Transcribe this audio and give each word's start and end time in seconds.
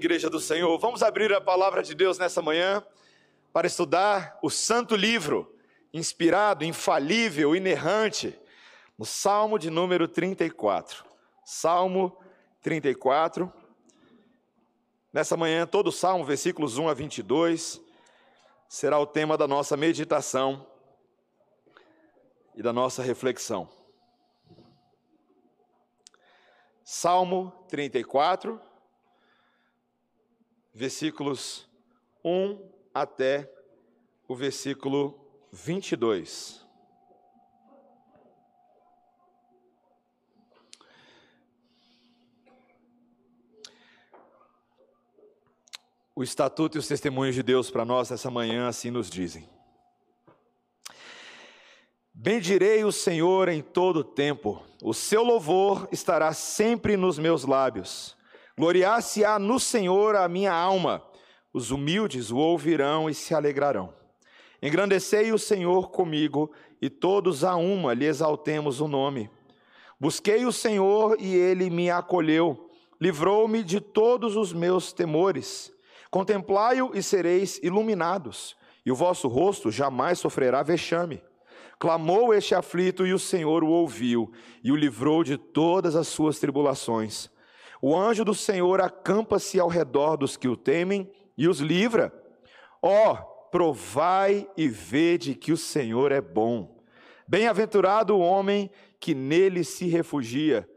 igreja 0.00 0.30
do 0.30 0.40
Senhor. 0.40 0.78
Vamos 0.78 1.02
abrir 1.02 1.30
a 1.30 1.42
palavra 1.42 1.82
de 1.82 1.94
Deus 1.94 2.16
nessa 2.16 2.40
manhã 2.40 2.82
para 3.52 3.66
estudar 3.66 4.38
o 4.42 4.48
santo 4.48 4.96
livro, 4.96 5.54
inspirado, 5.92 6.64
infalível, 6.64 7.54
inerrante, 7.54 8.34
no 8.96 9.04
Salmo 9.04 9.58
de 9.58 9.68
número 9.68 10.08
34. 10.08 11.04
Salmo 11.44 12.18
34. 12.62 13.52
Nessa 15.12 15.36
manhã, 15.36 15.66
todo 15.66 15.88
o 15.88 15.92
Salmo, 15.92 16.24
versículos 16.24 16.78
1 16.78 16.88
a 16.88 16.94
22, 16.94 17.78
será 18.66 18.98
o 18.98 19.06
tema 19.06 19.36
da 19.36 19.46
nossa 19.46 19.76
meditação 19.76 20.66
e 22.54 22.62
da 22.62 22.72
nossa 22.72 23.02
reflexão. 23.02 23.68
Salmo 26.82 27.52
34, 27.68 28.69
versículos 30.80 31.68
1 32.24 32.58
até 32.94 33.52
o 34.26 34.34
versículo 34.34 35.14
22. 35.52 36.66
O 46.16 46.22
estatuto 46.22 46.78
e 46.78 46.80
os 46.80 46.88
testemunhos 46.88 47.34
de 47.34 47.42
Deus 47.42 47.70
para 47.70 47.84
nós 47.84 48.10
essa 48.10 48.30
manhã 48.30 48.66
assim 48.66 48.90
nos 48.90 49.10
dizem. 49.10 49.46
Bendirei 52.14 52.86
o 52.86 52.92
Senhor 52.92 53.50
em 53.50 53.60
todo 53.60 54.02
tempo, 54.02 54.64
o 54.82 54.94
seu 54.94 55.22
louvor 55.22 55.86
estará 55.92 56.32
sempre 56.32 56.96
nos 56.96 57.18
meus 57.18 57.44
lábios. 57.44 58.18
Gloriar-se-á 58.60 59.38
no 59.38 59.58
Senhor 59.58 60.14
a 60.14 60.28
minha 60.28 60.52
alma, 60.52 61.02
os 61.50 61.70
humildes 61.70 62.30
o 62.30 62.36
ouvirão 62.36 63.08
e 63.08 63.14
se 63.14 63.34
alegrarão. 63.34 63.94
Engrandecei 64.60 65.32
o 65.32 65.38
Senhor 65.38 65.90
comigo, 65.90 66.52
e 66.78 66.90
todos 66.90 67.42
a 67.42 67.56
uma 67.56 67.94
lhe 67.94 68.04
exaltemos 68.04 68.82
o 68.82 68.86
nome. 68.86 69.30
Busquei 69.98 70.44
o 70.44 70.52
Senhor 70.52 71.16
e 71.18 71.34
ele 71.34 71.70
me 71.70 71.90
acolheu, 71.90 72.68
livrou-me 73.00 73.62
de 73.62 73.80
todos 73.80 74.36
os 74.36 74.52
meus 74.52 74.92
temores. 74.92 75.72
Contemplai-o 76.10 76.90
e 76.94 77.02
sereis 77.02 77.58
iluminados, 77.62 78.54
e 78.84 78.92
o 78.92 78.94
vosso 78.94 79.26
rosto 79.26 79.70
jamais 79.70 80.18
sofrerá 80.18 80.62
vexame. 80.62 81.22
Clamou 81.78 82.34
este 82.34 82.54
aflito 82.54 83.06
e 83.06 83.14
o 83.14 83.18
Senhor 83.18 83.64
o 83.64 83.70
ouviu 83.70 84.30
e 84.62 84.70
o 84.70 84.76
livrou 84.76 85.24
de 85.24 85.38
todas 85.38 85.96
as 85.96 86.08
suas 86.08 86.38
tribulações. 86.38 87.30
O 87.80 87.96
anjo 87.96 88.24
do 88.24 88.34
Senhor 88.34 88.80
acampa-se 88.80 89.58
ao 89.58 89.68
redor 89.68 90.16
dos 90.16 90.36
que 90.36 90.48
o 90.48 90.56
temem 90.56 91.10
e 91.36 91.48
os 91.48 91.60
livra. 91.60 92.12
Ó, 92.82 93.12
oh, 93.12 93.16
provai 93.50 94.48
e 94.56 94.68
vede 94.68 95.34
que 95.34 95.52
o 95.52 95.56
Senhor 95.56 96.12
é 96.12 96.20
bom. 96.20 96.78
Bem-aventurado 97.26 98.14
o 98.14 98.20
homem 98.20 98.70
que 98.98 99.14
nele 99.14 99.64
se 99.64 99.86
refugia. 99.86 100.68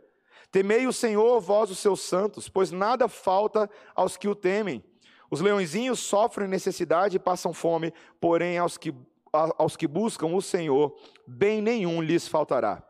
Temei 0.52 0.86
o 0.88 0.94
Senhor, 0.94 1.42
vós 1.42 1.72
os 1.72 1.80
seus 1.80 2.02
santos, 2.02 2.48
pois 2.48 2.72
nada 2.72 3.08
falta 3.08 3.70
aos 3.96 4.16
que 4.16 4.28
o 4.28 4.36
temem. 4.36 4.84
Os 5.30 5.42
leõezinhos 5.42 6.00
sofrem 6.00 6.48
necessidade 6.48 7.18
e 7.18 7.20
passam 7.20 7.54
fome, 7.54 7.92
porém 8.22 8.58
aos 8.58 8.78
que 8.78 8.94
aos 9.34 9.76
que 9.76 9.88
buscam 9.88 10.28
o 10.28 10.42
Senhor, 10.42 10.96
bem 11.26 11.60
nenhum 11.60 12.02
lhes 12.02 12.28
faltará. 12.28 12.84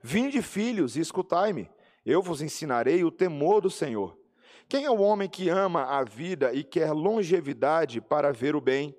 Vinde, 0.00 0.40
filhos, 0.40 0.96
e 0.96 1.00
escutai-me, 1.00 1.68
eu 2.08 2.22
vos 2.22 2.40
ensinarei 2.40 3.04
o 3.04 3.10
temor 3.10 3.60
do 3.60 3.68
Senhor. 3.68 4.16
Quem 4.66 4.86
é 4.86 4.90
o 4.90 5.00
homem 5.02 5.28
que 5.28 5.50
ama 5.50 5.84
a 5.84 6.02
vida 6.02 6.54
e 6.54 6.64
quer 6.64 6.90
longevidade 6.92 8.00
para 8.00 8.32
ver 8.32 8.56
o 8.56 8.62
bem? 8.62 8.96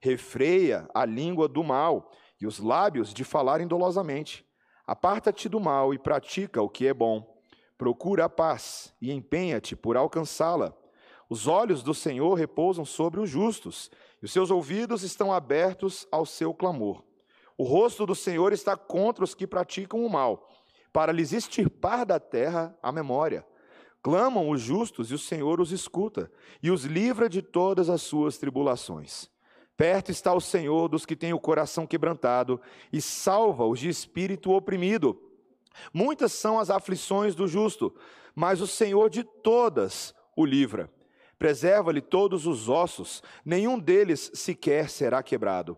Refreia 0.00 0.88
a 0.94 1.04
língua 1.04 1.48
do 1.48 1.64
mal 1.64 2.12
e 2.40 2.46
os 2.46 2.60
lábios 2.60 3.12
de 3.12 3.24
falarem 3.24 3.66
dolosamente. 3.66 4.46
Aparta-te 4.86 5.48
do 5.48 5.58
mal 5.58 5.92
e 5.92 5.98
pratica 5.98 6.62
o 6.62 6.68
que 6.68 6.86
é 6.86 6.94
bom. 6.94 7.36
Procura 7.76 8.26
a 8.26 8.28
paz 8.28 8.94
e 9.02 9.10
empenha-te 9.10 9.74
por 9.74 9.96
alcançá-la. 9.96 10.72
Os 11.28 11.48
olhos 11.48 11.82
do 11.82 11.92
Senhor 11.92 12.34
repousam 12.34 12.84
sobre 12.84 13.18
os 13.18 13.28
justos 13.28 13.90
e 14.22 14.24
os 14.24 14.32
seus 14.32 14.52
ouvidos 14.52 15.02
estão 15.02 15.32
abertos 15.32 16.06
ao 16.12 16.24
seu 16.24 16.54
clamor. 16.54 17.02
O 17.58 17.64
rosto 17.64 18.06
do 18.06 18.14
Senhor 18.14 18.52
está 18.52 18.76
contra 18.76 19.24
os 19.24 19.34
que 19.34 19.48
praticam 19.48 20.04
o 20.04 20.08
mal, 20.08 20.48
para 20.92 21.12
lhes 21.12 21.32
extirpar 21.32 22.04
da 22.04 22.20
terra 22.20 22.76
a 22.82 22.92
memória. 22.92 23.46
Clamam 24.02 24.50
os 24.50 24.60
justos 24.60 25.10
e 25.10 25.14
o 25.14 25.18
Senhor 25.18 25.60
os 25.60 25.70
escuta, 25.70 26.30
e 26.62 26.70
os 26.70 26.84
livra 26.84 27.28
de 27.28 27.40
todas 27.40 27.88
as 27.88 28.02
suas 28.02 28.36
tribulações. 28.36 29.30
Perto 29.76 30.10
está 30.10 30.34
o 30.34 30.40
Senhor 30.40 30.88
dos 30.88 31.06
que 31.06 31.16
têm 31.16 31.32
o 31.32 31.40
coração 31.40 31.86
quebrantado, 31.86 32.60
e 32.92 33.00
salva 33.00 33.64
os 33.64 33.78
de 33.78 33.88
espírito 33.88 34.50
oprimido. 34.50 35.18
Muitas 35.94 36.32
são 36.32 36.58
as 36.58 36.68
aflições 36.68 37.34
do 37.34 37.46
justo, 37.46 37.94
mas 38.34 38.60
o 38.60 38.66
Senhor 38.66 39.08
de 39.08 39.22
todas 39.22 40.14
o 40.36 40.44
livra. 40.44 40.90
Preserva-lhe 41.38 42.00
todos 42.00 42.46
os 42.46 42.68
ossos, 42.68 43.22
nenhum 43.44 43.78
deles 43.78 44.30
sequer 44.34 44.88
será 44.90 45.22
quebrado. 45.22 45.76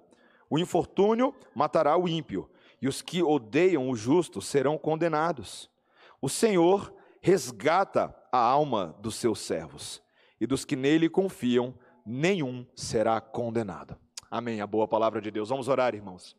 O 0.51 0.59
infortúnio 0.59 1.35
matará 1.55 1.97
o 1.97 2.09
ímpio, 2.09 2.49
e 2.85 2.87
os 2.87 3.01
que 3.01 3.23
odeiam 3.23 3.89
o 3.89 3.97
justo 3.97 4.43
serão 4.43 4.77
condenados. 4.77 5.71
O 6.21 6.29
Senhor 6.29 6.95
resgata 7.19 8.15
a 8.31 8.37
alma 8.37 8.95
dos 9.01 9.15
seus 9.15 9.39
servos, 9.39 10.03
e 10.39 10.47
dos 10.47 10.67
que 10.67 10.77
nele 10.77 11.09
confiam, 11.09 11.75
nenhum 12.05 12.67
será 12.77 13.23
condenado. 13.23 13.97
Amém. 14.31 14.61
A 14.61 14.67
boa 14.67 14.87
palavra 14.87 15.19
de 15.23 15.31
Deus. 15.31 15.49
Vamos 15.49 15.67
orar, 15.67 15.95
irmãos. 15.95 16.37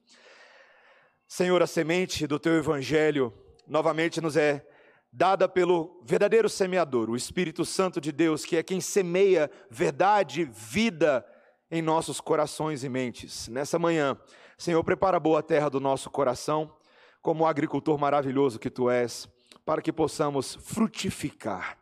Senhor, 1.27 1.63
a 1.63 1.65
semente 1.65 2.27
do 2.27 2.37
teu 2.37 2.53
evangelho 2.53 3.33
novamente 3.67 4.21
nos 4.21 4.37
é 4.37 4.63
dada 5.11 5.49
pelo 5.49 5.99
verdadeiro 6.05 6.47
semeador, 6.47 7.09
o 7.09 7.15
Espírito 7.15 7.65
Santo 7.65 7.99
de 7.99 8.11
Deus, 8.11 8.45
que 8.45 8.55
é 8.55 8.61
quem 8.61 8.79
semeia 8.79 9.49
verdade, 9.71 10.45
vida 10.45 11.25
em 11.71 11.81
nossos 11.81 12.21
corações 12.21 12.83
e 12.83 12.89
mentes. 12.89 13.47
Nessa 13.47 13.79
manhã, 13.79 14.15
Senhor, 14.57 14.83
prepara 14.83 15.17
a 15.17 15.19
boa 15.19 15.43
terra 15.43 15.69
do 15.69 15.79
nosso 15.79 16.09
coração, 16.09 16.71
como 17.21 17.43
o 17.43 17.47
agricultor 17.47 17.97
maravilhoso 17.97 18.59
que 18.59 18.69
tu 18.69 18.89
és, 18.89 19.27
para 19.65 19.81
que 19.81 19.91
possamos 19.91 20.55
frutificar, 20.55 21.77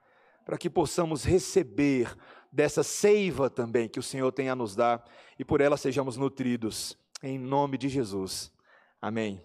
para 0.45 0.57
que 0.57 0.69
possamos 0.69 1.23
receber 1.23 2.15
dessa 2.51 2.83
seiva 2.83 3.49
também 3.49 3.89
que 3.89 3.99
o 3.99 4.03
Senhor 4.03 4.31
tem 4.31 4.49
a 4.49 4.55
nos 4.55 4.75
dar 4.75 5.03
e 5.37 5.45
por 5.45 5.61
ela 5.61 5.77
sejamos 5.77 6.17
nutridos. 6.17 6.97
Em 7.21 7.37
nome 7.37 7.77
de 7.77 7.89
Jesus. 7.89 8.51
Amém. 9.01 9.41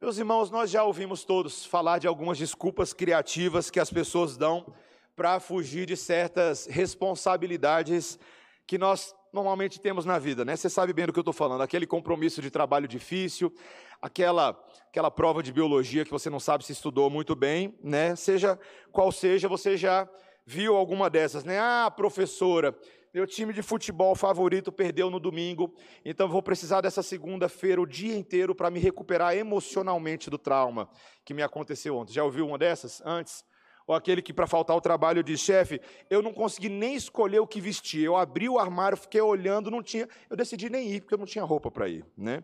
Meus 0.00 0.18
irmãos, 0.18 0.50
nós 0.50 0.70
já 0.70 0.82
ouvimos 0.82 1.24
todos 1.24 1.64
falar 1.64 1.98
de 1.98 2.08
algumas 2.08 2.36
desculpas 2.36 2.92
criativas 2.92 3.70
que 3.70 3.78
as 3.78 3.90
pessoas 3.90 4.36
dão 4.36 4.66
para 5.14 5.38
fugir 5.38 5.86
de 5.86 5.96
certas 5.96 6.66
responsabilidades 6.66 8.18
que 8.66 8.78
nós 8.78 9.14
normalmente 9.32 9.80
temos 9.80 10.04
na 10.04 10.18
vida, 10.18 10.44
né? 10.44 10.54
Você 10.54 10.68
sabe 10.68 10.92
bem 10.92 11.06
do 11.06 11.12
que 11.12 11.18
eu 11.18 11.22
estou 11.22 11.32
falando, 11.32 11.62
aquele 11.62 11.86
compromisso 11.86 12.42
de 12.42 12.50
trabalho 12.50 12.86
difícil, 12.86 13.52
aquela, 14.00 14.50
aquela 14.88 15.10
prova 15.10 15.42
de 15.42 15.52
biologia 15.52 16.04
que 16.04 16.10
você 16.10 16.28
não 16.28 16.40
sabe 16.40 16.64
se 16.64 16.72
estudou 16.72 17.08
muito 17.08 17.34
bem, 17.34 17.74
né? 17.82 18.14
Seja 18.14 18.58
qual 18.90 19.10
seja, 19.10 19.48
você 19.48 19.76
já 19.76 20.08
viu 20.44 20.76
alguma 20.76 21.08
dessas, 21.08 21.44
né? 21.44 21.58
Ah, 21.58 21.90
professora, 21.90 22.76
meu 23.14 23.26
time 23.26 23.52
de 23.52 23.62
futebol 23.62 24.14
favorito 24.14 24.72
perdeu 24.72 25.10
no 25.10 25.20
domingo, 25.20 25.74
então 26.04 26.28
vou 26.28 26.42
precisar 26.42 26.80
dessa 26.80 27.02
segunda-feira 27.02 27.80
o 27.80 27.86
dia 27.86 28.16
inteiro 28.16 28.54
para 28.54 28.70
me 28.70 28.80
recuperar 28.80 29.36
emocionalmente 29.36 30.30
do 30.30 30.38
trauma 30.38 30.88
que 31.24 31.34
me 31.34 31.42
aconteceu 31.42 31.96
ontem. 31.96 32.12
Já 32.12 32.24
ouviu 32.24 32.46
uma 32.46 32.58
dessas 32.58 33.02
antes? 33.04 33.44
Ou 33.86 33.94
aquele 33.94 34.22
que, 34.22 34.32
para 34.32 34.46
faltar 34.46 34.76
o 34.76 34.80
trabalho, 34.80 35.22
diz: 35.22 35.40
chefe, 35.40 35.80
eu 36.08 36.22
não 36.22 36.32
consegui 36.32 36.68
nem 36.68 36.94
escolher 36.94 37.40
o 37.40 37.46
que 37.46 37.60
vestir. 37.60 38.04
Eu 38.04 38.16
abri 38.16 38.48
o 38.48 38.58
armário, 38.58 38.96
fiquei 38.96 39.20
olhando, 39.20 39.70
não 39.70 39.82
tinha. 39.82 40.08
Eu 40.28 40.36
decidi 40.36 40.70
nem 40.70 40.88
ir, 40.88 41.00
porque 41.00 41.14
eu 41.14 41.18
não 41.18 41.26
tinha 41.26 41.44
roupa 41.44 41.70
para 41.70 41.88
ir. 41.88 42.04
Né? 42.16 42.42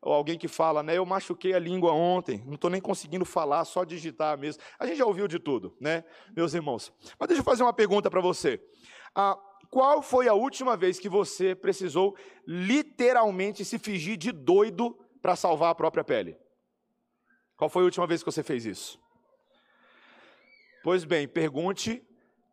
Ou 0.00 0.12
alguém 0.12 0.38
que 0.38 0.46
fala, 0.46 0.82
né? 0.82 0.96
Eu 0.96 1.04
machuquei 1.04 1.54
a 1.54 1.58
língua 1.58 1.92
ontem, 1.92 2.42
não 2.46 2.54
estou 2.54 2.70
nem 2.70 2.80
conseguindo 2.80 3.24
falar, 3.24 3.64
só 3.64 3.84
digitar 3.84 4.38
mesmo. 4.38 4.62
A 4.78 4.86
gente 4.86 4.98
já 4.98 5.04
ouviu 5.04 5.26
de 5.26 5.38
tudo, 5.38 5.76
né, 5.80 6.04
meus 6.36 6.54
irmãos? 6.54 6.92
Mas 7.18 7.28
deixa 7.28 7.40
eu 7.40 7.44
fazer 7.44 7.64
uma 7.64 7.72
pergunta 7.72 8.08
para 8.08 8.20
você. 8.20 8.62
Ah, 9.14 9.36
qual 9.70 10.00
foi 10.00 10.28
a 10.28 10.34
última 10.34 10.76
vez 10.76 10.98
que 11.00 11.08
você 11.08 11.54
precisou 11.54 12.16
literalmente 12.46 13.64
se 13.64 13.78
fingir 13.78 14.16
de 14.16 14.30
doido 14.30 14.96
para 15.20 15.34
salvar 15.34 15.70
a 15.70 15.74
própria 15.74 16.04
pele? 16.04 16.38
Qual 17.56 17.68
foi 17.68 17.82
a 17.82 17.86
última 17.86 18.06
vez 18.06 18.22
que 18.22 18.30
você 18.30 18.42
fez 18.42 18.64
isso? 18.64 19.00
Pois 20.82 21.04
bem, 21.04 21.26
pergunte 21.26 22.02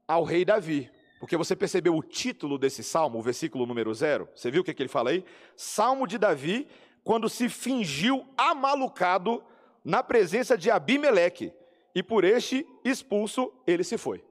ao 0.07 0.24
rei 0.24 0.44
Davi, 0.44 0.92
porque 1.19 1.38
você 1.38 1.56
percebeu 1.56 1.95
o 1.95 2.04
título 2.04 2.57
desse 2.57 2.83
salmo, 2.83 3.19
o 3.19 3.22
versículo 3.22 3.66
número 3.66 3.94
zero? 3.94 4.27
Você 4.36 4.50
viu 4.50 4.62
o 4.62 4.63
que, 4.66 4.74
que 4.74 4.81
ele 4.81 4.89
fala 4.89 5.12
aí? 5.12 5.24
Salmo 5.56 6.07
de 6.07 6.18
Davi, 6.18 6.68
quando 7.04 7.30
se 7.30 7.50
fingiu 7.50 8.27
amalucado 8.38 9.44
na 9.83 10.01
presença 10.01 10.57
de 10.57 10.72
Abimeleque, 10.72 11.54
e 11.94 12.04
por 12.04 12.24
este 12.24 12.68
expulso 12.83 13.54
ele 13.66 13.83
se 13.83 13.98
foi. 13.98 14.24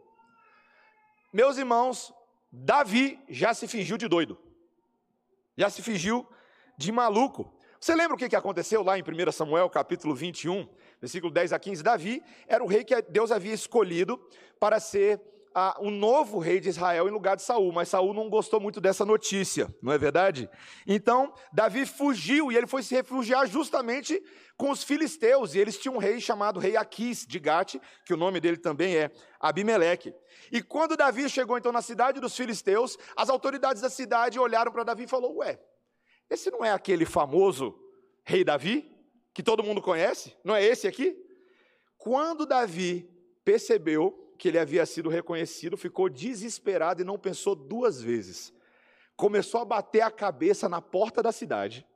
Meus 1.33 1.57
irmãos, 1.57 2.13
Davi 2.53 3.19
já 3.29 3.55
se 3.55 3.67
fingiu 3.67 3.97
de 3.97 4.07
doido. 4.07 4.39
Já 5.57 5.71
se 5.71 5.83
fingiu 5.83 6.29
de 6.77 6.93
maluco. 6.93 7.53
Você 7.81 7.95
lembra 7.95 8.15
o 8.15 8.19
que 8.19 8.37
aconteceu 8.37 8.83
lá 8.83 8.99
em 8.99 9.03
1 9.03 9.33
Samuel, 9.33 9.71
capítulo 9.71 10.15
21, 10.15 10.69
versículo 11.05 11.33
10 11.33 11.53
a 11.53 11.59
15? 11.59 11.83
Davi 11.83 12.23
era 12.47 12.65
o 12.65 12.67
rei 12.67 12.83
que 12.83 13.01
Deus 13.03 13.31
havia 13.31 13.53
escolhido 13.55 14.19
para 14.59 14.81
ser 14.81 15.21
ah, 15.55 15.77
um 15.81 15.91
novo 15.91 16.39
rei 16.39 16.59
de 16.59 16.69
Israel 16.69 17.07
em 17.07 17.13
lugar 17.13 17.37
de 17.37 17.43
Saul, 17.43 17.71
mas 17.73 17.89
Saul 17.89 18.13
não 18.13 18.29
gostou 18.29 18.59
muito 18.59 18.81
dessa 18.81 19.05
notícia, 19.05 19.73
não 19.81 19.93
é 19.93 19.99
verdade? 19.99 20.51
Então, 20.87 21.33
Davi 21.53 21.87
fugiu 21.87 22.51
e 22.51 22.57
ele 22.57 22.67
foi 22.67 22.83
se 22.83 22.95
refugiar 22.95 23.47
justamente 23.47 24.21
com 24.57 24.71
os 24.71 24.83
filisteus, 24.83 25.55
e 25.55 25.59
eles 25.59 25.79
tinham 25.79 25.97
um 25.97 25.99
rei 25.99 26.21
chamado 26.21 26.59
rei 26.59 26.77
Aquis 26.77 27.25
de 27.27 27.39
Gate, 27.39 27.77
que 28.05 28.13
o 28.13 28.17
nome 28.17 28.41
dele 28.41 28.57
também 28.57 28.97
é 28.97 29.11
Abimeleque. 29.39 30.13
E 30.51 30.61
quando 30.63 30.97
Davi 30.97 31.29
chegou 31.29 31.57
então 31.57 31.71
na 31.71 31.83
cidade 31.83 32.21
dos 32.21 32.37
filisteus, 32.37 32.97
as 33.17 33.29
autoridades 33.29 33.83
da 33.83 33.91
cidade 33.91 34.39
olharam 34.39 34.73
para 34.73 34.85
Davi 34.85 35.05
e 35.05 35.09
falou: 35.09 35.37
"Ué, 35.37 35.59
esse 36.31 36.51
não 36.51 36.65
é 36.65 36.71
aquele 36.71 37.05
famoso 37.05 37.75
rei 38.25 38.43
Davi 38.45 38.94
que 39.35 39.43
todo 39.43 39.63
mundo 39.63 39.83
conhece? 39.83 40.35
Não 40.43 40.55
é 40.55 40.65
esse 40.65 40.87
aqui?" 40.87 41.15
Quando 41.99 42.47
Davi 42.47 43.11
percebeu 43.45 44.35
que 44.39 44.49
ele 44.49 44.59
havia 44.59 44.85
sido 44.87 45.09
reconhecido, 45.09 45.77
ficou 45.77 46.09
desesperado 46.09 47.03
e 47.03 47.05
não 47.05 47.19
pensou 47.19 47.55
duas 47.55 48.01
vezes. 48.01 48.53
Começou 49.17 49.61
a 49.61 49.65
bater 49.65 50.01
a 50.01 50.11
cabeça 50.11 50.69
na 50.69 50.81
porta 50.81 51.23
da 51.23 51.33
cidade, 51.33 51.87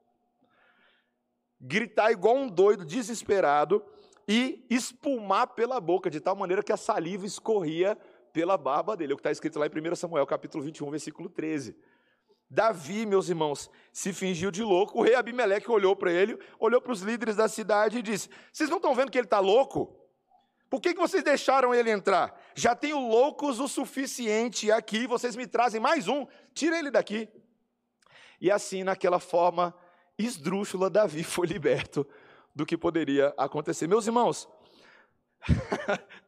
gritar 1.61 2.13
igual 2.13 2.37
um 2.37 2.49
doido, 2.49 2.85
desesperado, 2.85 3.85
e 4.29 4.67
espumar 4.69 5.49
pela 5.49 5.81
boca, 5.81 6.11
de 6.11 6.21
tal 6.21 6.37
maneira 6.37 6.63
que 6.63 6.71
a 6.71 6.77
saliva 6.77 7.25
escorria 7.25 7.97
pela 8.33 8.59
barba 8.59 8.95
dele. 8.95 9.13
É 9.13 9.15
o 9.15 9.17
que 9.17 9.21
está 9.21 9.31
escrito 9.31 9.59
lá 9.59 9.67
em 9.67 9.71
1 9.71 9.97
Samuel, 9.97 10.27
capítulo 10.27 10.63
21, 10.63 10.91
versículo 10.91 11.31
13. 11.31 11.75
Davi, 12.51 13.05
meus 13.05 13.29
irmãos, 13.29 13.71
se 13.93 14.13
fingiu 14.13 14.51
de 14.51 14.63
louco. 14.63 14.99
O 14.99 15.03
rei 15.03 15.15
Abimeleque 15.15 15.71
olhou 15.71 15.95
para 15.95 16.11
ele, 16.11 16.39
olhou 16.59 16.81
para 16.81 16.93
os 16.93 17.03
líderes 17.03 17.37
da 17.37 17.49
cidade 17.49 17.99
e 17.99 18.03
disse: 18.03 18.31
Vocês 18.53 18.71
não 18.71 18.79
estão 18.79 18.95
vendo 18.95 19.11
que 19.11 19.19
ele 19.19 19.27
está 19.27 19.39
louco? 19.39 19.95
Por 20.71 20.81
que, 20.81 20.93
que 20.95 21.01
vocês 21.01 21.23
deixaram 21.23 21.75
ele 21.75 21.91
entrar? 21.91 22.39
Já 22.55 22.75
tenho 22.75 22.99
loucos 22.99 23.59
o 23.59 23.69
suficiente 23.69 24.71
aqui, 24.71 25.07
vocês 25.07 25.35
me 25.35 25.47
trazem 25.47 25.81
mais 25.81 26.09
um, 26.09 26.27
tira 26.53 26.79
ele 26.79 26.91
daqui. 26.91 27.29
E 28.41 28.51
assim, 28.51 28.85
naquela 28.85 29.19
forma 29.19 29.75
esdrúxula, 30.19 30.91
Davi 30.91 31.25
foi 31.25 31.47
liberto 31.47 32.07
do 32.55 32.67
que 32.67 32.77
poderia 32.77 33.33
acontecer. 33.37 33.87
Meus 33.87 34.07
irmãos, 34.07 34.49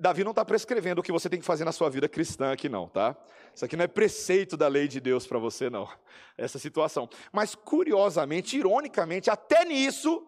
Davi 0.00 0.24
não 0.24 0.30
está 0.30 0.42
prescrevendo 0.46 1.02
o 1.02 1.04
que 1.04 1.12
você 1.12 1.28
tem 1.28 1.38
que 1.38 1.44
fazer 1.44 1.66
na 1.66 1.72
sua 1.72 1.90
vida 1.90 2.08
cristã 2.08 2.52
aqui, 2.52 2.70
não, 2.70 2.88
tá? 2.88 3.14
Isso 3.54 3.66
aqui 3.66 3.76
não 3.76 3.84
é 3.84 3.86
preceito 3.86 4.56
da 4.56 4.66
lei 4.66 4.88
de 4.88 4.98
Deus 4.98 5.26
para 5.26 5.38
você, 5.38 5.68
não, 5.68 5.86
essa 6.38 6.58
situação. 6.58 7.06
Mas, 7.30 7.54
curiosamente, 7.54 8.56
ironicamente, 8.56 9.28
até 9.28 9.62
nisso, 9.66 10.26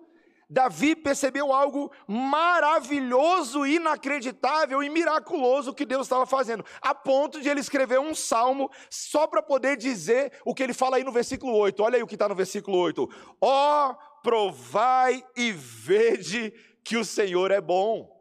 Davi 0.50 0.94
percebeu 0.94 1.54
algo 1.54 1.90
maravilhoso, 2.06 3.64
inacreditável 3.64 4.82
e 4.82 4.90
miraculoso 4.90 5.72
que 5.72 5.86
Deus 5.86 6.02
estava 6.02 6.26
fazendo, 6.26 6.62
a 6.82 6.94
ponto 6.94 7.40
de 7.40 7.48
ele 7.48 7.60
escrever 7.60 7.98
um 7.98 8.14
salmo 8.14 8.70
só 8.90 9.26
para 9.26 9.42
poder 9.42 9.78
dizer 9.78 10.34
o 10.44 10.54
que 10.54 10.62
ele 10.62 10.74
fala 10.74 10.98
aí 10.98 11.04
no 11.04 11.12
versículo 11.12 11.56
8. 11.56 11.82
Olha 11.82 11.96
aí 11.96 12.02
o 12.02 12.06
que 12.06 12.14
está 12.14 12.28
no 12.28 12.34
versículo 12.34 12.76
8: 12.76 13.08
Ó, 13.40 13.90
oh, 13.90 14.20
provai 14.22 15.24
e 15.34 15.50
vede 15.50 16.52
que 16.84 16.98
o 16.98 17.04
Senhor 17.06 17.50
é 17.50 17.60
bom. 17.62 18.11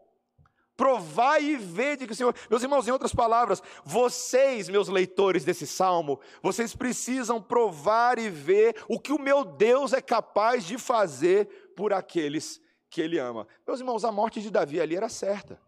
Provai 0.75 1.43
e 1.43 1.57
vede 1.57 2.07
que 2.07 2.13
o 2.13 2.15
Senhor. 2.15 2.33
Meus 2.49 2.63
irmãos, 2.63 2.87
em 2.87 2.91
outras 2.91 3.13
palavras, 3.13 3.61
vocês, 3.83 4.69
meus 4.69 4.87
leitores 4.87 5.43
desse 5.43 5.67
salmo, 5.67 6.19
vocês 6.41 6.75
precisam 6.75 7.41
provar 7.41 8.17
e 8.17 8.29
ver 8.29 8.75
o 8.87 8.99
que 8.99 9.11
o 9.11 9.21
meu 9.21 9.43
Deus 9.43 9.93
é 9.93 10.01
capaz 10.01 10.65
de 10.65 10.77
fazer 10.77 11.73
por 11.75 11.93
aqueles 11.93 12.59
que 12.89 13.01
ele 13.01 13.19
ama. 13.19 13.47
Meus 13.65 13.79
irmãos, 13.79 14.03
a 14.03 14.11
morte 14.11 14.41
de 14.41 14.49
Davi 14.49 14.81
ali 14.81 14.95
era 14.95 15.09
certa. 15.09 15.59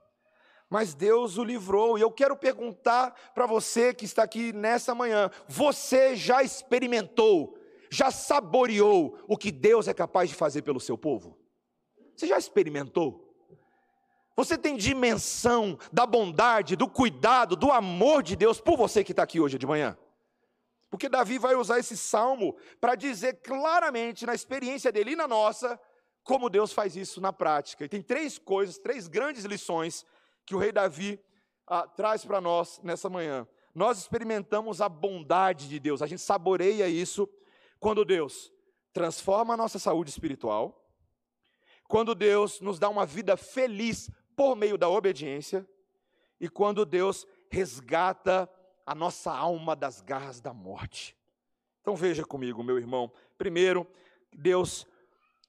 Mas 0.70 0.96
Deus 0.96 1.38
o 1.38 1.44
livrou, 1.44 2.00
e 2.00 2.02
eu 2.02 2.10
quero 2.10 2.36
perguntar 2.36 3.12
para 3.36 3.46
você 3.46 3.94
que 3.94 4.06
está 4.06 4.24
aqui 4.24 4.52
nessa 4.52 4.96
manhã: 4.96 5.30
você 5.48 6.16
já 6.16 6.42
experimentou, 6.42 7.56
já 7.92 8.10
saboreou 8.10 9.20
o 9.28 9.38
que 9.38 9.52
Deus 9.52 9.88
é 9.88 9.94
capaz 9.94 10.30
de 10.30 10.36
fazer 10.36 10.64
pelo 10.64 10.80
seu 10.80 10.98
povo? 10.98 11.38
Você 12.16 12.26
já 12.26 12.40
experimentou? 12.40 13.23
Você 14.36 14.58
tem 14.58 14.76
dimensão 14.76 15.78
da 15.92 16.06
bondade, 16.06 16.76
do 16.76 16.90
cuidado, 16.90 17.56
do 17.56 17.72
amor 17.72 18.24
de 18.24 18.36
Deus 18.36 18.60
por 18.60 18.76
você 18.76 19.04
que 19.04 19.12
está 19.12 19.24
aqui 19.24 19.40
hoje 19.40 19.60
de 19.60 19.68
manhã? 19.68 19.98
Porque 20.90 21.10
Davi 21.10 21.38
vai 21.38 21.56
usar 21.56 21.80
esse 21.80 21.96
salmo 21.96 22.56
para 22.80 22.96
dizer 22.96 23.42
claramente, 23.42 24.26
na 24.26 24.34
experiência 24.34 24.92
dele 24.92 25.12
e 25.12 25.16
na 25.16 25.28
nossa, 25.28 25.80
como 26.24 26.50
Deus 26.50 26.72
faz 26.72 26.96
isso 26.96 27.20
na 27.20 27.34
prática. 27.34 27.86
E 27.86 27.90
tem 27.90 28.02
três 28.02 28.38
coisas, 28.38 28.78
três 28.78 29.08
grandes 29.08 29.44
lições 29.46 30.06
que 30.46 30.56
o 30.56 30.60
rei 30.60 30.72
Davi 30.72 31.20
ah, 31.68 31.88
traz 31.88 32.26
para 32.26 32.42
nós 32.42 32.80
nessa 32.84 33.10
manhã. 33.10 33.48
Nós 33.74 33.98
experimentamos 33.98 34.82
a 34.82 34.90
bondade 34.90 35.68
de 35.68 35.80
Deus, 35.80 36.02
a 36.02 36.08
gente 36.08 36.22
saboreia 36.22 36.88
isso 36.88 37.28
quando 37.80 38.06
Deus 38.06 38.52
transforma 38.94 39.56
a 39.56 39.58
nossa 39.58 39.80
saúde 39.80 40.12
espiritual, 40.12 40.80
quando 41.88 42.14
Deus 42.14 42.62
nos 42.62 42.78
dá 42.78 42.88
uma 42.88 43.06
vida 43.06 43.36
feliz 43.36 44.10
por 44.36 44.56
meio 44.56 44.78
da 44.78 44.90
obediência, 44.90 45.68
e 46.40 46.50
quando 46.50 46.86
Deus 46.86 47.26
resgata 47.50 48.50
a 48.86 48.94
nossa 48.94 49.32
alma 49.32 49.76
das 49.76 50.02
garras 50.02 50.42
da 50.42 50.54
morte. 50.54 51.16
Então 51.82 51.96
veja 51.96 52.24
comigo, 52.26 52.64
meu 52.64 52.78
irmão. 52.78 53.12
Primeiro, 53.38 53.88
Deus 54.32 54.88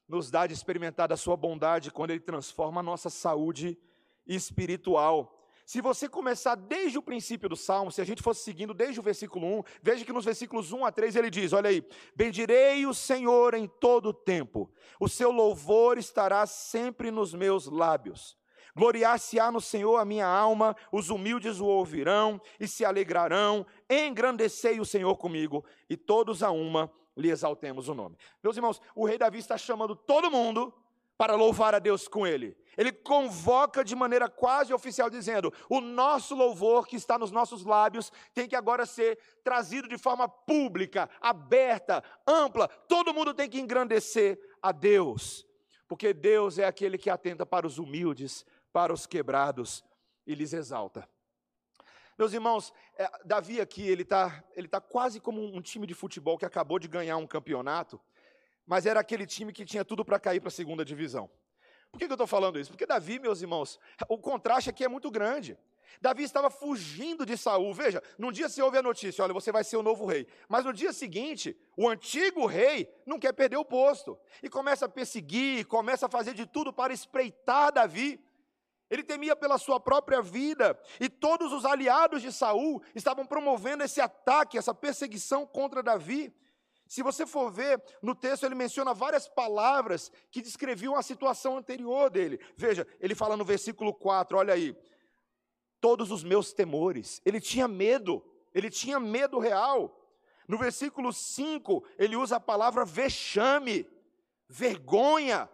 nos 0.07 0.29
dá 0.29 0.45
de 0.45 0.53
experimentar 0.53 1.07
da 1.07 1.17
sua 1.17 1.35
bondade 1.35 1.91
quando 1.91 2.11
Ele 2.11 2.19
transforma 2.19 2.79
a 2.79 2.83
nossa 2.83 3.09
saúde 3.09 3.77
espiritual. 4.25 5.31
Se 5.65 5.81
você 5.81 6.07
começar 6.07 6.53
desde 6.53 6.97
o 6.97 7.01
princípio 7.01 7.49
do 7.49 7.55
Salmo, 7.55 7.91
se 7.91 7.99
a 7.99 8.05
gente 8.05 8.21
fosse 8.21 8.43
seguindo 8.43 8.71
desde 8.73 8.99
o 8.99 9.03
versículo 9.03 9.47
1, 9.59 9.63
veja 9.81 10.05
que 10.05 10.13
nos 10.13 10.23
versículos 10.23 10.71
1 10.71 10.85
a 10.85 10.91
3 10.91 11.15
ele 11.15 11.29
diz: 11.29 11.53
Olha 11.53 11.69
aí, 11.69 11.83
bendirei 12.15 12.85
o 12.85 12.93
Senhor 12.93 13.55
em 13.55 13.67
todo 13.67 14.09
o 14.09 14.13
tempo, 14.13 14.71
o 14.99 15.09
seu 15.09 15.31
louvor 15.31 15.97
estará 15.97 16.45
sempre 16.45 17.09
nos 17.09 17.33
meus 17.33 17.65
lábios. 17.65 18.37
Gloriar-se-á 18.75 19.51
no 19.51 19.61
Senhor 19.61 19.97
a 19.97 20.05
minha 20.05 20.27
alma, 20.27 20.75
os 20.91 21.09
humildes 21.09 21.59
o 21.59 21.65
ouvirão 21.65 22.41
e 22.59 22.67
se 22.67 22.83
alegrarão. 22.83 23.65
Engrandecei 23.89 24.79
o 24.79 24.85
Senhor 24.85 25.15
comigo, 25.17 25.63
e 25.89 25.95
todos 25.95 26.43
a 26.43 26.51
uma 26.51 26.91
lhe 27.15 27.29
exaltemos 27.29 27.87
o 27.87 27.93
nome. 27.93 28.17
Meus 28.43 28.57
irmãos, 28.57 28.81
o 28.93 29.05
rei 29.05 29.17
Davi 29.17 29.39
está 29.39 29.57
chamando 29.57 29.95
todo 29.95 30.29
mundo 30.29 30.73
para 31.17 31.35
louvar 31.35 31.73
a 31.73 31.79
Deus 31.79 32.07
com 32.07 32.27
ele. 32.27 32.57
Ele 32.77 32.91
convoca 32.91 33.83
de 33.83 33.95
maneira 33.95 34.29
quase 34.29 34.73
oficial, 34.73 35.09
dizendo: 35.09 35.53
o 35.69 35.79
nosso 35.79 36.35
louvor 36.35 36.87
que 36.87 36.95
está 36.95 37.17
nos 37.17 37.31
nossos 37.31 37.63
lábios 37.63 38.11
tem 38.33 38.47
que 38.47 38.55
agora 38.55 38.85
ser 38.85 39.17
trazido 39.43 39.87
de 39.87 39.97
forma 39.97 40.27
pública, 40.27 41.09
aberta, 41.21 42.03
ampla. 42.27 42.67
Todo 42.67 43.13
mundo 43.13 43.33
tem 43.33 43.49
que 43.49 43.59
engrandecer 43.59 44.37
a 44.61 44.71
Deus, 44.73 45.47
porque 45.87 46.13
Deus 46.13 46.59
é 46.59 46.65
aquele 46.65 46.97
que 46.97 47.09
atenta 47.09 47.45
para 47.45 47.65
os 47.65 47.77
humildes, 47.77 48.45
para 48.75 48.91
os 48.91 49.05
quebrados 49.05 49.85
e 50.27 50.35
lhes 50.35 50.51
exalta. 50.51 51.07
Meus 52.17 52.33
irmãos, 52.33 52.73
é, 52.97 53.09
Davi 53.23 53.61
aqui, 53.61 53.87
ele 53.87 54.01
está 54.01 54.43
ele 54.53 54.67
tá 54.67 54.81
quase 54.81 55.17
como 55.21 55.41
um 55.41 55.61
time 55.61 55.87
de 55.87 55.93
futebol 55.93 56.37
que 56.37 56.45
acabou 56.45 56.77
de 56.77 56.89
ganhar 56.89 57.15
um 57.15 57.25
campeonato, 57.25 58.01
mas 58.67 58.85
era 58.85 58.99
aquele 58.99 59.25
time 59.25 59.53
que 59.53 59.63
tinha 59.63 59.85
tudo 59.85 60.03
para 60.03 60.19
cair 60.19 60.41
para 60.41 60.49
a 60.49 60.51
segunda 60.51 60.83
divisão. 60.83 61.31
Por 61.89 61.99
que, 61.99 62.05
que 62.05 62.11
eu 62.11 62.15
estou 62.15 62.27
falando 62.27 62.59
isso? 62.59 62.69
Porque 62.69 62.85
Davi, 62.85 63.17
meus 63.17 63.41
irmãos, 63.41 63.79
o 64.09 64.17
contraste 64.17 64.69
aqui 64.69 64.83
é 64.83 64.89
muito 64.89 65.09
grande. 65.09 65.57
Davi 66.01 66.23
estava 66.23 66.49
fugindo 66.49 67.25
de 67.25 67.37
Saul. 67.37 67.73
Veja, 67.73 68.03
num 68.17 68.33
dia 68.33 68.49
se 68.49 68.61
ouve 68.61 68.77
a 68.77 68.83
notícia, 68.83 69.23
olha, 69.23 69.33
você 69.33 69.53
vai 69.53 69.63
ser 69.63 69.77
o 69.77 69.83
novo 69.83 70.05
rei. 70.05 70.27
Mas 70.49 70.65
no 70.65 70.73
dia 70.73 70.91
seguinte, 70.91 71.57
o 71.77 71.87
antigo 71.87 72.45
rei 72.45 72.93
não 73.05 73.17
quer 73.17 73.31
perder 73.31 73.55
o 73.55 73.63
posto. 73.63 74.19
E 74.43 74.49
começa 74.49 74.85
a 74.85 74.89
perseguir, 74.89 75.65
começa 75.65 76.07
a 76.07 76.09
fazer 76.09 76.33
de 76.33 76.45
tudo 76.45 76.73
para 76.73 76.91
espreitar 76.91 77.71
Davi. 77.71 78.21
Ele 78.89 79.03
temia 79.03 79.35
pela 79.35 79.57
sua 79.57 79.79
própria 79.79 80.21
vida, 80.21 80.79
e 80.99 81.09
todos 81.09 81.51
os 81.51 81.65
aliados 81.65 82.21
de 82.21 82.31
Saul 82.31 82.81
estavam 82.93 83.25
promovendo 83.25 83.83
esse 83.83 83.99
ataque, 83.99 84.57
essa 84.57 84.73
perseguição 84.73 85.45
contra 85.45 85.81
Davi. 85.81 86.33
Se 86.87 87.01
você 87.01 87.25
for 87.25 87.51
ver, 87.51 87.81
no 88.01 88.13
texto 88.13 88.45
ele 88.45 88.53
menciona 88.53 88.93
várias 88.93 89.27
palavras 89.27 90.11
que 90.29 90.41
descreviam 90.41 90.95
a 90.95 91.01
situação 91.01 91.57
anterior 91.57 92.09
dele. 92.11 92.39
Veja, 92.55 92.87
ele 92.99 93.15
fala 93.15 93.35
no 93.35 93.43
versículo 93.43 93.93
4, 93.93 94.37
olha 94.37 94.53
aí. 94.53 94.77
Todos 95.81 96.11
os 96.11 96.23
meus 96.23 96.53
temores. 96.53 97.21
Ele 97.25 97.41
tinha 97.41 97.67
medo, 97.67 98.23
ele 98.53 98.69
tinha 98.69 98.99
medo 98.99 99.39
real. 99.39 99.99
No 100.47 100.59
versículo 100.59 101.11
5, 101.11 101.83
ele 101.97 102.15
usa 102.15 102.35
a 102.35 102.39
palavra 102.39 102.85
vexame, 102.85 103.87
vergonha. 104.47 105.49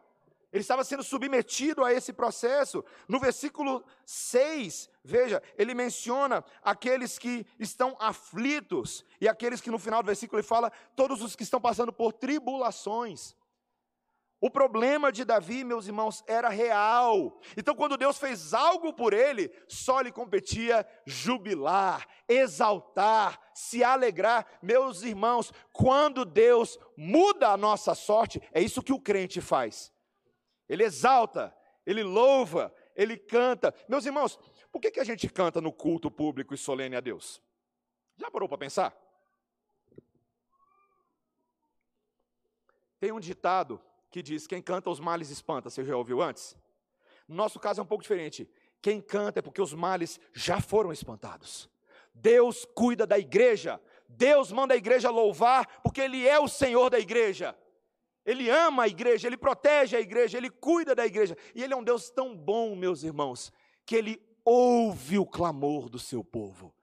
Ele 0.51 0.61
estava 0.61 0.83
sendo 0.83 1.03
submetido 1.03 1.83
a 1.83 1.93
esse 1.93 2.11
processo. 2.11 2.83
No 3.07 3.19
versículo 3.19 3.83
6, 4.05 4.89
veja, 5.03 5.41
ele 5.57 5.73
menciona 5.73 6.43
aqueles 6.61 7.17
que 7.17 7.45
estão 7.57 7.95
aflitos 7.99 9.05
e 9.19 9.29
aqueles 9.29 9.61
que 9.61 9.71
no 9.71 9.79
final 9.79 10.03
do 10.03 10.07
versículo 10.07 10.39
ele 10.39 10.47
fala 10.47 10.71
todos 10.95 11.21
os 11.21 11.35
que 11.35 11.43
estão 11.43 11.61
passando 11.61 11.93
por 11.93 12.11
tribulações. 12.11 13.33
O 14.43 14.49
problema 14.49 15.11
de 15.11 15.23
Davi, 15.23 15.63
meus 15.63 15.85
irmãos, 15.85 16.23
era 16.25 16.49
real. 16.49 17.39
Então, 17.55 17.75
quando 17.75 17.95
Deus 17.95 18.17
fez 18.17 18.55
algo 18.55 18.91
por 18.91 19.13
ele, 19.13 19.53
só 19.67 20.01
lhe 20.01 20.11
competia 20.11 20.83
jubilar, 21.05 22.07
exaltar, 22.27 23.39
se 23.53 23.83
alegrar. 23.83 24.47
Meus 24.59 25.03
irmãos, 25.03 25.53
quando 25.71 26.25
Deus 26.25 26.79
muda 26.97 27.49
a 27.49 27.57
nossa 27.57 27.93
sorte, 27.93 28.41
é 28.51 28.59
isso 28.59 28.81
que 28.81 28.91
o 28.91 28.99
crente 28.99 29.39
faz. 29.39 29.93
Ele 30.71 30.85
exalta, 30.85 31.53
ele 31.85 32.01
louva, 32.01 32.73
ele 32.95 33.17
canta. 33.17 33.75
Meus 33.89 34.05
irmãos, 34.05 34.39
por 34.71 34.79
que, 34.79 34.89
que 34.89 35.01
a 35.01 35.03
gente 35.03 35.27
canta 35.27 35.59
no 35.59 35.73
culto 35.73 36.09
público 36.09 36.53
e 36.53 36.57
solene 36.57 36.95
a 36.95 37.01
Deus? 37.01 37.41
Já 38.15 38.31
parou 38.31 38.47
para 38.47 38.57
pensar? 38.57 38.95
Tem 43.01 43.11
um 43.11 43.19
ditado 43.19 43.81
que 44.09 44.23
diz: 44.23 44.47
quem 44.47 44.61
canta 44.61 44.89
os 44.89 45.01
males 45.01 45.29
espanta. 45.29 45.69
Você 45.69 45.83
já 45.83 45.97
ouviu 45.97 46.21
antes? 46.21 46.55
No 47.27 47.35
nosso 47.35 47.59
caso 47.59 47.81
é 47.81 47.83
um 47.83 47.87
pouco 47.87 48.03
diferente. 48.03 48.49
Quem 48.81 49.01
canta 49.01 49.39
é 49.39 49.41
porque 49.41 49.61
os 49.61 49.73
males 49.73 50.21
já 50.31 50.61
foram 50.61 50.93
espantados. 50.93 51.69
Deus 52.13 52.63
cuida 52.63 53.05
da 53.05 53.19
igreja. 53.19 53.81
Deus 54.07 54.53
manda 54.53 54.73
a 54.73 54.77
igreja 54.77 55.09
louvar, 55.09 55.81
porque 55.81 55.99
Ele 55.99 56.25
é 56.25 56.39
o 56.39 56.47
Senhor 56.47 56.89
da 56.89 56.97
igreja. 56.97 57.57
Ele 58.25 58.49
ama 58.49 58.83
a 58.83 58.87
igreja, 58.87 59.27
Ele 59.27 59.37
protege 59.37 59.95
a 59.95 60.01
igreja, 60.01 60.37
Ele 60.37 60.49
cuida 60.49 60.93
da 60.93 61.05
igreja. 61.05 61.35
E 61.55 61.63
Ele 61.63 61.73
é 61.73 61.77
um 61.77 61.83
Deus 61.83 62.09
tão 62.09 62.35
bom, 62.35 62.75
meus 62.75 63.03
irmãos, 63.03 63.51
que 63.85 63.95
Ele 63.95 64.21
ouve 64.45 65.17
o 65.17 65.25
clamor 65.25 65.89
do 65.89 65.99
seu 65.99 66.23
povo. 66.23 66.73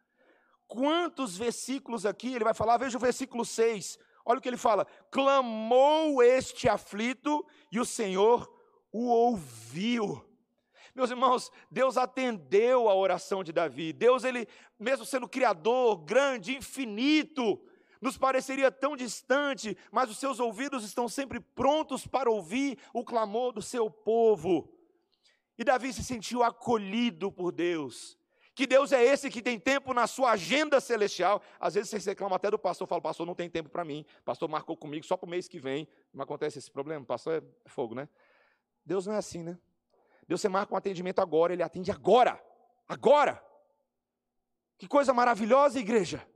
Quantos 0.66 1.36
versículos 1.36 2.04
aqui 2.04 2.34
ele 2.34 2.44
vai 2.44 2.52
falar? 2.52 2.76
Veja 2.76 2.98
o 2.98 3.00
versículo 3.00 3.44
6. 3.44 3.98
Olha 4.24 4.38
o 4.38 4.42
que 4.42 4.48
ele 4.48 4.58
fala: 4.58 4.86
clamou 5.10 6.22
este 6.22 6.68
aflito 6.68 7.44
e 7.72 7.80
o 7.80 7.86
Senhor 7.86 8.46
o 8.92 9.06
ouviu. 9.06 10.24
Meus 10.94 11.10
irmãos, 11.10 11.50
Deus 11.70 11.96
atendeu 11.96 12.88
a 12.88 12.94
oração 12.94 13.42
de 13.42 13.52
Davi. 13.52 13.92
Deus, 13.92 14.24
ele, 14.24 14.46
mesmo 14.78 15.06
sendo 15.06 15.28
criador, 15.28 15.96
grande, 16.04 16.56
infinito, 16.56 17.58
nos 18.00 18.18
pareceria 18.18 18.70
tão 18.70 18.96
distante, 18.96 19.76
mas 19.90 20.10
os 20.10 20.18
seus 20.18 20.40
ouvidos 20.40 20.84
estão 20.84 21.08
sempre 21.08 21.40
prontos 21.40 22.06
para 22.06 22.30
ouvir 22.30 22.78
o 22.92 23.04
clamor 23.04 23.52
do 23.52 23.62
seu 23.62 23.90
povo. 23.90 24.72
E 25.56 25.64
Davi 25.64 25.92
se 25.92 26.04
sentiu 26.04 26.42
acolhido 26.42 27.32
por 27.32 27.50
Deus. 27.52 28.16
Que 28.54 28.66
Deus 28.66 28.90
é 28.90 29.04
esse 29.04 29.30
que 29.30 29.40
tem 29.40 29.56
tempo 29.56 29.94
na 29.94 30.08
sua 30.08 30.32
agenda 30.32 30.80
celestial. 30.80 31.40
Às 31.60 31.74
vezes 31.74 31.90
você 31.90 32.10
reclama 32.10 32.34
até 32.34 32.50
do 32.50 32.58
pastor, 32.58 32.88
fala, 32.88 33.00
pastor, 33.00 33.24
não 33.24 33.34
tem 33.34 33.48
tempo 33.48 33.68
para 33.68 33.84
mim. 33.84 34.04
Pastor 34.24 34.48
marcou 34.48 34.76
comigo 34.76 35.06
só 35.06 35.16
para 35.16 35.26
o 35.26 35.30
mês 35.30 35.46
que 35.46 35.60
vem. 35.60 35.86
Não 36.12 36.24
acontece 36.24 36.58
esse 36.58 36.68
problema? 36.68 37.04
Pastor 37.04 37.42
é 37.64 37.68
fogo, 37.68 37.94
né? 37.94 38.08
Deus 38.84 39.06
não 39.06 39.14
é 39.14 39.18
assim, 39.18 39.44
né? 39.44 39.56
Deus 40.26 40.40
você 40.40 40.48
marca 40.48 40.74
um 40.74 40.76
atendimento 40.76 41.20
agora, 41.20 41.52
ele 41.52 41.62
atende 41.62 41.90
agora. 41.90 42.42
Agora. 42.88 43.40
Que 44.76 44.88
coisa 44.88 45.14
maravilhosa, 45.14 45.78
igreja. 45.78 46.26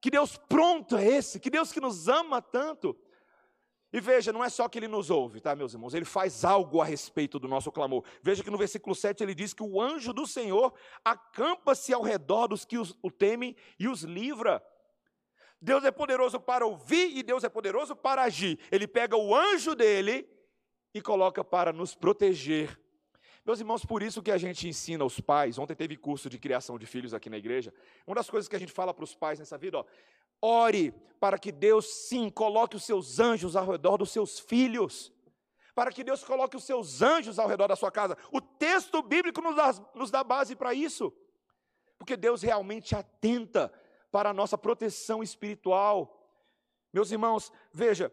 Que 0.00 0.10
Deus 0.10 0.36
pronto 0.36 0.96
é 0.96 1.06
esse, 1.06 1.40
que 1.40 1.50
Deus 1.50 1.72
que 1.72 1.80
nos 1.80 2.08
ama 2.08 2.40
tanto. 2.42 2.96
E 3.92 4.00
veja, 4.00 4.32
não 4.32 4.44
é 4.44 4.48
só 4.48 4.68
que 4.68 4.78
ele 4.78 4.88
nos 4.88 5.10
ouve, 5.10 5.40
tá, 5.40 5.54
meus 5.54 5.72
irmãos? 5.72 5.94
Ele 5.94 6.04
faz 6.04 6.44
algo 6.44 6.80
a 6.80 6.84
respeito 6.84 7.38
do 7.38 7.48
nosso 7.48 7.72
clamor. 7.72 8.04
Veja 8.22 8.42
que 8.44 8.50
no 8.50 8.58
versículo 8.58 8.94
7 8.94 9.22
ele 9.22 9.34
diz 9.34 9.54
que 9.54 9.62
o 9.62 9.80
anjo 9.80 10.12
do 10.12 10.26
Senhor 10.26 10.74
acampa-se 11.04 11.94
ao 11.94 12.02
redor 12.02 12.48
dos 12.48 12.64
que 12.64 12.76
o 12.78 13.10
temem 13.10 13.56
e 13.78 13.88
os 13.88 14.02
livra. 14.02 14.62
Deus 15.60 15.84
é 15.84 15.90
poderoso 15.90 16.38
para 16.38 16.66
ouvir 16.66 17.16
e 17.16 17.22
Deus 17.22 17.42
é 17.42 17.48
poderoso 17.48 17.96
para 17.96 18.22
agir. 18.22 18.58
Ele 18.70 18.86
pega 18.86 19.16
o 19.16 19.34
anjo 19.34 19.74
dele 19.74 20.28
e 20.92 21.00
coloca 21.00 21.42
para 21.42 21.72
nos 21.72 21.94
proteger. 21.94 22.78
Meus 23.46 23.60
irmãos, 23.60 23.84
por 23.84 24.02
isso 24.02 24.20
que 24.20 24.32
a 24.32 24.38
gente 24.38 24.66
ensina 24.66 25.04
os 25.04 25.20
pais. 25.20 25.56
Ontem 25.56 25.76
teve 25.76 25.96
curso 25.96 26.28
de 26.28 26.36
criação 26.36 26.76
de 26.76 26.84
filhos 26.84 27.14
aqui 27.14 27.30
na 27.30 27.38
igreja. 27.38 27.72
Uma 28.04 28.16
das 28.16 28.28
coisas 28.28 28.48
que 28.48 28.56
a 28.56 28.58
gente 28.58 28.72
fala 28.72 28.92
para 28.92 29.04
os 29.04 29.14
pais 29.14 29.38
nessa 29.38 29.56
vida, 29.56 29.78
ó, 29.78 29.84
Ore 30.42 30.92
para 31.18 31.38
que 31.38 31.50
Deus, 31.50 31.86
sim, 32.08 32.28
coloque 32.28 32.76
os 32.76 32.84
seus 32.84 33.18
anjos 33.18 33.56
ao 33.56 33.66
redor 33.66 33.96
dos 33.96 34.10
seus 34.10 34.38
filhos. 34.38 35.12
Para 35.74 35.90
que 35.92 36.04
Deus 36.04 36.24
coloque 36.24 36.56
os 36.56 36.64
seus 36.64 37.02
anjos 37.02 37.38
ao 37.38 37.48
redor 37.48 37.68
da 37.68 37.76
sua 37.76 37.90
casa. 37.90 38.16
O 38.32 38.40
texto 38.40 39.00
bíblico 39.02 39.40
nos 39.40 39.56
dá, 39.56 39.72
nos 39.94 40.10
dá 40.10 40.24
base 40.24 40.54
para 40.56 40.74
isso. 40.74 41.12
Porque 41.98 42.16
Deus 42.16 42.42
realmente 42.42 42.94
atenta 42.94 43.72
para 44.10 44.30
a 44.30 44.34
nossa 44.34 44.58
proteção 44.58 45.22
espiritual. 45.22 46.28
Meus 46.92 47.10
irmãos, 47.10 47.52
veja, 47.72 48.12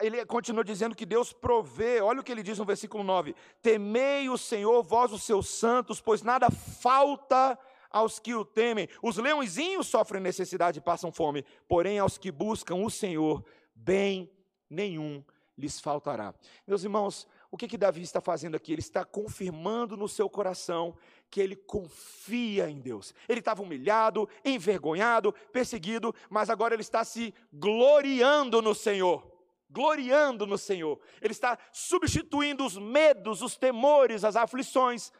ele 0.00 0.24
continua 0.26 0.64
dizendo 0.64 0.94
que 0.94 1.06
Deus 1.06 1.32
provê, 1.32 2.00
olha 2.00 2.20
o 2.20 2.24
que 2.24 2.32
ele 2.32 2.42
diz 2.42 2.58
no 2.58 2.64
versículo 2.64 3.04
9: 3.04 3.34
Temei 3.62 4.28
o 4.28 4.36
Senhor, 4.36 4.82
vós 4.82 5.12
os 5.12 5.22
seus 5.22 5.48
santos, 5.48 6.00
pois 6.00 6.22
nada 6.22 6.50
falta 6.50 7.58
aos 7.90 8.18
que 8.18 8.34
o 8.34 8.44
temem. 8.44 8.88
Os 9.02 9.16
leõezinhos 9.16 9.86
sofrem 9.86 10.20
necessidade 10.20 10.78
e 10.78 10.82
passam 10.82 11.12
fome, 11.12 11.44
porém 11.68 11.98
aos 11.98 12.18
que 12.18 12.32
buscam 12.32 12.76
o 12.76 12.90
Senhor, 12.90 13.44
bem 13.74 14.30
nenhum 14.68 15.22
lhes 15.56 15.80
faltará. 15.80 16.34
Meus 16.66 16.82
irmãos, 16.82 17.28
o 17.48 17.56
que, 17.56 17.68
que 17.68 17.78
Davi 17.78 18.02
está 18.02 18.20
fazendo 18.20 18.56
aqui? 18.56 18.72
Ele 18.72 18.80
está 18.80 19.04
confirmando 19.04 19.96
no 19.96 20.08
seu 20.08 20.28
coração 20.28 20.96
que 21.30 21.40
ele 21.40 21.54
confia 21.54 22.68
em 22.68 22.80
Deus. 22.80 23.14
Ele 23.28 23.38
estava 23.38 23.62
humilhado, 23.62 24.28
envergonhado, 24.44 25.32
perseguido, 25.52 26.12
mas 26.28 26.50
agora 26.50 26.74
ele 26.74 26.82
está 26.82 27.04
se 27.04 27.32
gloriando 27.52 28.60
no 28.60 28.74
Senhor. 28.74 29.33
Gloriando 29.74 30.46
no 30.46 30.56
Senhor. 30.56 31.00
Ele 31.20 31.32
está 31.32 31.58
substituindo 31.72 32.64
os 32.64 32.78
medos, 32.78 33.42
os 33.42 33.56
temores, 33.56 34.22
as 34.22 34.36
aflições 34.36 35.12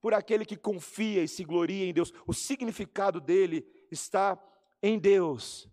por 0.00 0.14
aquele 0.14 0.46
que 0.46 0.56
confia 0.56 1.24
e 1.24 1.28
se 1.28 1.42
gloria 1.42 1.84
em 1.84 1.92
Deus. 1.92 2.12
O 2.24 2.32
significado 2.32 3.20
dele 3.20 3.66
está 3.90 4.38
em 4.80 4.96
Deus. 4.96 5.68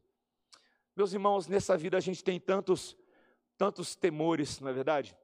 Meus 0.95 1.13
irmãos, 1.13 1.47
nessa 1.47 1.77
vida 1.77 1.95
a 1.95 2.01
gente 2.01 2.23
tem 2.23 2.39
tantos, 2.39 2.97
tantos 3.55 3.95
temores, 3.95 4.59
não 4.59 4.69
é 4.69 4.73
verdade? 4.73 5.15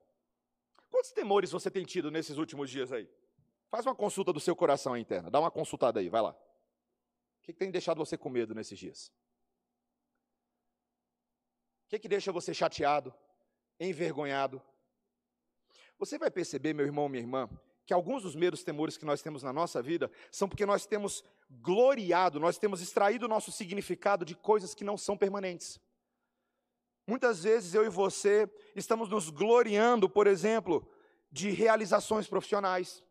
Quantos 0.88 1.10
temores 1.10 1.50
você 1.50 1.68
tem 1.68 1.84
tido 1.84 2.12
nesses 2.12 2.38
últimos 2.38 2.70
dias 2.70 2.92
aí? 2.92 3.10
Faz 3.68 3.84
uma 3.84 3.94
consulta 3.94 4.32
do 4.32 4.38
seu 4.38 4.54
coração 4.54 4.96
interno, 4.96 5.32
dá 5.32 5.40
uma 5.40 5.50
consultada 5.50 5.98
aí, 5.98 6.08
vai 6.08 6.22
lá. 6.22 6.30
O 6.30 7.42
que, 7.42 7.52
que 7.52 7.58
tem 7.58 7.72
deixado 7.72 7.98
você 7.98 8.16
com 8.16 8.30
medo 8.30 8.54
nesses 8.54 8.78
dias? 8.78 9.12
Que, 11.94 12.00
que 12.00 12.08
deixa 12.08 12.32
você 12.32 12.52
chateado, 12.52 13.14
envergonhado? 13.78 14.60
Você 15.96 16.18
vai 16.18 16.28
perceber, 16.28 16.74
meu 16.74 16.84
irmão, 16.84 17.08
minha 17.08 17.22
irmã, 17.22 17.48
que 17.86 17.94
alguns 17.94 18.24
dos 18.24 18.34
medos, 18.34 18.64
temores 18.64 18.96
que 18.96 19.04
nós 19.04 19.22
temos 19.22 19.44
na 19.44 19.52
nossa 19.52 19.80
vida 19.80 20.10
são 20.28 20.48
porque 20.48 20.66
nós 20.66 20.86
temos 20.86 21.22
gloriado, 21.48 22.40
nós 22.40 22.58
temos 22.58 22.80
extraído 22.80 23.26
o 23.26 23.28
nosso 23.28 23.52
significado 23.52 24.24
de 24.24 24.34
coisas 24.34 24.74
que 24.74 24.82
não 24.82 24.96
são 24.98 25.16
permanentes. 25.16 25.78
Muitas 27.06 27.44
vezes 27.44 27.74
eu 27.74 27.84
e 27.84 27.88
você 27.88 28.50
estamos 28.74 29.08
nos 29.08 29.30
gloriando, 29.30 30.08
por 30.08 30.26
exemplo, 30.26 30.84
de 31.30 31.50
realizações 31.50 32.26
profissionais. 32.26 33.04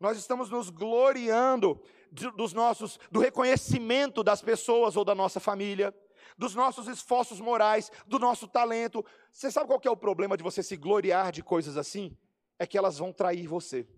Nós 0.00 0.18
estamos 0.18 0.50
nos 0.50 0.70
gloriando 0.70 1.80
de, 2.10 2.28
dos 2.32 2.52
nossos 2.52 2.98
do 3.12 3.20
reconhecimento 3.20 4.24
das 4.24 4.42
pessoas 4.42 4.96
ou 4.96 5.04
da 5.04 5.14
nossa 5.14 5.38
família, 5.38 5.94
dos 6.36 6.54
nossos 6.54 6.88
esforços 6.88 7.40
morais, 7.40 7.90
do 8.06 8.18
nosso 8.18 8.46
talento. 8.48 9.04
Você 9.30 9.50
sabe 9.50 9.66
qual 9.66 9.80
é 9.84 9.90
o 9.90 9.96
problema 9.96 10.36
de 10.36 10.42
você 10.42 10.62
se 10.62 10.76
gloriar 10.76 11.32
de 11.32 11.42
coisas 11.42 11.76
assim? 11.76 12.16
é 12.62 12.66
que 12.66 12.78
elas 12.78 12.98
vão 12.98 13.12
trair 13.12 13.48
você. 13.48 13.88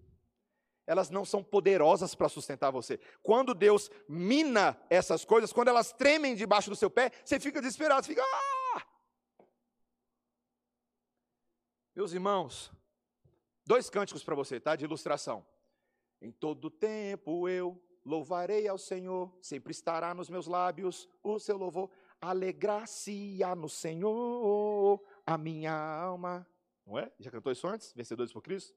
Elas 0.86 1.10
não 1.10 1.22
são 1.22 1.44
poderosas 1.44 2.14
para 2.14 2.30
sustentar 2.30 2.70
você. 2.70 2.98
Quando 3.22 3.54
Deus 3.54 3.90
mina 4.08 4.78
essas 4.88 5.22
coisas, 5.22 5.52
quando 5.52 5.68
elas 5.68 5.92
tremem 5.92 6.34
debaixo 6.34 6.70
do 6.70 6.76
seu 6.76 6.90
pé, 6.90 7.10
você 7.22 7.38
fica 7.38 7.60
desesperado, 7.60 8.06
você 8.06 8.14
fica. 8.14 8.22
Ah! 8.22 8.86
Meus 11.94 12.14
irmãos, 12.14 12.72
dois 13.66 13.90
cânticos 13.90 14.24
para 14.24 14.34
você, 14.34 14.58
tá? 14.58 14.74
De 14.74 14.86
ilustração. 14.86 15.46
Em 16.20 16.32
todo 16.32 16.70
tempo 16.70 17.46
eu 17.46 17.78
louvarei 18.02 18.66
ao 18.66 18.78
Senhor, 18.78 19.30
sempre 19.42 19.72
estará 19.72 20.14
nos 20.14 20.30
meus 20.30 20.46
lábios 20.46 21.06
o 21.22 21.38
seu 21.38 21.58
louvor. 21.58 21.90
Alegrar-se-á 22.31 23.54
no 23.54 23.69
Senhor 23.69 25.02
a 25.26 25.37
minha 25.37 25.73
alma. 25.73 26.47
Não 26.87 26.99
é? 26.99 27.11
Já 27.19 27.31
cantou 27.31 27.52
isso 27.52 27.66
antes? 27.66 27.93
Vencedores 27.95 28.33
por 28.33 28.43
Cristo? 28.43 28.75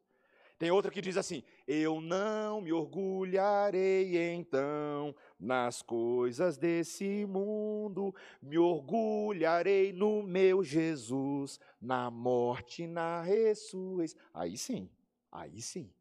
Tem 0.58 0.72
outra 0.72 0.90
que 0.90 1.02
diz 1.02 1.18
assim: 1.18 1.44
Eu 1.68 2.02
não 2.02 2.62
me 2.62 2.74
orgulharei 2.74 4.34
então 4.34 5.16
nas 5.40 5.84
coisas 5.84 6.58
desse 6.58 7.26
mundo, 7.28 8.14
me 8.42 8.58
orgulharei 8.58 9.94
no 9.94 10.24
meu 10.24 10.64
Jesus, 10.64 11.60
na 11.80 12.10
morte 12.10 12.88
na 12.88 13.22
ressurreição. 13.22 14.20
Aí 14.34 14.58
sim, 14.58 14.90
aí 15.32 15.62
sim. 15.62 15.94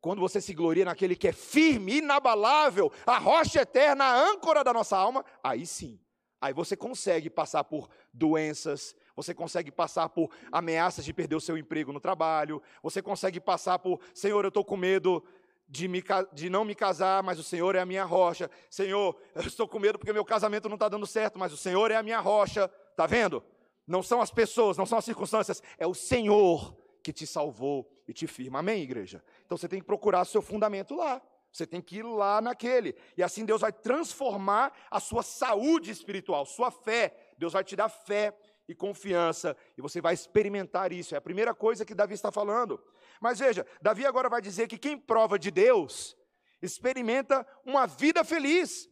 Quando 0.00 0.20
você 0.20 0.40
se 0.40 0.52
gloria 0.54 0.84
naquele 0.84 1.14
que 1.14 1.28
é 1.28 1.32
firme, 1.32 1.98
inabalável, 1.98 2.90
a 3.06 3.18
rocha 3.18 3.60
eterna, 3.60 4.04
a 4.04 4.30
âncora 4.30 4.64
da 4.64 4.72
nossa 4.72 4.96
alma, 4.96 5.24
aí 5.44 5.64
sim. 5.66 6.00
Aí 6.40 6.52
você 6.52 6.76
consegue 6.76 7.28
passar 7.28 7.64
por 7.64 7.88
doenças, 8.12 8.96
você 9.14 9.34
consegue 9.34 9.70
passar 9.70 10.08
por 10.08 10.30
ameaças 10.50 11.04
de 11.04 11.12
perder 11.12 11.36
o 11.36 11.40
seu 11.40 11.58
emprego 11.58 11.92
no 11.92 12.00
trabalho, 12.00 12.62
você 12.82 13.02
consegue 13.02 13.38
passar 13.38 13.78
por, 13.78 14.00
Senhor, 14.14 14.44
eu 14.44 14.48
estou 14.48 14.64
com 14.64 14.76
medo 14.76 15.22
de, 15.68 15.86
me, 15.86 16.02
de, 16.32 16.50
não 16.50 16.64
me 16.64 16.74
casar, 16.74 17.22
mas 17.22 17.38
o 17.38 17.42
Senhor 17.42 17.76
é 17.76 17.80
a 17.80 17.86
minha 17.86 18.04
rocha. 18.04 18.50
Senhor, 18.68 19.16
eu 19.34 19.42
estou 19.42 19.68
com 19.68 19.78
medo 19.78 19.98
porque 19.98 20.12
meu 20.12 20.24
casamento 20.24 20.68
não 20.68 20.74
está 20.74 20.88
dando 20.88 21.06
certo, 21.06 21.38
mas 21.38 21.52
o 21.52 21.56
Senhor 21.56 21.90
é 21.90 21.96
a 21.96 22.02
minha 22.02 22.18
rocha. 22.18 22.70
Está 22.90 23.06
vendo? 23.06 23.42
Não 23.86 24.02
são 24.02 24.20
as 24.20 24.30
pessoas, 24.30 24.76
não 24.76 24.86
são 24.86 24.98
as 24.98 25.04
circunstâncias, 25.04 25.62
é 25.78 25.86
o 25.86 25.94
Senhor 25.94 26.76
que 27.02 27.12
te 27.12 27.26
salvou 27.26 27.90
e 28.06 28.12
te 28.12 28.26
firma. 28.26 28.58
Amém, 28.58 28.82
igreja? 28.82 29.22
Então 29.46 29.56
você 29.56 29.68
tem 29.68 29.80
que 29.80 29.86
procurar 29.86 30.24
seu 30.24 30.42
fundamento 30.42 30.94
lá. 30.94 31.22
Você 31.52 31.66
tem 31.66 31.80
que 31.80 31.98
ir 31.98 32.02
lá 32.04 32.40
naquele. 32.40 32.94
E 33.16 33.22
assim 33.22 33.44
Deus 33.44 33.60
vai 33.60 33.72
transformar 33.72 34.72
a 34.90 35.00
sua 35.00 35.22
saúde 35.22 35.90
espiritual, 35.90 36.46
sua 36.46 36.70
fé. 36.70 37.32
Deus 37.36 37.52
vai 37.52 37.64
te 37.64 37.74
dar 37.74 37.88
fé 37.88 38.36
e 38.68 38.74
confiança, 38.74 39.56
e 39.76 39.82
você 39.82 40.00
vai 40.00 40.14
experimentar 40.14 40.92
isso. 40.92 41.12
É 41.14 41.18
a 41.18 41.20
primeira 41.20 41.52
coisa 41.52 41.84
que 41.84 41.94
Davi 41.94 42.14
está 42.14 42.30
falando. 42.30 42.80
Mas 43.20 43.40
veja, 43.40 43.66
Davi 43.82 44.06
agora 44.06 44.28
vai 44.28 44.40
dizer 44.40 44.68
que 44.68 44.78
quem 44.78 44.96
prova 44.96 45.36
de 45.36 45.50
Deus 45.50 46.16
experimenta 46.62 47.44
uma 47.64 47.86
vida 47.86 48.22
feliz 48.22 48.88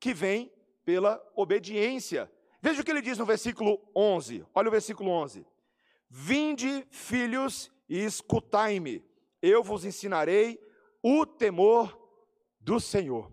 que 0.00 0.12
vem 0.12 0.52
pela 0.84 1.22
obediência. 1.36 2.30
Veja 2.60 2.80
o 2.80 2.84
que 2.84 2.90
ele 2.90 3.00
diz 3.00 3.18
no 3.18 3.24
versículo 3.24 3.80
11. 3.94 4.44
Olha 4.52 4.68
o 4.68 4.72
versículo 4.72 5.10
11. 5.10 5.46
Vinde, 6.08 6.84
filhos, 6.90 7.70
e 7.88 8.04
escutai-me. 8.04 9.04
Eu 9.40 9.62
vos 9.62 9.84
ensinarei 9.84 10.60
o 11.02 11.24
temor 11.24 11.99
do 12.60 12.78
Senhor. 12.78 13.32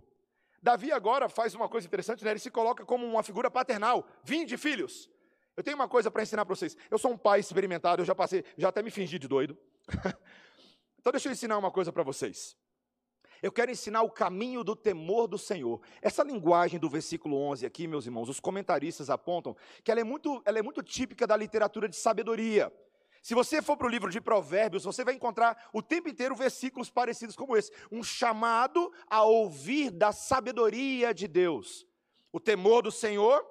Davi 0.62 0.91
agora 0.91 1.29
faz 1.29 1.53
uma 1.53 1.69
coisa 1.69 1.86
interessante, 1.88 2.24
né? 2.24 2.31
ele 2.31 2.39
se 2.39 2.50
coloca 2.50 2.86
como 2.86 3.05
uma 3.05 3.24
figura 3.24 3.51
paternal. 3.51 4.07
Vinde, 4.24 4.57
filhos, 4.57 5.10
eu 5.55 5.63
tenho 5.63 5.75
uma 5.75 5.88
coisa 5.88 6.10
para 6.10 6.24
ensinar 6.24 6.46
para 6.46 6.55
vocês. 6.55 6.75
Eu 6.89 6.98
sou 6.98 7.12
um 7.12 7.17
pai 7.17 7.39
experimentado, 7.39 8.01
eu 8.01 8.05
já 8.05 8.15
passei, 8.15 8.43
já 8.57 8.69
até 8.69 8.81
me 8.81 8.91
fingi 8.91 9.17
de 9.19 9.27
doido. 9.27 9.57
então 11.00 11.12
deixa 11.12 11.29
eu 11.29 11.34
ensinar 11.34 11.57
uma 11.57 11.72
coisa 11.72 11.91
para 11.91 12.03
vocês. 12.03 12.55
Eu 13.41 13.51
quero 13.51 13.72
ensinar 13.72 14.01
o 14.01 14.10
caminho 14.10 14.63
do 14.63 14.75
temor 14.75 15.27
do 15.27 15.38
Senhor. 15.38 15.81
Essa 16.01 16.24
linguagem 16.24 16.79
do 16.79 16.89
versículo 16.89 17.38
11 17.38 17.65
aqui, 17.65 17.88
meus 17.88 18.05
irmãos, 18.05 18.29
os 18.29 18.39
comentaristas 18.39 19.10
apontam 19.10 19.55
que 19.84 19.91
ela 19.91 20.01
é 20.01 20.03
muito, 20.03 20.41
ela 20.46 20.57
é 20.57 20.62
muito 20.62 20.81
típica 20.81 21.27
da 21.27 21.38
literatura 21.38 21.88
de 21.88 21.96
sabedoria. 21.96 22.74
Se 23.21 23.33
você 23.33 23.62
for 23.62 23.77
para 23.77 23.88
o 23.88 23.89
livro 23.89 24.09
de 24.09 24.21
Provérbios, 24.21 24.83
você 24.83 25.03
vai 25.03 25.13
encontrar 25.13 25.69
o 25.74 25.81
tempo 25.81 26.09
inteiro 26.09 26.36
versículos 26.36 26.89
parecidos 26.89 27.36
como 27.36 27.55
esse. 27.55 27.71
Um 27.91 28.03
chamado 28.03 28.91
a 29.09 29.24
ouvir 29.24 29.91
da 29.91 30.12
sabedoria 30.12 31.13
de 31.13 31.27
Deus. 31.27 31.86
O 32.31 32.39
temor 32.39 32.83
do 32.83 32.91
Senhor 32.91 33.45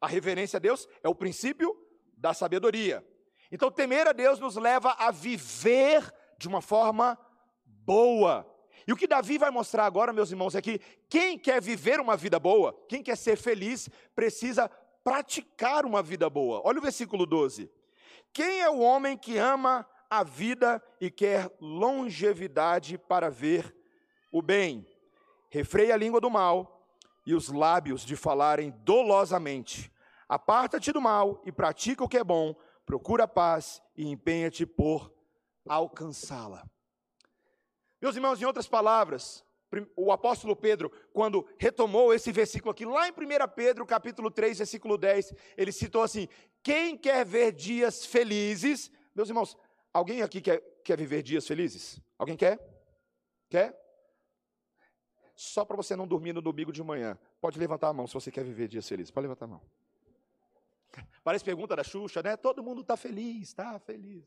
a 0.00 0.06
reverência 0.06 0.56
a 0.56 0.60
Deus 0.60 0.88
é 1.02 1.08
o 1.08 1.14
princípio 1.14 1.76
da 2.16 2.32
sabedoria. 2.32 3.06
Então, 3.52 3.70
temer 3.70 4.06
a 4.06 4.12
Deus 4.12 4.38
nos 4.38 4.56
leva 4.56 4.92
a 4.92 5.10
viver 5.10 6.10
de 6.38 6.48
uma 6.48 6.62
forma 6.62 7.18
boa. 7.64 8.46
E 8.86 8.92
o 8.92 8.96
que 8.96 9.06
Davi 9.06 9.36
vai 9.36 9.50
mostrar 9.50 9.84
agora, 9.84 10.12
meus 10.12 10.30
irmãos, 10.30 10.54
é 10.54 10.62
que 10.62 10.80
quem 11.08 11.38
quer 11.38 11.60
viver 11.60 12.00
uma 12.00 12.16
vida 12.16 12.38
boa, 12.38 12.74
quem 12.88 13.02
quer 13.02 13.16
ser 13.16 13.36
feliz, 13.36 13.90
precisa 14.14 14.70
praticar 15.04 15.84
uma 15.84 16.02
vida 16.02 16.30
boa. 16.30 16.62
Olha 16.64 16.78
o 16.78 16.82
versículo 16.82 17.26
12. 17.26 17.70
Quem 18.32 18.60
é 18.60 18.70
o 18.70 18.78
homem 18.78 19.16
que 19.16 19.36
ama 19.36 19.86
a 20.08 20.22
vida 20.22 20.82
e 21.00 21.10
quer 21.10 21.50
longevidade 21.60 22.96
para 22.96 23.30
ver 23.30 23.76
o 24.32 24.40
bem? 24.40 24.86
Refreia 25.48 25.94
a 25.94 25.96
língua 25.96 26.20
do 26.20 26.30
mal 26.30 26.86
e 27.26 27.34
os 27.34 27.48
lábios 27.48 28.02
de 28.02 28.16
falarem 28.16 28.70
dolosamente. 28.84 29.92
Aparta-te 30.28 30.92
do 30.92 31.00
mal 31.00 31.42
e 31.44 31.50
pratica 31.50 32.04
o 32.04 32.08
que 32.08 32.18
é 32.18 32.24
bom, 32.24 32.54
procura 32.86 33.24
a 33.24 33.28
paz 33.28 33.82
e 33.96 34.08
empenha-te 34.08 34.64
por 34.64 35.12
alcançá-la. 35.68 36.64
Meus 38.00 38.14
irmãos, 38.14 38.40
em 38.40 38.44
outras 38.44 38.68
palavras, 38.68 39.44
o 39.94 40.10
apóstolo 40.10 40.56
Pedro, 40.56 40.90
quando 41.12 41.46
retomou 41.58 42.12
esse 42.12 42.32
versículo 42.32 42.70
aqui, 42.70 42.84
lá 42.84 43.08
em 43.08 43.12
1 43.12 43.14
Pedro, 43.54 43.86
capítulo 43.86 44.30
3, 44.30 44.58
versículo 44.58 44.96
10, 44.96 45.32
ele 45.56 45.70
citou 45.70 46.02
assim: 46.02 46.28
Quem 46.62 46.96
quer 46.96 47.24
ver 47.24 47.52
dias 47.52 48.04
felizes? 48.04 48.90
Meus 49.14 49.28
irmãos, 49.28 49.56
alguém 49.92 50.22
aqui 50.22 50.40
quer, 50.40 50.60
quer 50.84 50.96
viver 50.96 51.22
dias 51.22 51.46
felizes? 51.46 52.00
Alguém 52.18 52.36
quer? 52.36 52.58
Quer? 53.48 53.80
só 55.40 55.64
para 55.64 55.74
você 55.74 55.96
não 55.96 56.06
dormir 56.06 56.34
no 56.34 56.42
domingo 56.42 56.70
de 56.70 56.82
manhã. 56.82 57.18
Pode 57.40 57.58
levantar 57.58 57.88
a 57.88 57.92
mão 57.94 58.06
se 58.06 58.12
você 58.12 58.30
quer 58.30 58.44
viver 58.44 58.68
dias 58.68 58.86
felizes. 58.86 59.10
Pode 59.10 59.26
levantar 59.26 59.46
a 59.46 59.48
mão. 59.48 59.62
Parece 61.24 61.42
pergunta 61.42 61.74
da 61.74 61.82
Xuxa, 61.82 62.22
né? 62.22 62.36
Todo 62.36 62.62
mundo 62.62 62.82
está 62.82 62.94
feliz, 62.94 63.48
está 63.48 63.78
feliz. 63.78 64.22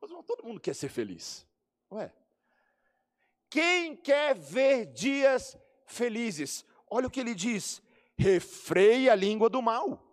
Mas 0.00 0.08
todo 0.24 0.44
mundo 0.44 0.60
quer 0.60 0.74
ser 0.74 0.88
feliz, 0.88 1.44
não 1.90 2.00
é? 2.00 2.12
Quem 3.50 3.96
quer 3.96 4.36
ver 4.36 4.86
dias 4.86 5.58
felizes? 5.84 6.64
Olha 6.88 7.08
o 7.08 7.10
que 7.10 7.18
ele 7.18 7.34
diz: 7.34 7.82
refreia 8.16 9.12
a 9.12 9.16
língua 9.16 9.50
do 9.50 9.60
mal. 9.60 10.05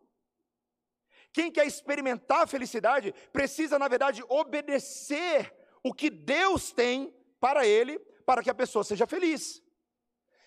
Quem 1.33 1.51
quer 1.51 1.65
experimentar 1.65 2.43
a 2.43 2.47
felicidade 2.47 3.13
precisa, 3.33 3.79
na 3.79 3.87
verdade, 3.87 4.23
obedecer 4.29 5.51
o 5.83 5.91
que 5.91 6.09
Deus 6.09 6.71
tem 6.71 7.13
para 7.39 7.65
ele, 7.65 7.97
para 8.25 8.43
que 8.43 8.51
a 8.51 8.53
pessoa 8.53 8.83
seja 8.83 9.07
feliz. 9.07 9.61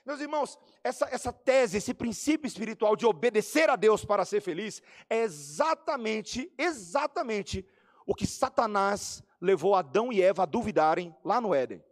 Meus 0.07 0.20
irmãos, 0.20 0.57
essa, 0.85 1.09
essa 1.11 1.33
tese, 1.33 1.79
esse 1.79 1.92
princípio 1.92 2.46
espiritual 2.46 2.94
de 2.94 3.05
obedecer 3.05 3.68
a 3.68 3.75
Deus 3.75 4.05
para 4.05 4.25
ser 4.25 4.40
feliz, 4.40 4.81
é 5.11 5.22
exatamente, 5.22 6.51
exatamente 6.57 7.68
o 8.07 8.14
que 8.14 8.25
Satanás 8.25 9.20
levou 9.40 9.75
Adão 9.75 10.12
e 10.12 10.22
Eva 10.22 10.44
a 10.44 10.46
duvidarem 10.46 11.12
lá 11.25 11.40
no 11.40 11.53
Éden. 11.53 11.85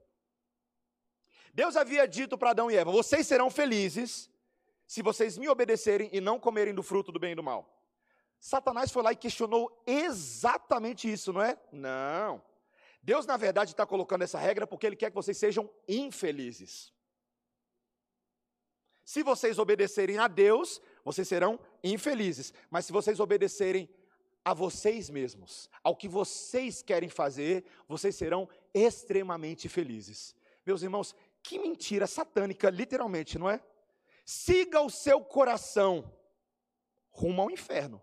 Deus 1.53 1.77
havia 1.77 2.07
dito 2.07 2.39
para 2.39 2.51
Adão 2.51 2.71
e 2.71 2.77
Eva: 2.77 2.93
vocês 2.93 3.27
serão 3.27 3.51
felizes 3.51 4.31
se 4.87 5.03
vocês 5.03 5.37
me 5.37 5.49
obedecerem 5.49 6.09
e 6.13 6.21
não 6.21 6.39
comerem 6.39 6.73
do 6.73 6.83
fruto 6.85 7.11
do 7.11 7.19
bem 7.19 7.33
e 7.33 7.35
do 7.35 7.43
mal. 7.43 7.74
Satanás 8.38 8.90
foi 8.90 9.03
lá 9.03 9.12
e 9.12 9.16
questionou 9.16 9.83
exatamente 9.87 11.11
isso, 11.11 11.33
não 11.33 11.42
é? 11.42 11.59
Não. 11.73 12.42
Deus, 13.03 13.27
na 13.27 13.37
verdade, 13.37 13.73
está 13.73 13.87
colocando 13.87 14.23
essa 14.23 14.38
regra 14.38 14.66
porque 14.66 14.87
Ele 14.87 14.97
quer 14.97 15.11
que 15.11 15.16
vocês 15.16 15.37
sejam 15.37 15.70
infelizes. 15.88 16.92
Se 19.05 19.23
vocês 19.23 19.59
obedecerem 19.59 20.18
a 20.18 20.27
Deus, 20.27 20.81
vocês 21.05 21.29
serão 21.29 21.61
infelizes. 21.83 22.55
Mas 22.70 22.87
se 22.87 22.92
vocês 22.92 23.20
obedecerem 23.20 23.88
a 24.42 24.55
vocês 24.55 25.11
mesmos, 25.11 25.68
ao 25.83 25.97
que 25.97 26.09
vocês 26.09 26.83
querem 26.83 27.09
fazer, 27.09 27.64
vocês 27.87 28.14
serão 28.14 28.49
extremamente 28.73 29.68
felizes. 29.68 30.35
Meus 30.64 30.83
irmãos, 30.83 31.14
que 31.42 31.59
mentira 31.59 32.07
satânica, 32.07 32.70
literalmente, 32.70 33.38
não 33.38 33.49
é? 33.49 33.62
Siga 34.25 34.81
o 34.81 34.88
seu 34.88 35.20
coração 35.20 36.11
rumo 37.11 37.42
ao 37.42 37.51
inferno. 37.51 38.03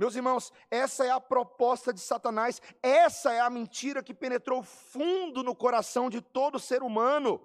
Meus 0.00 0.16
irmãos, 0.16 0.50
essa 0.70 1.04
é 1.04 1.10
a 1.10 1.20
proposta 1.20 1.92
de 1.92 2.00
Satanás, 2.00 2.62
essa 2.82 3.34
é 3.34 3.40
a 3.40 3.50
mentira 3.50 4.02
que 4.02 4.14
penetrou 4.14 4.62
fundo 4.62 5.42
no 5.42 5.54
coração 5.54 6.08
de 6.08 6.22
todo 6.22 6.58
ser 6.58 6.82
humano. 6.82 7.38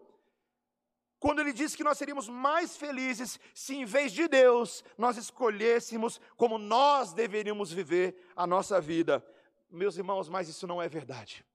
Quando 1.20 1.42
ele 1.42 1.52
disse 1.52 1.76
que 1.76 1.84
nós 1.84 1.98
seríamos 1.98 2.30
mais 2.30 2.78
felizes 2.78 3.38
se, 3.54 3.76
em 3.76 3.84
vez 3.84 4.14
de 4.14 4.30
Deus, 4.30 4.86
nós 4.98 5.18
escolhêssemos 5.18 6.22
como 6.38 6.58
nós 6.58 7.12
deveríamos 7.12 7.74
viver 7.74 8.16
a 8.34 8.48
nossa 8.48 8.80
vida. 8.80 9.22
Meus 9.70 9.98
irmãos, 9.98 10.30
mas 10.30 10.48
isso 10.48 10.66
não 10.66 10.82
é 10.82 10.88
verdade. 10.88 11.46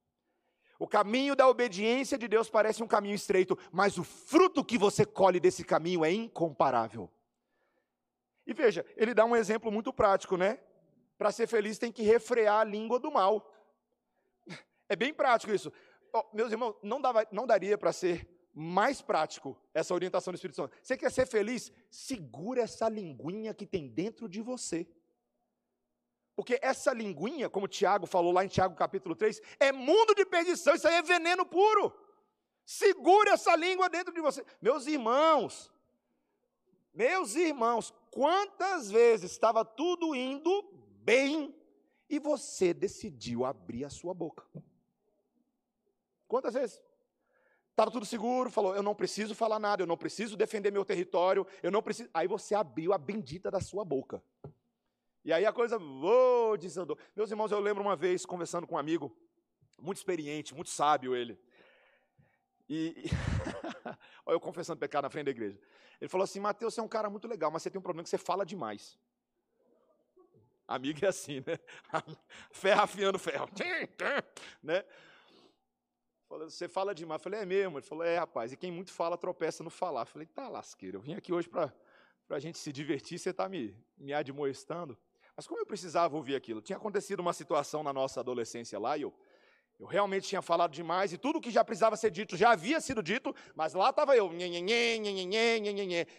O 0.78 0.86
caminho 0.86 1.34
da 1.34 1.48
obediência 1.48 2.18
de 2.18 2.28
Deus 2.28 2.50
parece 2.50 2.82
um 2.82 2.86
caminho 2.86 3.14
estreito, 3.14 3.58
mas 3.72 3.96
o 3.96 4.04
fruto 4.04 4.62
que 4.62 4.76
você 4.76 5.06
colhe 5.06 5.40
desse 5.40 5.64
caminho 5.64 6.04
é 6.04 6.12
incomparável. 6.12 7.10
E 8.46 8.52
veja, 8.52 8.84
ele 8.98 9.14
dá 9.14 9.24
um 9.24 9.34
exemplo 9.34 9.72
muito 9.72 9.94
prático, 9.94 10.36
né? 10.36 10.58
Para 11.20 11.30
ser 11.30 11.46
feliz 11.46 11.76
tem 11.76 11.92
que 11.92 12.02
refrear 12.02 12.60
a 12.60 12.64
língua 12.64 12.98
do 12.98 13.12
mal. 13.12 13.46
É 14.88 14.96
bem 14.96 15.12
prático 15.12 15.52
isso. 15.52 15.70
Oh, 16.14 16.24
meus 16.32 16.50
irmãos, 16.50 16.74
não, 16.82 16.98
dava, 16.98 17.26
não 17.30 17.46
daria 17.46 17.76
para 17.76 17.92
ser 17.92 18.26
mais 18.54 19.02
prático 19.02 19.54
essa 19.74 19.92
orientação 19.92 20.32
do 20.32 20.36
Espírito 20.36 20.56
Santo. 20.56 20.74
Você 20.82 20.96
quer 20.96 21.12
ser 21.12 21.26
feliz? 21.26 21.70
Segura 21.90 22.62
essa 22.62 22.88
linguinha 22.88 23.52
que 23.52 23.66
tem 23.66 23.86
dentro 23.86 24.30
de 24.30 24.40
você. 24.40 24.88
Porque 26.34 26.58
essa 26.62 26.90
linguinha, 26.94 27.50
como 27.50 27.68
Tiago 27.68 28.06
falou 28.06 28.32
lá 28.32 28.42
em 28.42 28.48
Tiago 28.48 28.74
capítulo 28.74 29.14
3, 29.14 29.42
é 29.60 29.72
mundo 29.72 30.14
de 30.14 30.24
perdição, 30.24 30.74
isso 30.74 30.88
aí 30.88 30.94
é 30.94 31.02
veneno 31.02 31.44
puro. 31.44 31.92
Segure 32.64 33.28
essa 33.28 33.54
língua 33.56 33.90
dentro 33.90 34.14
de 34.14 34.22
você. 34.22 34.42
Meus 34.58 34.86
irmãos, 34.86 35.70
meus 36.94 37.36
irmãos, 37.36 37.92
quantas 38.10 38.90
vezes 38.90 39.32
estava 39.32 39.66
tudo 39.66 40.14
indo 40.14 40.80
bem 41.10 41.52
e 42.08 42.20
você 42.20 42.72
decidiu 42.72 43.44
abrir 43.44 43.84
a 43.84 43.90
sua 43.90 44.14
boca? 44.14 44.44
Quantas 46.28 46.54
vezes? 46.54 46.80
Estava 47.70 47.90
tudo 47.90 48.06
seguro, 48.06 48.48
falou: 48.48 48.76
Eu 48.76 48.82
não 48.82 48.94
preciso 48.94 49.34
falar 49.34 49.58
nada, 49.58 49.82
eu 49.82 49.86
não 49.88 49.96
preciso 49.96 50.36
defender 50.36 50.70
meu 50.70 50.84
território, 50.84 51.44
eu 51.62 51.70
não 51.70 51.82
preciso. 51.82 52.08
Aí 52.14 52.28
você 52.28 52.54
abriu 52.54 52.92
a 52.92 52.98
bendita 52.98 53.50
da 53.50 53.60
sua 53.60 53.84
boca. 53.84 54.22
E 55.24 55.32
aí 55.32 55.44
a 55.44 55.52
coisa 55.52 55.78
oh, 55.78 56.56
desandou. 56.56 56.96
Meus 57.16 57.30
irmãos, 57.30 57.50
eu 57.50 57.58
lembro 57.58 57.82
uma 57.82 57.96
vez 57.96 58.24
conversando 58.24 58.66
com 58.66 58.76
um 58.76 58.78
amigo, 58.78 59.14
muito 59.80 59.98
experiente, 59.98 60.54
muito 60.54 60.70
sábio 60.70 61.16
ele. 61.16 61.38
E, 62.68 63.04
olha 64.24 64.36
eu 64.36 64.40
confessando 64.40 64.78
pecado 64.78 65.04
na 65.04 65.10
frente 65.10 65.24
da 65.24 65.32
igreja. 65.32 65.58
Ele 66.00 66.08
falou 66.08 66.24
assim: 66.24 66.38
Mateus, 66.38 66.74
você 66.74 66.80
é 66.80 66.84
um 66.84 66.88
cara 66.88 67.10
muito 67.10 67.26
legal, 67.26 67.50
mas 67.50 67.62
você 67.62 67.70
tem 67.70 67.80
um 67.80 67.82
problema 67.82 68.04
que 68.04 68.10
você 68.10 68.18
fala 68.18 68.46
demais. 68.46 68.96
Amigo 70.70 71.04
é 71.04 71.08
assim, 71.08 71.42
né? 71.44 71.58
Ferro 72.52 72.82
afiando 72.82 73.18
ferro. 73.20 73.50
né? 74.62 74.84
Você 76.28 76.68
fala 76.68 76.94
demais. 76.94 77.18
Eu 77.18 77.24
falei, 77.24 77.40
é 77.40 77.44
mesmo? 77.44 77.76
Ele 77.76 77.84
falou, 77.84 78.04
é, 78.04 78.18
rapaz. 78.18 78.52
E 78.52 78.56
quem 78.56 78.70
muito 78.70 78.92
fala, 78.92 79.18
tropeça 79.18 79.64
no 79.64 79.70
falar. 79.70 80.02
Eu 80.02 80.06
falei, 80.06 80.28
tá 80.28 80.48
lasqueira. 80.48 80.96
Eu 80.96 81.00
vim 81.00 81.14
aqui 81.14 81.32
hoje 81.32 81.48
para 81.48 81.72
a 82.28 82.38
gente 82.38 82.56
se 82.56 82.72
divertir, 82.72 83.18
você 83.18 83.30
está 83.30 83.48
me, 83.48 83.76
me 83.98 84.12
admoestando. 84.12 84.96
Mas 85.36 85.44
como 85.44 85.60
eu 85.60 85.66
precisava 85.66 86.14
ouvir 86.16 86.36
aquilo? 86.36 86.62
Tinha 86.62 86.76
acontecido 86.76 87.18
uma 87.18 87.32
situação 87.32 87.82
na 87.82 87.92
nossa 87.92 88.20
adolescência 88.20 88.78
lá, 88.78 88.96
e 88.96 89.02
eu 89.02 89.12
eu 89.80 89.86
realmente 89.86 90.28
tinha 90.28 90.42
falado 90.42 90.72
demais 90.72 91.10
e 91.10 91.16
tudo 91.16 91.40
que 91.40 91.50
já 91.50 91.64
precisava 91.64 91.96
ser 91.96 92.10
dito 92.10 92.36
já 92.36 92.50
havia 92.50 92.78
sido 92.82 93.02
dito, 93.02 93.34
mas 93.54 93.72
lá 93.72 93.88
estava 93.88 94.14
eu. 94.14 94.30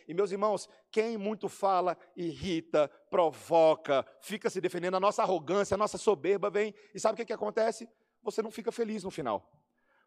E 0.07 0.13
meus 0.15 0.31
irmãos, 0.31 0.67
quem 0.89 1.15
muito 1.15 1.47
fala, 1.47 1.95
irrita, 2.17 2.89
provoca, 3.07 4.03
fica 4.19 4.49
se 4.49 4.59
defendendo, 4.59 4.95
a 4.95 4.99
nossa 4.99 5.21
arrogância, 5.21 5.75
a 5.75 5.77
nossa 5.77 5.99
soberba 5.99 6.49
vem. 6.49 6.73
E 6.91 6.99
sabe 6.99 7.13
o 7.13 7.17
que, 7.17 7.25
que 7.25 7.33
acontece? 7.33 7.87
Você 8.23 8.41
não 8.41 8.49
fica 8.49 8.71
feliz 8.71 9.03
no 9.03 9.11
final. 9.11 9.47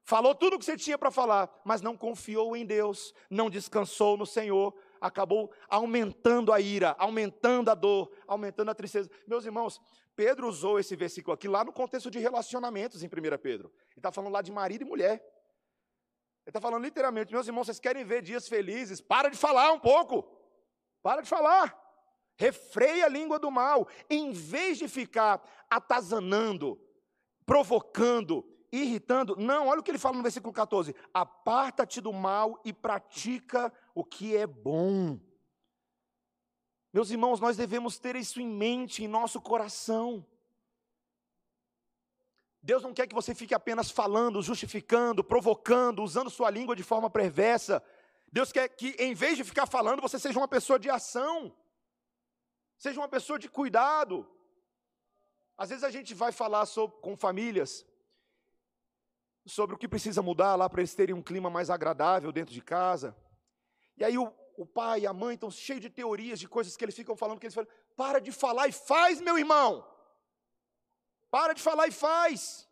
Falou 0.02 0.34
tudo 0.34 0.56
o 0.56 0.58
que 0.58 0.64
você 0.64 0.76
tinha 0.76 0.98
para 0.98 1.12
falar, 1.12 1.48
mas 1.64 1.80
não 1.80 1.96
confiou 1.96 2.56
em 2.56 2.66
Deus, 2.66 3.14
não 3.30 3.48
descansou 3.48 4.18
no 4.18 4.26
Senhor, 4.26 4.74
acabou 5.00 5.50
aumentando 5.68 6.52
a 6.52 6.60
ira, 6.60 6.94
aumentando 6.98 7.70
a 7.70 7.74
dor, 7.74 8.10
aumentando 8.26 8.70
a 8.70 8.74
tristeza. 8.74 9.08
Meus 9.26 9.46
irmãos, 9.46 9.80
Pedro 10.16 10.48
usou 10.48 10.78
esse 10.78 10.94
versículo 10.94 11.34
aqui 11.34 11.48
lá 11.48 11.64
no 11.64 11.72
contexto 11.72 12.10
de 12.10 12.18
relacionamentos 12.18 13.02
em 13.02 13.06
1 13.06 13.10
Pedro. 13.42 13.72
Ele 13.90 13.98
está 13.98 14.12
falando 14.12 14.32
lá 14.32 14.42
de 14.42 14.52
marido 14.52 14.82
e 14.82 14.84
mulher. 14.84 15.14
Ele 16.44 16.50
está 16.50 16.60
falando 16.60 16.82
literalmente, 16.82 17.32
meus 17.32 17.46
irmãos, 17.46 17.66
vocês 17.66 17.80
querem 17.80 18.04
ver 18.04 18.22
dias 18.22 18.46
felizes? 18.46 19.00
Para 19.00 19.28
de 19.28 19.36
falar 19.36 19.72
um 19.72 19.80
pouco. 19.80 20.24
Para 21.02 21.22
de 21.22 21.28
falar. 21.28 21.74
Refreia 22.36 23.06
a 23.06 23.08
língua 23.08 23.38
do 23.38 23.50
mal. 23.50 23.88
Em 24.10 24.32
vez 24.32 24.78
de 24.78 24.88
ficar 24.88 25.42
atazanando, 25.70 26.78
provocando, 27.46 28.44
irritando. 28.70 29.36
Não, 29.36 29.68
olha 29.68 29.80
o 29.80 29.82
que 29.82 29.90
ele 29.90 29.98
fala 29.98 30.16
no 30.16 30.22
versículo 30.22 30.52
14: 30.52 30.94
Aparta-te 31.12 32.00
do 32.00 32.12
mal 32.12 32.60
e 32.64 32.72
pratica 32.72 33.72
o 33.94 34.04
que 34.04 34.36
é 34.36 34.46
bom. 34.46 35.18
Meus 36.94 37.10
irmãos, 37.10 37.40
nós 37.40 37.56
devemos 37.56 37.98
ter 37.98 38.14
isso 38.14 38.40
em 38.40 38.46
mente, 38.46 39.02
em 39.02 39.08
nosso 39.08 39.40
coração. 39.40 40.24
Deus 42.62 42.84
não 42.84 42.94
quer 42.94 43.08
que 43.08 43.14
você 43.16 43.34
fique 43.34 43.52
apenas 43.52 43.90
falando, 43.90 44.40
justificando, 44.40 45.24
provocando, 45.24 46.04
usando 46.04 46.30
sua 46.30 46.48
língua 46.50 46.76
de 46.76 46.84
forma 46.84 47.10
perversa. 47.10 47.82
Deus 48.30 48.52
quer 48.52 48.68
que, 48.68 48.90
em 48.96 49.12
vez 49.12 49.36
de 49.36 49.42
ficar 49.42 49.66
falando, 49.66 50.00
você 50.00 50.20
seja 50.20 50.38
uma 50.38 50.46
pessoa 50.46 50.78
de 50.78 50.88
ação, 50.88 51.52
seja 52.78 53.00
uma 53.00 53.08
pessoa 53.08 53.40
de 53.40 53.48
cuidado. 53.48 54.24
Às 55.58 55.70
vezes 55.70 55.82
a 55.82 55.90
gente 55.90 56.14
vai 56.14 56.30
falar 56.30 56.64
sobre, 56.64 56.96
com 57.00 57.16
famílias 57.16 57.84
sobre 59.44 59.74
o 59.74 59.78
que 59.78 59.88
precisa 59.88 60.22
mudar 60.22 60.54
lá 60.54 60.70
para 60.70 60.80
eles 60.80 60.94
terem 60.94 61.12
um 61.12 61.20
clima 61.20 61.50
mais 61.50 61.70
agradável 61.70 62.30
dentro 62.30 62.54
de 62.54 62.62
casa. 62.62 63.16
E 63.96 64.04
aí 64.04 64.16
o, 64.16 64.32
o 64.56 64.66
pai 64.66 65.00
e 65.00 65.06
a 65.06 65.12
mãe 65.12 65.34
estão 65.34 65.50
cheios 65.50 65.82
de 65.82 65.90
teorias, 65.90 66.38
de 66.38 66.48
coisas 66.48 66.76
que 66.76 66.84
eles 66.84 66.94
ficam 66.94 67.16
falando, 67.16 67.38
que 67.38 67.46
eles 67.46 67.54
falam, 67.54 67.68
para 67.96 68.20
de 68.20 68.32
falar 68.32 68.68
e 68.68 68.72
faz, 68.72 69.20
meu 69.20 69.38
irmão. 69.38 69.86
Para 71.30 71.52
de 71.52 71.62
falar 71.62 71.88
e 71.88 71.92
faz. 71.92 72.68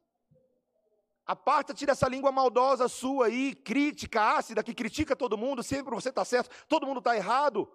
Aparta-te 1.27 1.87
dessa 1.87 2.09
língua 2.09 2.33
maldosa 2.33 2.89
sua 2.89 3.27
aí, 3.27 3.55
crítica, 3.55 4.37
ácida, 4.37 4.63
que 4.63 4.75
critica 4.75 5.15
todo 5.15 5.39
mundo, 5.39 5.63
sempre 5.63 5.95
você 5.95 6.09
está 6.09 6.25
certo, 6.25 6.51
todo 6.67 6.87
mundo 6.87 6.99
está 6.99 7.17
errado. 7.17 7.71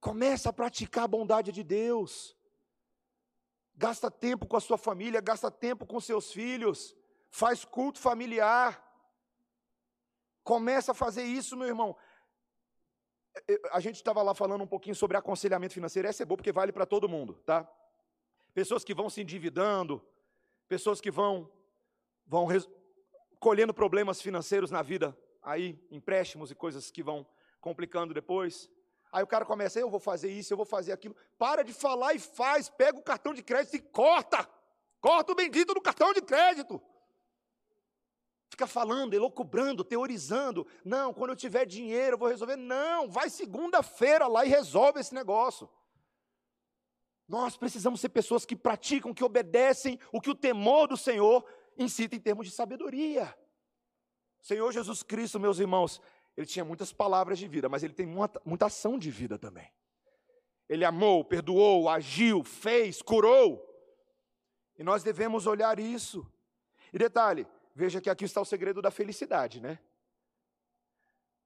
Começa 0.00 0.50
a 0.50 0.52
praticar 0.52 1.04
a 1.04 1.08
bondade 1.08 1.52
de 1.52 1.62
Deus. 1.62 2.36
Gasta 3.74 4.10
tempo 4.10 4.46
com 4.46 4.56
a 4.56 4.60
sua 4.60 4.76
família, 4.76 5.20
gasta 5.20 5.50
tempo 5.50 5.86
com 5.86 6.00
seus 6.00 6.32
filhos 6.32 6.94
faz 7.32 7.64
culto 7.64 7.98
familiar. 7.98 8.80
Começa 10.44 10.92
a 10.92 10.94
fazer 10.94 11.24
isso, 11.24 11.56
meu 11.56 11.66
irmão. 11.66 11.96
A 13.72 13.80
gente 13.80 13.96
estava 13.96 14.22
lá 14.22 14.34
falando 14.34 14.62
um 14.62 14.66
pouquinho 14.66 14.94
sobre 14.94 15.16
aconselhamento 15.16 15.74
financeiro. 15.74 16.06
Essa 16.08 16.22
é 16.22 16.26
boa 16.26 16.36
porque 16.36 16.52
vale 16.52 16.72
para 16.72 16.84
todo 16.84 17.08
mundo, 17.08 17.34
tá? 17.46 17.68
Pessoas 18.52 18.84
que 18.84 18.94
vão 18.94 19.08
se 19.08 19.22
endividando, 19.22 20.04
pessoas 20.68 21.00
que 21.00 21.10
vão 21.10 21.50
vão 22.26 22.46
colhendo 23.40 23.74
problemas 23.74 24.22
financeiros 24.22 24.70
na 24.70 24.82
vida, 24.82 25.16
aí 25.42 25.78
empréstimos 25.90 26.50
e 26.50 26.54
coisas 26.54 26.90
que 26.90 27.02
vão 27.02 27.26
complicando 27.60 28.14
depois. 28.14 28.70
Aí 29.10 29.22
o 29.22 29.26
cara 29.26 29.44
começa, 29.44 29.78
eu 29.78 29.90
vou 29.90 30.00
fazer 30.00 30.30
isso, 30.30 30.52
eu 30.52 30.56
vou 30.56 30.64
fazer 30.64 30.92
aquilo. 30.92 31.16
Para 31.38 31.62
de 31.62 31.72
falar 31.72 32.14
e 32.14 32.18
faz, 32.18 32.68
pega 32.68 32.98
o 32.98 33.02
cartão 33.02 33.34
de 33.34 33.42
crédito 33.42 33.76
e 33.76 33.80
corta. 33.80 34.48
Corta 35.00 35.32
o 35.32 35.34
bendito 35.34 35.74
do 35.74 35.80
cartão 35.80 36.12
de 36.12 36.22
crédito 36.22 36.80
fica 38.52 38.66
falando, 38.66 39.14
elocubrando, 39.14 39.82
teorizando. 39.82 40.66
Não, 40.84 41.12
quando 41.12 41.30
eu 41.30 41.36
tiver 41.36 41.64
dinheiro 41.64 42.14
eu 42.14 42.18
vou 42.18 42.28
resolver. 42.28 42.56
Não, 42.56 43.08
vai 43.08 43.30
segunda-feira 43.30 44.26
lá 44.26 44.44
e 44.44 44.48
resolve 44.48 45.00
esse 45.00 45.14
negócio. 45.14 45.68
Nós 47.26 47.56
precisamos 47.56 47.98
ser 47.98 48.10
pessoas 48.10 48.44
que 48.44 48.54
praticam, 48.54 49.14
que 49.14 49.24
obedecem 49.24 49.98
o 50.12 50.20
que 50.20 50.28
o 50.28 50.34
temor 50.34 50.86
do 50.86 50.98
Senhor 50.98 51.44
incita 51.78 52.14
em 52.14 52.20
termos 52.20 52.46
de 52.46 52.52
sabedoria. 52.52 53.34
Senhor 54.42 54.70
Jesus 54.70 55.02
Cristo, 55.02 55.40
meus 55.40 55.58
irmãos, 55.58 55.98
ele 56.36 56.46
tinha 56.46 56.64
muitas 56.64 56.92
palavras 56.92 57.38
de 57.38 57.48
vida, 57.48 57.70
mas 57.70 57.82
ele 57.82 57.94
tem 57.94 58.04
muita, 58.04 58.40
muita 58.44 58.66
ação 58.66 58.98
de 58.98 59.10
vida 59.10 59.38
também. 59.38 59.72
Ele 60.68 60.84
amou, 60.84 61.24
perdoou, 61.24 61.88
agiu, 61.88 62.44
fez, 62.44 63.00
curou. 63.00 63.66
E 64.78 64.84
nós 64.84 65.02
devemos 65.02 65.46
olhar 65.46 65.78
isso. 65.78 66.30
E 66.92 66.98
detalhe, 66.98 67.46
veja 67.74 68.00
que 68.00 68.10
aqui 68.10 68.24
está 68.24 68.40
o 68.40 68.44
segredo 68.44 68.82
da 68.82 68.90
felicidade, 68.90 69.60
né? 69.60 69.78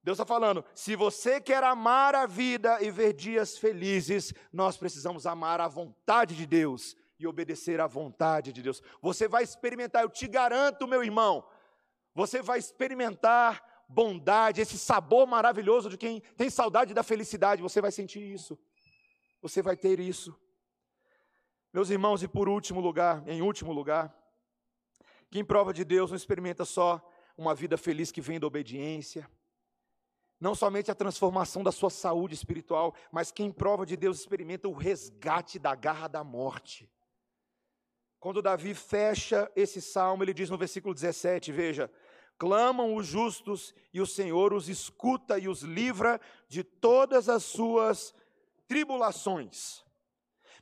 Deus 0.03 0.15
está 0.15 0.25
falando: 0.25 0.63
se 0.73 0.95
você 0.95 1.41
quer 1.41 1.63
amar 1.63 2.15
a 2.15 2.25
vida 2.25 2.81
e 2.81 2.89
ver 2.89 3.13
dias 3.13 3.57
felizes, 3.57 4.33
nós 4.53 4.77
precisamos 4.77 5.25
amar 5.25 5.59
a 5.59 5.67
vontade 5.67 6.35
de 6.35 6.45
Deus 6.45 6.95
e 7.19 7.27
obedecer 7.27 7.81
à 7.81 7.87
vontade 7.87 8.53
de 8.53 8.61
Deus. 8.61 8.81
Você 9.01 9.27
vai 9.27 9.43
experimentar, 9.43 10.03
eu 10.03 10.09
te 10.09 10.27
garanto, 10.27 10.87
meu 10.87 11.03
irmão, 11.03 11.45
você 12.13 12.41
vai 12.41 12.59
experimentar 12.59 13.85
bondade, 13.89 14.61
esse 14.61 14.77
sabor 14.77 15.25
maravilhoso 15.25 15.89
de 15.89 15.97
quem 15.97 16.21
tem 16.35 16.49
saudade 16.49 16.93
da 16.93 17.03
felicidade, 17.03 17.61
você 17.61 17.81
vai 17.81 17.91
sentir 17.91 18.21
isso. 18.21 18.57
Você 19.41 19.61
vai 19.61 19.77
ter 19.77 19.99
isso. 19.99 20.37
Meus 21.73 21.89
irmãos, 21.89 22.23
e 22.23 22.27
por 22.27 22.49
último 22.49 22.79
lugar, 22.79 23.23
em 23.27 23.41
último 23.41 23.71
lugar, 23.71 24.13
quem 25.29 25.43
prova 25.43 25.73
de 25.73 25.83
Deus 25.83 26.11
não 26.11 26.17
experimenta 26.17 26.65
só 26.65 27.01
uma 27.37 27.53
vida 27.53 27.77
feliz 27.77 28.11
que 28.11 28.21
vem 28.21 28.39
da 28.39 28.47
obediência, 28.47 29.29
não 30.39 30.53
somente 30.53 30.91
a 30.91 30.95
transformação 30.95 31.63
da 31.63 31.71
sua 31.71 31.89
saúde 31.89 32.35
espiritual, 32.35 32.95
mas 33.11 33.31
quem 33.31 33.51
prova 33.51 33.85
de 33.85 33.97
Deus 33.97 34.19
experimenta 34.19 34.67
o 34.67 34.73
resgate 34.73 35.57
da 35.57 35.73
garra 35.73 36.07
da 36.07 36.23
morte. 36.23 36.89
Quando 38.19 38.41
Davi 38.41 38.73
fecha 38.73 39.51
esse 39.55 39.81
salmo, 39.81 40.23
ele 40.23 40.33
diz 40.33 40.49
no 40.49 40.57
versículo 40.57 40.93
17: 40.93 41.51
Veja, 41.51 41.91
clamam 42.37 42.95
os 42.95 43.05
justos 43.05 43.73
e 43.93 43.99
o 43.99 44.05
Senhor 44.05 44.53
os 44.53 44.69
escuta 44.69 45.37
e 45.39 45.47
os 45.47 45.61
livra 45.61 46.19
de 46.47 46.63
todas 46.63 47.29
as 47.29 47.43
suas 47.43 48.13
tribulações. 48.67 49.83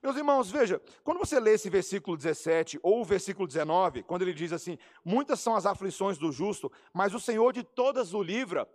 Meus 0.05 0.17
irmãos, 0.17 0.51
veja, 0.51 0.79
quando 1.03 1.17
você 1.17 1.39
lê 1.39 1.53
esse 1.53 1.67
versículo 1.67 2.15
17 2.15 2.79
ou 2.83 3.01
o 3.01 3.03
versículo 3.03 3.47
19, 3.47 4.03
quando 4.03 4.21
ele 4.21 4.35
diz 4.35 4.53
assim: 4.53 4.77
Muitas 5.03 5.39
são 5.39 5.55
as 5.55 5.65
aflições 5.65 6.15
do 6.15 6.31
justo, 6.31 6.71
mas 6.93 7.15
o 7.15 7.19
Senhor 7.19 7.51
de 7.51 7.63
todas 7.63 8.13
o 8.13 8.21
livra. 8.21 8.69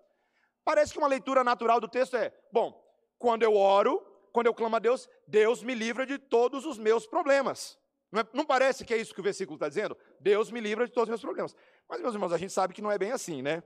Parece 0.64 0.92
que 0.92 0.98
uma 0.98 1.06
leitura 1.06 1.44
natural 1.44 1.80
do 1.80 1.86
texto 1.86 2.16
é: 2.16 2.34
Bom, 2.52 2.84
quando 3.16 3.44
eu 3.44 3.54
oro, 3.54 4.04
quando 4.32 4.48
eu 4.48 4.54
clamo 4.54 4.74
a 4.74 4.80
Deus, 4.80 5.08
Deus 5.24 5.62
me 5.62 5.72
livra 5.72 6.04
de 6.04 6.18
todos 6.18 6.66
os 6.66 6.76
meus 6.76 7.06
problemas. 7.06 7.78
Não, 8.10 8.22
é, 8.22 8.28
não, 8.32 8.44
parece 8.44 8.84
que 8.84 8.92
é 8.92 8.96
isso 8.96 9.14
que 9.14 9.20
o 9.20 9.22
versículo 9.22 9.54
está 9.54 9.68
dizendo? 9.68 9.96
Deus 10.18 10.50
me 10.50 10.58
livra 10.58 10.84
de 10.84 10.92
todos 10.92 11.04
os 11.04 11.10
meus 11.10 11.20
problemas. 11.20 11.54
Mas, 11.88 12.00
meus 12.00 12.12
irmãos, 12.12 12.32
a 12.32 12.38
gente 12.38 12.52
sabe 12.52 12.74
que 12.74 12.82
não 12.82 12.90
é 12.90 12.98
bem 12.98 13.12
assim, 13.12 13.40
né? 13.40 13.62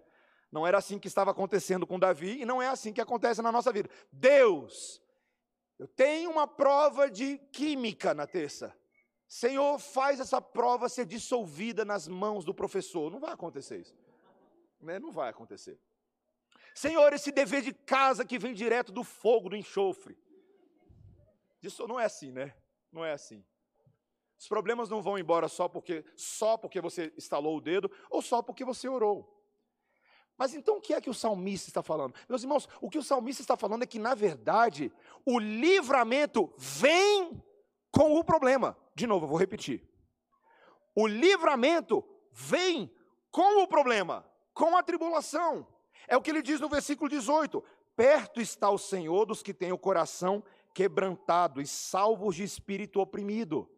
Não 0.52 0.66
era 0.66 0.76
assim 0.76 0.98
que 0.98 1.08
estava 1.08 1.30
acontecendo 1.30 1.86
com 1.86 1.98
Davi 1.98 2.42
e 2.42 2.44
não 2.44 2.60
é 2.60 2.68
assim 2.68 2.92
que 2.92 3.00
acontece 3.00 3.40
na 3.40 3.50
nossa 3.50 3.72
vida. 3.72 3.88
Deus, 4.12 5.02
eu 5.78 5.88
tenho 5.88 6.30
uma 6.30 6.46
prova 6.46 7.10
de 7.10 7.38
química 7.52 8.14
na 8.14 8.26
terça. 8.26 8.74
Senhor, 9.26 9.78
faz 9.78 10.20
essa 10.20 10.40
prova 10.40 10.88
ser 10.88 11.06
dissolvida 11.06 11.84
nas 11.84 12.06
mãos 12.06 12.44
do 12.44 12.54
professor. 12.54 13.10
Não 13.10 13.18
vai 13.18 13.32
acontecer 13.32 13.80
isso. 13.80 13.96
Né? 14.80 14.98
Não 14.98 15.10
vai 15.10 15.30
acontecer. 15.30 15.78
Senhor, 16.74 17.12
esse 17.12 17.32
dever 17.32 17.62
de 17.62 17.72
casa 17.72 18.24
que 18.24 18.38
vem 18.38 18.54
direto 18.54 18.92
do 18.92 19.02
fogo, 19.02 19.48
do 19.48 19.56
enxofre. 19.56 20.16
Isso 21.62 21.86
não 21.88 21.98
é 21.98 22.04
assim, 22.04 22.30
né? 22.30 22.54
Não 22.92 23.04
é 23.04 23.12
assim. 23.12 23.44
Os 24.38 24.46
problemas 24.46 24.88
não 24.88 25.00
vão 25.00 25.18
embora 25.18 25.48
só 25.48 25.68
porque 25.68 26.04
só 26.14 26.56
porque 26.56 26.80
você 26.80 27.12
estalou 27.16 27.56
o 27.56 27.60
dedo 27.60 27.90
ou 28.10 28.20
só 28.20 28.42
porque 28.42 28.64
você 28.64 28.88
orou. 28.88 29.33
Mas 30.36 30.54
então 30.54 30.78
o 30.78 30.80
que 30.80 30.92
é 30.92 31.00
que 31.00 31.10
o 31.10 31.14
salmista 31.14 31.70
está 31.70 31.82
falando? 31.82 32.14
Meus 32.28 32.42
irmãos, 32.42 32.68
o 32.80 32.90
que 32.90 32.98
o 32.98 33.02
salmista 33.02 33.42
está 33.42 33.56
falando 33.56 33.84
é 33.84 33.86
que, 33.86 33.98
na 33.98 34.14
verdade, 34.14 34.92
o 35.24 35.38
livramento 35.38 36.52
vem 36.58 37.42
com 37.90 38.18
o 38.18 38.24
problema. 38.24 38.76
De 38.94 39.06
novo, 39.06 39.24
eu 39.24 39.28
vou 39.28 39.38
repetir. 39.38 39.86
O 40.94 41.06
livramento 41.06 42.04
vem 42.32 42.90
com 43.30 43.62
o 43.62 43.66
problema, 43.66 44.24
com 44.52 44.76
a 44.76 44.82
tribulação. 44.82 45.66
É 46.06 46.16
o 46.16 46.22
que 46.22 46.30
ele 46.30 46.42
diz 46.42 46.60
no 46.60 46.68
versículo 46.68 47.08
18: 47.08 47.62
Perto 47.96 48.40
está 48.40 48.70
o 48.70 48.78
Senhor 48.78 49.24
dos 49.26 49.42
que 49.42 49.54
têm 49.54 49.72
o 49.72 49.78
coração 49.78 50.42
quebrantado 50.74 51.60
e 51.60 51.66
salvos 51.66 52.34
de 52.34 52.42
espírito 52.42 53.00
oprimido. 53.00 53.70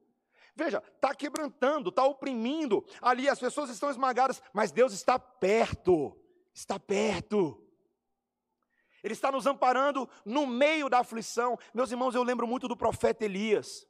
Veja, 0.55 0.83
está 0.95 1.15
quebrantando, 1.15 1.91
está 1.91 2.05
oprimindo, 2.05 2.83
ali 3.03 3.29
as 3.29 3.39
pessoas 3.39 3.69
estão 3.69 3.91
esmagadas, 3.91 4.43
mas 4.55 4.73
Deus 4.73 4.95
está 4.95 5.19
perto, 5.19 6.17
está 6.57 6.81
perto. 6.81 7.63
Ele 9.05 9.13
está 9.13 9.31
nos 9.31 9.47
amparando 9.47 10.09
no 10.25 10.47
meio 10.47 10.89
da 10.89 11.01
aflição. 11.01 11.59
Meus 11.75 11.91
irmãos, 11.91 12.15
eu 12.15 12.23
lembro 12.23 12.47
muito 12.47 12.67
do 12.67 12.77
profeta 12.77 13.27
Elias. 13.27 13.87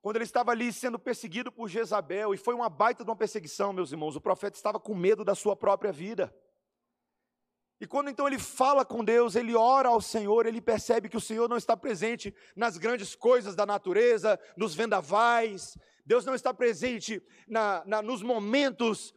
Quando 0.00 0.16
ele 0.16 0.24
estava 0.24 0.50
ali 0.50 0.72
sendo 0.72 0.98
perseguido 0.98 1.52
por 1.52 1.68
Jezabel, 1.68 2.32
e 2.32 2.38
foi 2.38 2.54
uma 2.54 2.70
baita 2.70 3.04
de 3.04 3.10
uma 3.10 3.16
perseguição, 3.16 3.72
meus 3.72 3.92
irmãos, 3.92 4.16
o 4.16 4.20
profeta 4.20 4.56
estava 4.56 4.80
com 4.80 4.94
medo 4.94 5.24
da 5.24 5.34
sua 5.34 5.54
própria 5.54 5.92
vida. 5.92 6.34
E 7.80 7.86
quando 7.86 8.08
então 8.08 8.26
ele 8.26 8.38
fala 8.38 8.84
com 8.84 9.04
Deus, 9.04 9.36
ele 9.36 9.54
ora 9.54 9.90
ao 9.90 10.00
Senhor, 10.00 10.46
ele 10.46 10.60
percebe 10.60 11.08
que 11.08 11.16
o 11.16 11.20
Senhor 11.20 11.48
não 11.48 11.56
está 11.56 11.76
presente 11.76 12.34
nas 12.56 12.78
grandes 12.78 13.14
coisas 13.14 13.54
da 13.54 13.66
natureza, 13.66 14.40
nos 14.56 14.74
vendavais, 14.74 15.76
Deus 16.04 16.24
não 16.24 16.34
está 16.34 16.54
presente 16.54 17.22
na, 17.46 17.84
na, 17.84 18.02
nos 18.02 18.22
momentos 18.22 19.14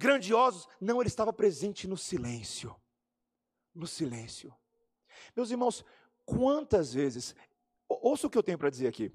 grandiosos, 0.00 0.66
não, 0.80 1.02
ele 1.02 1.08
estava 1.08 1.30
presente 1.30 1.86
no 1.86 1.96
silêncio. 1.96 2.74
No 3.74 3.86
silêncio. 3.86 4.54
Meus 5.36 5.50
irmãos, 5.50 5.84
quantas 6.24 6.94
vezes, 6.94 7.34
ouça 7.86 8.26
o 8.26 8.30
que 8.30 8.38
eu 8.38 8.42
tenho 8.42 8.56
para 8.56 8.70
dizer 8.70 8.88
aqui. 8.88 9.12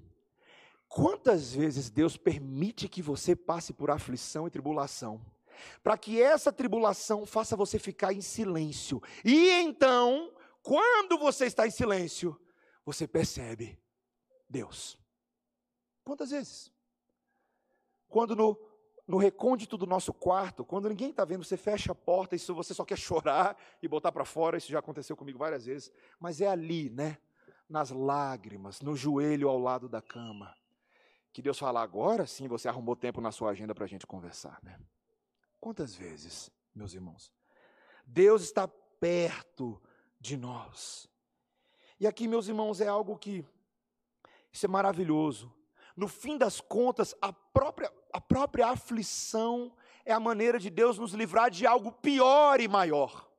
Quantas 0.88 1.54
vezes 1.54 1.90
Deus 1.90 2.16
permite 2.18 2.88
que 2.88 3.02
você 3.02 3.36
passe 3.36 3.74
por 3.74 3.90
aflição 3.90 4.46
e 4.46 4.52
tribulação? 4.52 5.20
para 5.82 5.98
que 5.98 6.22
essa 6.22 6.52
tribulação 6.52 7.26
faça 7.26 7.56
você 7.56 7.80
ficar 7.80 8.12
em 8.12 8.20
silêncio. 8.20 9.02
E 9.24 9.52
então, 9.52 10.36
quando 10.62 11.18
você 11.18 11.46
está 11.46 11.66
em 11.66 11.72
silêncio, 11.72 12.38
você 12.86 13.08
percebe 13.08 13.80
Deus. 14.50 15.00
Quantas 16.04 16.32
vezes? 16.32 16.70
Quando 18.10 18.36
no, 18.36 18.75
no 19.08 19.18
recôndito 19.18 19.78
do 19.78 19.86
nosso 19.86 20.12
quarto, 20.14 20.66
quando 20.66 20.90
ninguém 20.90 21.12
está 21.12 21.24
vendo, 21.24 21.44
você 21.44 21.58
fecha 21.58 21.92
a 21.92 21.96
porta 21.96 22.36
e 22.36 22.40
você 22.40 22.74
só 22.74 22.84
quer 22.84 22.98
chorar 23.00 23.58
e 23.82 23.88
botar 23.88 24.12
para 24.12 24.26
fora, 24.26 24.58
isso 24.58 24.72
já 24.72 24.80
aconteceu 24.80 25.16
comigo 25.16 25.38
várias 25.38 25.66
vezes, 25.66 25.92
mas 26.20 26.42
é 26.42 26.48
ali, 26.48 26.90
né? 26.90 27.18
Nas 27.68 27.90
lágrimas, 27.90 28.82
no 28.82 28.96
joelho 28.96 29.50
ao 29.50 29.58
lado 29.58 29.90
da 29.90 30.02
cama, 30.02 30.56
que 31.34 31.42
Deus 31.42 31.58
fala: 31.58 31.82
agora 31.82 32.28
sim 32.28 32.48
você 32.48 32.68
arrumou 32.68 32.96
tempo 32.96 33.20
na 33.20 33.32
sua 33.32 33.50
agenda 33.52 33.74
para 33.74 33.86
a 33.86 33.88
gente 33.88 34.06
conversar, 34.06 34.60
né? 34.62 34.80
Quantas 35.60 35.96
vezes, 35.96 36.52
meus 36.74 36.94
irmãos? 36.94 37.32
Deus 38.06 38.44
está 38.44 38.68
perto 38.68 39.82
de 40.20 40.38
nós. 40.38 41.10
E 42.00 42.06
aqui, 42.06 42.28
meus 42.28 42.48
irmãos, 42.48 42.82
é 42.82 42.88
algo 42.88 43.18
que 43.18 43.44
isso 44.52 44.66
é 44.66 44.70
maravilhoso. 44.70 45.52
No 45.96 46.08
fim 46.08 46.38
das 46.38 46.62
contas, 46.62 47.16
a 47.22 47.34
própria, 47.34 47.92
a 48.16 48.22
própria 48.22 48.68
aflição 48.68 49.76
é 50.06 50.14
a 50.14 50.20
maneira 50.22 50.58
de 50.58 50.70
Deus 50.70 50.98
nos 50.98 51.12
livrar 51.12 51.52
de 51.52 51.68
algo 51.68 51.92
pior 51.92 52.62
e 52.62 52.68
maior. 52.68 53.30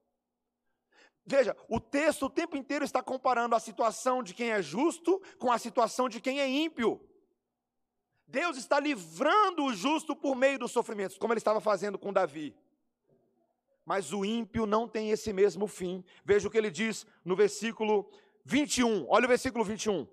Veja, 1.24 1.56
o 1.66 1.80
texto 1.80 2.26
o 2.26 2.30
tempo 2.30 2.58
inteiro 2.58 2.84
está 2.84 3.02
comparando 3.02 3.54
a 3.54 3.60
situação 3.60 4.22
de 4.22 4.34
quem 4.34 4.50
é 4.50 4.60
justo 4.60 5.18
com 5.38 5.50
a 5.50 5.56
situação 5.56 6.10
de 6.10 6.20
quem 6.20 6.40
é 6.40 6.46
ímpio. 6.46 7.00
Deus 8.26 8.58
está 8.58 8.78
livrando 8.78 9.64
o 9.64 9.72
justo 9.72 10.14
por 10.14 10.36
meio 10.36 10.58
dos 10.58 10.72
sofrimentos, 10.72 11.16
como 11.16 11.32
ele 11.32 11.38
estava 11.38 11.60
fazendo 11.60 11.98
com 11.98 12.12
Davi. 12.12 12.54
Mas 13.82 14.12
o 14.12 14.26
ímpio 14.26 14.66
não 14.66 14.86
tem 14.86 15.10
esse 15.10 15.32
mesmo 15.32 15.66
fim. 15.66 16.04
Veja 16.22 16.48
o 16.48 16.50
que 16.50 16.58
ele 16.58 16.70
diz 16.70 17.06
no 17.24 17.34
versículo 17.34 18.10
21. 18.44 19.06
Olha 19.08 19.24
o 19.24 19.28
versículo 19.28 19.64
21. 19.64 20.06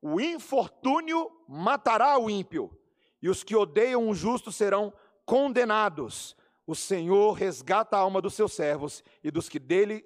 O 0.00 0.18
infortúnio 0.18 1.30
matará 1.46 2.18
o 2.18 2.30
ímpio, 2.30 2.70
e 3.20 3.28
os 3.28 3.42
que 3.42 3.56
odeiam 3.56 4.08
o 4.08 4.14
justo 4.14 4.52
serão 4.52 4.92
condenados. 5.24 6.36
O 6.66 6.74
Senhor 6.74 7.32
resgata 7.32 7.96
a 7.96 8.00
alma 8.00 8.20
dos 8.20 8.34
seus 8.34 8.52
servos 8.52 9.02
e 9.22 9.30
dos 9.30 9.48
que, 9.48 9.58
dele, 9.58 10.04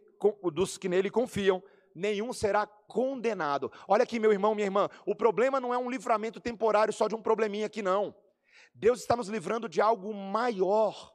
dos 0.53 0.79
que 0.79 0.89
nele 0.89 1.11
confiam 1.11 1.63
nenhum 1.95 2.33
será 2.33 2.67
condenado. 2.67 3.71
Olha 3.87 4.03
aqui, 4.03 4.19
meu 4.19 4.33
irmão, 4.33 4.55
minha 4.55 4.67
irmã, 4.67 4.89
o 5.07 5.15
problema 5.15 5.61
não 5.61 5.73
é 5.73 5.79
um 5.79 5.91
livramento 5.91 6.41
temporário 6.41 6.93
só 6.93 7.09
de 7.09 7.15
um 7.15 7.23
probleminha 7.23 7.67
aqui, 7.67 7.83
não. 7.83 8.15
Deus 8.75 9.01
está 9.01 9.15
nos 9.17 9.29
livrando 9.29 9.69
de 9.69 9.81
algo 9.81 10.13
maior, 10.15 11.13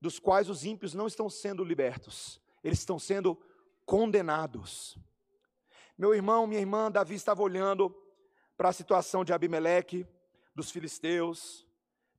dos 0.00 0.18
quais 0.18 0.48
os 0.48 0.64
ímpios 0.64 0.94
não 0.94 1.06
estão 1.06 1.28
sendo 1.28 1.64
libertos, 1.64 2.40
eles 2.62 2.78
estão 2.78 2.98
sendo 2.98 3.36
condenados. 3.84 4.96
Meu 5.96 6.14
irmão, 6.14 6.46
minha 6.46 6.60
irmã, 6.60 6.90
Davi 6.90 7.14
estava 7.14 7.42
olhando 7.42 7.94
para 8.56 8.68
a 8.68 8.72
situação 8.72 9.24
de 9.24 9.32
Abimeleque, 9.32 10.06
dos 10.58 10.70
filisteus, 10.70 11.66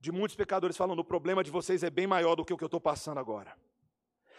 de 0.00 0.10
muitos 0.10 0.34
pecadores 0.34 0.76
falando: 0.76 1.00
o 1.00 1.04
problema 1.04 1.44
de 1.44 1.50
vocês 1.50 1.82
é 1.82 1.90
bem 1.90 2.06
maior 2.06 2.34
do 2.34 2.44
que 2.44 2.52
o 2.52 2.56
que 2.56 2.64
eu 2.64 2.72
estou 2.72 2.80
passando 2.80 3.18
agora. 3.18 3.56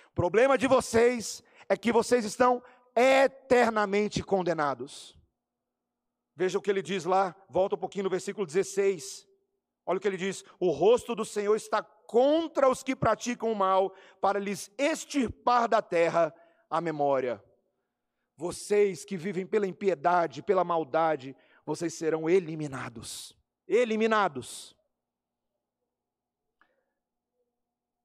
O 0.10 0.14
problema 0.14 0.58
de 0.58 0.68
vocês 0.68 1.42
é 1.70 1.78
que 1.78 1.92
vocês 1.92 2.26
estão 2.26 2.62
eternamente 2.96 4.22
condenados. 4.24 5.18
Veja 6.36 6.58
o 6.58 6.62
que 6.62 6.70
ele 6.70 6.82
diz 6.82 7.06
lá, 7.06 7.36
volta 7.48 7.76
um 7.76 7.78
pouquinho 7.78 8.06
no 8.06 8.10
versículo 8.10 8.46
16. 8.46 9.28
Olha 9.86 9.98
o 9.98 10.02
que 10.02 10.08
ele 10.08 10.18
diz: 10.18 10.44
O 10.60 10.72
rosto 10.72 11.14
do 11.14 11.24
Senhor 11.24 11.56
está 11.56 11.84
contra 11.84 12.68
os 12.68 12.84
que 12.84 12.96
praticam 12.96 13.52
o 13.52 13.56
mal, 13.56 13.94
para 14.20 14.40
lhes 14.40 14.72
extirpar 14.78 15.70
da 15.70 15.82
terra 15.82 16.34
a 16.70 16.82
memória. 16.82 17.42
Vocês 18.36 19.06
que 19.06 19.16
vivem 19.16 19.46
pela 19.46 19.68
impiedade, 19.68 20.42
pela 20.42 20.64
maldade, 20.64 21.36
vocês 21.64 21.94
serão 21.94 22.28
eliminados. 22.28 23.40
Eliminados. 23.74 24.76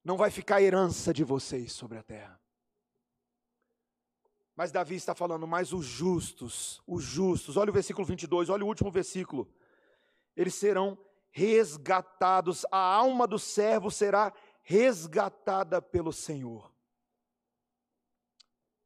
Não 0.05 0.17
vai 0.17 0.31
ficar 0.31 0.63
herança 0.63 1.13
de 1.13 1.25
vocês 1.25 1.73
sobre 1.73 1.99
a 1.99 2.03
terra. 2.05 2.41
Mas 4.55 4.71
Davi 4.71 4.95
está 4.95 5.13
falando, 5.13 5.45
mas 5.45 5.73
os 5.73 5.85
justos, 5.85 6.81
os 6.87 7.03
justos, 7.03 7.57
olha 7.57 7.71
o 7.71 7.73
versículo 7.73 8.07
22, 8.07 8.49
olha 8.49 8.65
o 8.65 8.69
último 8.69 8.93
versículo. 8.93 9.53
Eles 10.37 10.55
serão 10.55 10.97
resgatados, 11.31 12.65
a 12.71 12.79
alma 12.79 13.27
do 13.27 13.39
servo 13.39 13.91
será 13.91 14.33
resgatada 14.63 15.83
pelo 15.83 16.13
Senhor. 16.13 16.73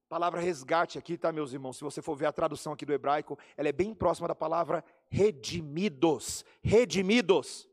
A 0.07 0.09
palavra 0.09 0.41
resgate 0.41 0.99
aqui, 0.99 1.19
tá, 1.19 1.31
meus 1.31 1.53
irmãos? 1.53 1.77
Se 1.77 1.85
você 1.85 2.01
for 2.01 2.17
ver 2.17 2.27
a 2.27 2.33
tradução 2.33 2.73
aqui 2.73 2.87
do 2.87 2.93
hebraico, 2.93 3.39
ela 3.57 3.69
é 3.69 3.73
bem 3.73 3.95
próxima 3.95 4.27
da 4.27 4.35
palavra 4.35 4.83
redimidos. 5.11 6.45
Redimidos. 6.63 7.69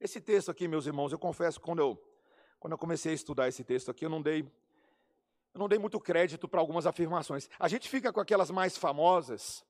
Esse 0.00 0.20
texto 0.20 0.50
aqui, 0.50 0.68
meus 0.68 0.86
irmãos, 0.86 1.12
eu 1.12 1.18
confesso, 1.18 1.60
quando 1.60 1.80
eu 1.80 2.08
quando 2.58 2.72
eu 2.72 2.78
comecei 2.78 3.12
a 3.12 3.14
estudar 3.14 3.48
esse 3.48 3.62
texto 3.62 3.90
aqui, 3.90 4.04
eu 4.04 4.10
não 4.10 4.20
dei, 4.20 4.40
eu 5.54 5.58
não 5.58 5.68
dei 5.68 5.78
muito 5.78 6.00
crédito 6.00 6.48
para 6.48 6.60
algumas 6.60 6.86
afirmações. 6.86 7.48
A 7.58 7.68
gente 7.68 7.88
fica 7.88 8.12
com 8.12 8.20
aquelas 8.20 8.50
mais 8.50 8.76
famosas 8.76 9.64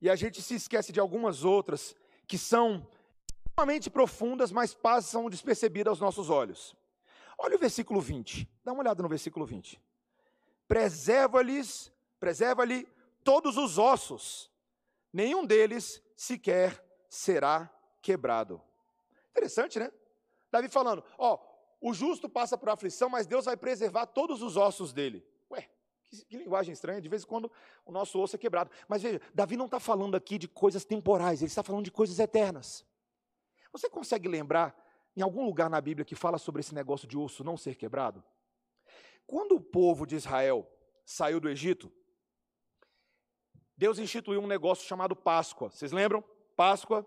e 0.00 0.08
a 0.08 0.14
gente 0.14 0.40
se 0.40 0.54
esquece 0.54 0.92
de 0.92 1.00
algumas 1.00 1.44
outras 1.44 1.96
que 2.26 2.38
são 2.38 2.86
extremamente 3.26 3.90
profundas, 3.90 4.52
mas 4.52 4.72
passam 4.72 5.28
despercebidas 5.28 5.90
aos 5.90 6.00
nossos 6.00 6.30
olhos. 6.30 6.76
Olha 7.36 7.56
o 7.56 7.58
versículo 7.58 8.00
20. 8.00 8.48
Dá 8.64 8.72
uma 8.72 8.82
olhada 8.82 9.02
no 9.02 9.08
versículo 9.08 9.44
20. 9.44 9.80
Preserva-lhes, 10.68 11.92
preserva-lhe 12.22 12.86
todos 13.24 13.56
os 13.56 13.78
ossos, 13.78 14.48
nenhum 15.12 15.44
deles 15.44 16.00
sequer 16.14 16.80
será 17.08 17.68
quebrado. 18.00 18.62
Interessante, 19.32 19.80
né? 19.80 19.90
Davi 20.48 20.68
falando, 20.68 21.02
ó, 21.18 21.36
o 21.80 21.92
justo 21.92 22.28
passa 22.28 22.56
por 22.56 22.68
aflição, 22.68 23.08
mas 23.08 23.26
Deus 23.26 23.46
vai 23.46 23.56
preservar 23.56 24.06
todos 24.06 24.40
os 24.40 24.56
ossos 24.56 24.92
dele. 24.92 25.26
Ué, 25.50 25.68
que, 26.04 26.24
que 26.26 26.36
linguagem 26.36 26.72
estranha, 26.72 27.00
de 27.00 27.08
vez 27.08 27.24
em 27.24 27.26
quando 27.26 27.50
o 27.84 27.90
nosso 27.90 28.20
osso 28.20 28.36
é 28.36 28.38
quebrado. 28.38 28.70
Mas 28.86 29.02
veja, 29.02 29.20
Davi 29.34 29.56
não 29.56 29.66
está 29.66 29.80
falando 29.80 30.14
aqui 30.14 30.38
de 30.38 30.46
coisas 30.46 30.84
temporais, 30.84 31.40
ele 31.40 31.48
está 31.48 31.64
falando 31.64 31.86
de 31.86 31.90
coisas 31.90 32.20
eternas. 32.20 32.86
Você 33.72 33.90
consegue 33.90 34.28
lembrar 34.28 34.80
em 35.16 35.22
algum 35.22 35.44
lugar 35.44 35.68
na 35.68 35.80
Bíblia 35.80 36.04
que 36.04 36.14
fala 36.14 36.38
sobre 36.38 36.60
esse 36.60 36.72
negócio 36.72 37.08
de 37.08 37.18
osso 37.18 37.42
não 37.42 37.56
ser 37.56 37.74
quebrado? 37.74 38.22
Quando 39.26 39.56
o 39.56 39.60
povo 39.60 40.06
de 40.06 40.14
Israel 40.14 40.70
saiu 41.04 41.40
do 41.40 41.48
Egito, 41.48 41.90
Deus 43.76 43.98
instituiu 43.98 44.40
um 44.40 44.46
negócio 44.46 44.86
chamado 44.86 45.16
Páscoa. 45.16 45.70
Vocês 45.70 45.92
lembram? 45.92 46.22
Páscoa. 46.56 47.06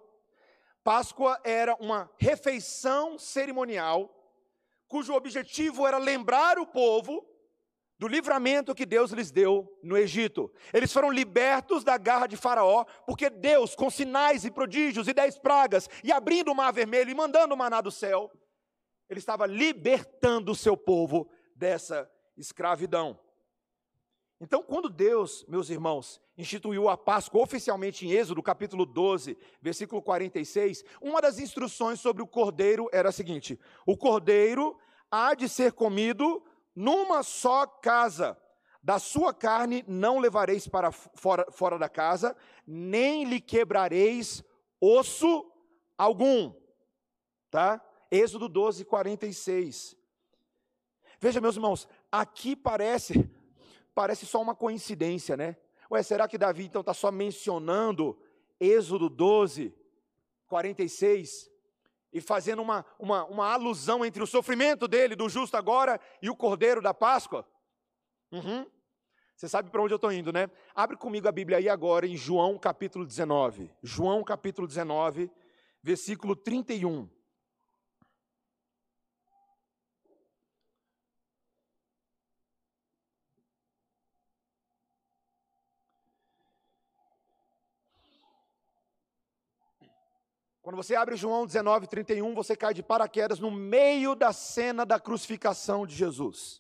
Páscoa 0.83 1.39
era 1.43 1.75
uma 1.75 2.09
refeição 2.17 3.17
cerimonial 3.17 4.11
cujo 4.87 5.13
objetivo 5.13 5.87
era 5.87 5.97
lembrar 5.97 6.59
o 6.59 6.67
povo 6.67 7.25
do 7.97 8.07
livramento 8.07 8.75
que 8.75 8.85
Deus 8.85 9.11
lhes 9.11 9.31
deu 9.31 9.67
no 9.81 9.97
Egito. 9.97 10.51
Eles 10.73 10.91
foram 10.91 11.11
libertos 11.11 11.83
da 11.83 11.97
garra 11.97 12.27
de 12.27 12.35
Faraó, 12.35 12.83
porque 13.05 13.29
Deus, 13.29 13.73
com 13.73 13.89
sinais 13.89 14.43
e 14.43 14.51
prodígios 14.51 15.07
e 15.07 15.13
dez 15.13 15.37
pragas, 15.37 15.89
e 16.03 16.11
abrindo 16.11 16.51
o 16.51 16.55
mar 16.55 16.71
vermelho 16.71 17.09
e 17.09 17.15
mandando 17.15 17.53
o 17.53 17.57
maná 17.57 17.81
do 17.81 17.91
céu, 17.91 18.31
ele 19.09 19.19
estava 19.19 19.45
libertando 19.45 20.51
o 20.51 20.55
seu 20.55 20.75
povo 20.75 21.29
dessa 21.55 22.09
escravidão. 22.37 23.19
Então, 24.45 24.61
quando 24.61 24.89
Deus, 24.89 25.43
meus 25.47 25.71
irmãos, 25.71 26.21
instituiu 26.37 26.87
a 26.87 26.95
Páscoa 26.95 27.41
oficialmente 27.41 28.05
em 28.05 28.11
Êxodo, 28.11 28.43
capítulo 28.43 28.85
12, 28.85 29.35
versículo 29.59 30.03
46, 30.03 30.85
uma 31.01 31.19
das 31.19 31.39
instruções 31.39 31.99
sobre 31.99 32.21
o 32.21 32.27
cordeiro 32.27 32.87
era 32.93 33.09
a 33.09 33.11
seguinte: 33.11 33.59
o 33.87 33.97
cordeiro 33.97 34.77
há 35.09 35.33
de 35.33 35.49
ser 35.49 35.71
comido 35.71 36.45
numa 36.75 37.23
só 37.23 37.65
casa. 37.65 38.39
Da 38.83 38.99
sua 38.99 39.33
carne 39.33 39.83
não 39.87 40.19
levareis 40.19 40.67
para 40.67 40.91
fora, 40.91 41.51
fora 41.51 41.79
da 41.79 41.89
casa, 41.89 42.37
nem 42.67 43.23
lhe 43.23 43.41
quebrareis 43.41 44.43
osso 44.79 45.51
algum. 45.97 46.53
Tá? 47.49 47.83
Êxodo 48.11 48.47
12, 48.47 48.85
46. 48.85 49.97
Veja, 51.19 51.41
meus 51.41 51.55
irmãos, 51.55 51.87
aqui 52.11 52.55
parece, 52.55 53.27
parece 53.95 54.25
só 54.25 54.41
uma 54.41 54.53
coincidência, 54.53 55.35
né? 55.35 55.57
Ué, 55.89 56.03
será 56.03 56.27
que 56.27 56.37
Davi 56.37 56.65
então 56.65 56.81
está 56.81 56.93
só 56.93 57.11
mencionando 57.11 58.19
Êxodo 58.59 59.09
12, 59.09 59.73
46? 60.47 61.55
e 62.15 62.21
fazendo 62.21 62.61
uma, 62.61 62.85
uma, 62.97 63.25
uma 63.25 63.51
alusão 63.51 64.05
entre 64.05 64.23
o 64.23 64.25
sofrimento 64.25 64.87
dele, 64.87 65.17
do 65.17 65.27
justo 65.27 65.57
agora, 65.57 65.99
e 66.21 66.29
o 66.29 66.35
cordeiro 66.35 66.81
da 66.81 66.93
Páscoa? 66.93 67.45
Uhum. 68.31 68.65
Você 69.35 69.49
sabe 69.49 69.69
para 69.69 69.81
onde 69.81 69.93
eu 69.93 69.97
estou 69.97 70.13
indo, 70.13 70.31
né? 70.31 70.49
Abre 70.73 70.95
comigo 70.95 71.27
a 71.27 71.31
Bíblia 71.33 71.57
aí 71.57 71.67
agora 71.67 72.07
em 72.07 72.15
João 72.15 72.57
capítulo 72.57 73.05
19. 73.05 73.69
João 73.83 74.23
capítulo 74.23 74.65
19, 74.65 75.29
versículo 75.83 76.37
31. 76.37 77.09
Quando 90.65 90.77
você 90.77 90.95
abre 90.95 91.15
João 91.15 91.45
19, 91.45 91.85
31, 91.85 92.33
você 92.33 92.55
cai 92.55 92.73
de 92.73 92.81
paraquedas 92.81 93.37
no 93.37 93.51
meio 93.51 94.15
da 94.15 94.33
cena 94.33 94.83
da 94.83 94.99
crucificação 94.99 95.85
de 95.85 95.93
Jesus. 95.93 96.59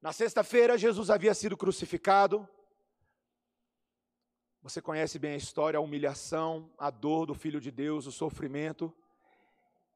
Na 0.00 0.12
sexta-feira, 0.12 0.78
Jesus 0.78 1.10
havia 1.10 1.34
sido 1.34 1.56
crucificado. 1.56 2.48
Você 4.62 4.80
conhece 4.80 5.18
bem 5.18 5.32
a 5.32 5.36
história, 5.36 5.78
a 5.78 5.80
humilhação, 5.80 6.70
a 6.78 6.90
dor 6.90 7.26
do 7.26 7.34
Filho 7.34 7.60
de 7.60 7.72
Deus, 7.72 8.06
o 8.06 8.12
sofrimento. 8.12 8.94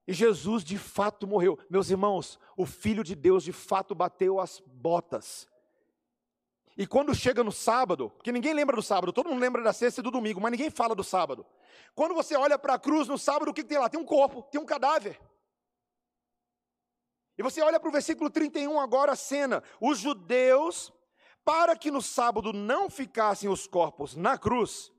E 0.04 0.12
Jesus 0.12 0.64
de 0.64 0.78
fato 0.78 1.28
morreu. 1.28 1.56
Meus 1.70 1.90
irmãos, 1.90 2.40
o 2.56 2.66
Filho 2.66 3.04
de 3.04 3.14
Deus 3.14 3.44
de 3.44 3.52
fato 3.52 3.94
bateu 3.94 4.40
as 4.40 4.58
botas. 4.66 5.48
E 6.78 6.86
quando 6.86 7.12
chega 7.12 7.42
no 7.42 7.50
sábado, 7.50 8.08
porque 8.10 8.30
ninguém 8.30 8.54
lembra 8.54 8.76
do 8.76 8.82
sábado, 8.82 9.12
todo 9.12 9.28
mundo 9.28 9.40
lembra 9.40 9.60
da 9.64 9.72
sexta 9.72 10.00
e 10.00 10.04
do 10.04 10.12
domingo, 10.12 10.40
mas 10.40 10.52
ninguém 10.52 10.70
fala 10.70 10.94
do 10.94 11.02
sábado. 11.02 11.44
Quando 11.92 12.14
você 12.14 12.36
olha 12.36 12.56
para 12.56 12.74
a 12.74 12.78
cruz 12.78 13.08
no 13.08 13.18
sábado, 13.18 13.50
o 13.50 13.52
que, 13.52 13.64
que 13.64 13.68
tem 13.68 13.78
lá? 13.78 13.88
Tem 13.88 13.98
um 13.98 14.04
corpo, 14.04 14.42
tem 14.44 14.60
um 14.60 14.64
cadáver. 14.64 15.20
E 17.36 17.42
você 17.42 17.60
olha 17.60 17.80
para 17.80 17.88
o 17.88 17.92
versículo 17.92 18.30
31 18.30 18.78
agora, 18.78 19.12
a 19.12 19.16
cena. 19.16 19.60
Os 19.80 19.98
judeus, 19.98 20.92
para 21.44 21.76
que 21.76 21.90
no 21.90 22.00
sábado 22.00 22.52
não 22.52 22.88
ficassem 22.88 23.50
os 23.50 23.66
corpos 23.66 24.14
na 24.14 24.38
cruz, 24.38 24.92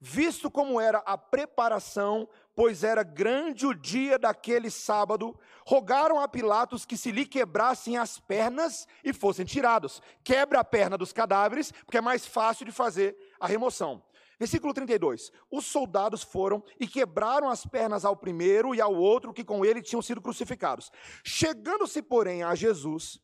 visto 0.00 0.50
como 0.50 0.80
era 0.80 0.98
a 1.06 1.16
preparação, 1.16 2.28
pois 2.54 2.84
era 2.84 3.02
grande 3.02 3.66
o 3.66 3.74
dia 3.74 4.18
daquele 4.18 4.70
sábado, 4.70 5.38
rogaram 5.66 6.20
a 6.20 6.28
Pilatos 6.28 6.84
que 6.84 6.96
se 6.96 7.10
lhe 7.10 7.24
quebrassem 7.24 7.96
as 7.96 8.18
pernas 8.18 8.86
e 9.02 9.12
fossem 9.12 9.44
tirados. 9.44 10.02
Quebra 10.22 10.60
a 10.60 10.64
perna 10.64 10.98
dos 10.98 11.12
cadáveres, 11.12 11.72
porque 11.72 11.98
é 11.98 12.00
mais 12.00 12.26
fácil 12.26 12.66
de 12.66 12.72
fazer 12.72 13.16
a 13.40 13.46
remoção. 13.46 14.02
Versículo 14.38 14.74
32. 14.74 15.30
Os 15.50 15.66
soldados 15.66 16.22
foram 16.22 16.62
e 16.80 16.86
quebraram 16.86 17.48
as 17.48 17.64
pernas 17.64 18.04
ao 18.04 18.16
primeiro 18.16 18.74
e 18.74 18.80
ao 18.80 18.94
outro 18.94 19.32
que 19.32 19.44
com 19.44 19.64
ele 19.64 19.80
tinham 19.80 20.02
sido 20.02 20.20
crucificados. 20.20 20.90
Chegando-se, 21.24 22.02
porém, 22.02 22.42
a 22.42 22.54
Jesus, 22.54 23.20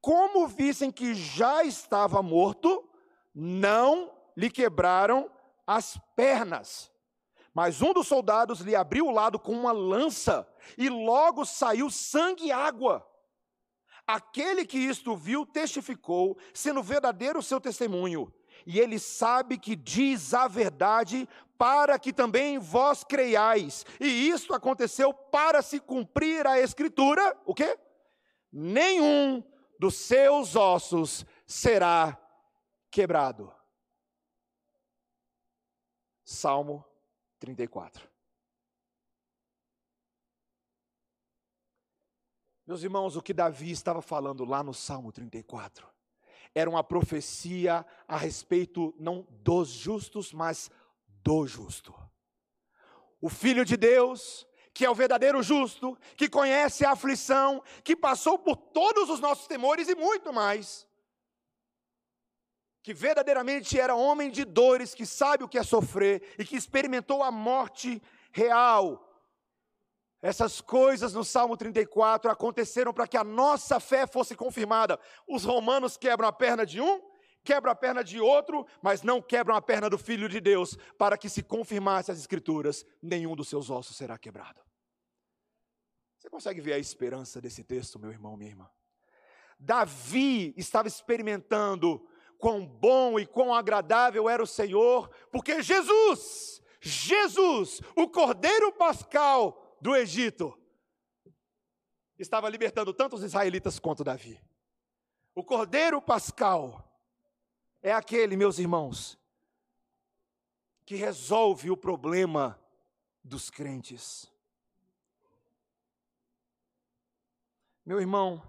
como 0.00 0.46
vissem 0.46 0.90
que 0.90 1.14
já 1.14 1.64
estava 1.64 2.22
morto, 2.22 2.86
não 3.34 4.12
lhe 4.36 4.50
quebraram 4.50 5.30
as 5.66 5.98
pernas. 6.14 6.89
Mas 7.54 7.82
um 7.82 7.92
dos 7.92 8.06
soldados 8.06 8.60
lhe 8.60 8.76
abriu 8.76 9.06
o 9.06 9.10
lado 9.10 9.38
com 9.38 9.52
uma 9.52 9.72
lança, 9.72 10.48
e 10.78 10.88
logo 10.88 11.44
saiu 11.44 11.90
sangue 11.90 12.46
e 12.46 12.52
água. 12.52 13.06
Aquele 14.06 14.64
que 14.64 14.78
isto 14.78 15.16
viu 15.16 15.44
testificou, 15.46 16.38
sendo 16.54 16.82
verdadeiro 16.82 17.38
o 17.38 17.42
seu 17.42 17.60
testemunho 17.60 18.32
e 18.66 18.78
ele 18.78 18.98
sabe 18.98 19.58
que 19.58 19.74
diz 19.74 20.34
a 20.34 20.48
verdade 20.48 21.28
para 21.58 21.98
que 21.98 22.12
também 22.12 22.58
vós 22.58 23.04
creiais. 23.04 23.84
E 23.98 24.28
isto 24.28 24.54
aconteceu 24.54 25.12
para 25.12 25.62
se 25.62 25.78
cumprir 25.78 26.46
a 26.46 26.58
escritura, 26.58 27.36
o 27.44 27.54
quê? 27.54 27.78
Nenhum 28.52 29.42
dos 29.78 29.94
seus 29.94 30.56
ossos 30.56 31.24
será 31.46 32.18
quebrado. 32.90 33.52
Salmo 36.24 36.84
34. 37.40 38.08
Meus 42.66 42.84
irmãos, 42.84 43.16
o 43.16 43.22
que 43.22 43.34
Davi 43.34 43.72
estava 43.72 44.00
falando 44.00 44.44
lá 44.44 44.62
no 44.62 44.72
Salmo 44.72 45.10
34 45.10 45.88
era 46.54 46.70
uma 46.70 46.84
profecia 46.84 47.84
a 48.06 48.16
respeito 48.16 48.94
não 48.98 49.26
dos 49.30 49.68
justos, 49.68 50.32
mas 50.32 50.70
do 51.06 51.46
justo. 51.46 51.94
O 53.20 53.28
Filho 53.28 53.64
de 53.64 53.76
Deus, 53.76 54.46
que 54.72 54.84
é 54.84 54.90
o 54.90 54.94
verdadeiro 54.94 55.42
justo, 55.42 55.98
que 56.16 56.28
conhece 56.28 56.84
a 56.84 56.92
aflição, 56.92 57.62
que 57.82 57.96
passou 57.96 58.38
por 58.38 58.56
todos 58.56 59.10
os 59.10 59.20
nossos 59.20 59.46
temores 59.46 59.88
e 59.88 59.94
muito 59.94 60.32
mais, 60.32 60.86
que 62.82 62.94
verdadeiramente 62.94 63.78
era 63.78 63.94
homem 63.94 64.30
de 64.30 64.44
dores, 64.44 64.94
que 64.94 65.04
sabe 65.04 65.44
o 65.44 65.48
que 65.48 65.58
é 65.58 65.62
sofrer 65.62 66.34
e 66.38 66.44
que 66.44 66.56
experimentou 66.56 67.22
a 67.22 67.30
morte 67.30 68.02
real, 68.32 69.10
essas 70.22 70.60
coisas 70.60 71.14
no 71.14 71.24
Salmo 71.24 71.56
34 71.56 72.30
aconteceram 72.30 72.92
para 72.92 73.06
que 73.06 73.16
a 73.16 73.24
nossa 73.24 73.80
fé 73.80 74.06
fosse 74.06 74.36
confirmada. 74.36 74.98
Os 75.26 75.44
romanos 75.44 75.96
quebram 75.96 76.28
a 76.28 76.32
perna 76.32 76.66
de 76.66 76.78
um, 76.80 77.00
quebram 77.42 77.72
a 77.72 77.74
perna 77.74 78.04
de 78.04 78.20
outro, 78.20 78.66
mas 78.82 79.02
não 79.02 79.22
quebram 79.22 79.56
a 79.56 79.62
perna 79.62 79.88
do 79.88 79.96
Filho 79.96 80.28
de 80.28 80.38
Deus, 80.38 80.76
para 80.98 81.16
que 81.16 81.28
se 81.28 81.42
confirmasse 81.42 82.10
as 82.10 82.18
Escrituras, 82.18 82.84
nenhum 83.00 83.34
dos 83.34 83.48
seus 83.48 83.70
ossos 83.70 83.96
será 83.96 84.18
quebrado. 84.18 84.60
Você 86.18 86.28
consegue 86.28 86.60
ver 86.60 86.74
a 86.74 86.78
esperança 86.78 87.40
desse 87.40 87.64
texto, 87.64 87.98
meu 87.98 88.10
irmão, 88.10 88.36
minha 88.36 88.50
irmã? 88.50 88.68
Davi 89.58 90.52
estava 90.54 90.86
experimentando 90.86 92.06
quão 92.40 92.66
bom 92.66 93.20
e 93.20 93.26
quão 93.26 93.54
agradável 93.54 94.28
era 94.28 94.42
o 94.42 94.46
Senhor, 94.46 95.08
porque 95.30 95.62
Jesus, 95.62 96.62
Jesus, 96.80 97.80
o 97.94 98.08
Cordeiro 98.08 98.72
Pascal, 98.72 99.76
do 99.80 99.94
Egito 99.94 100.56
estava 102.18 102.48
libertando 102.48 102.92
tanto 102.92 103.16
os 103.16 103.22
israelitas 103.22 103.78
quanto 103.78 104.04
Davi. 104.04 104.40
O 105.34 105.42
cordeiro 105.42 106.02
pascal 106.02 106.84
é 107.80 107.92
aquele, 107.92 108.36
meus 108.36 108.58
irmãos, 108.58 109.18
que 110.84 110.96
resolve 110.96 111.70
o 111.70 111.76
problema 111.76 112.60
dos 113.22 113.48
crentes. 113.48 114.30
Meu 117.86 118.00
irmão, 118.00 118.42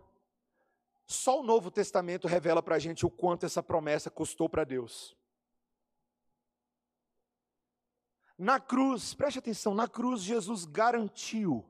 só 1.12 1.40
o 1.40 1.44
Novo 1.44 1.70
Testamento 1.70 2.28
revela 2.28 2.64
para 2.64 2.76
a 2.76 2.80
gente 2.80 3.06
o 3.06 3.10
quanto 3.10 3.46
essa 3.46 3.62
promessa 3.62 4.10
custou 4.10 4.48
para 4.48 4.64
Deus. 4.64 5.16
Na 8.38 8.60
cruz, 8.60 9.14
preste 9.14 9.38
atenção, 9.38 9.76
na 9.76 9.88
cruz 9.88 10.22
Jesus 10.22 10.66
garantiu 10.66 11.64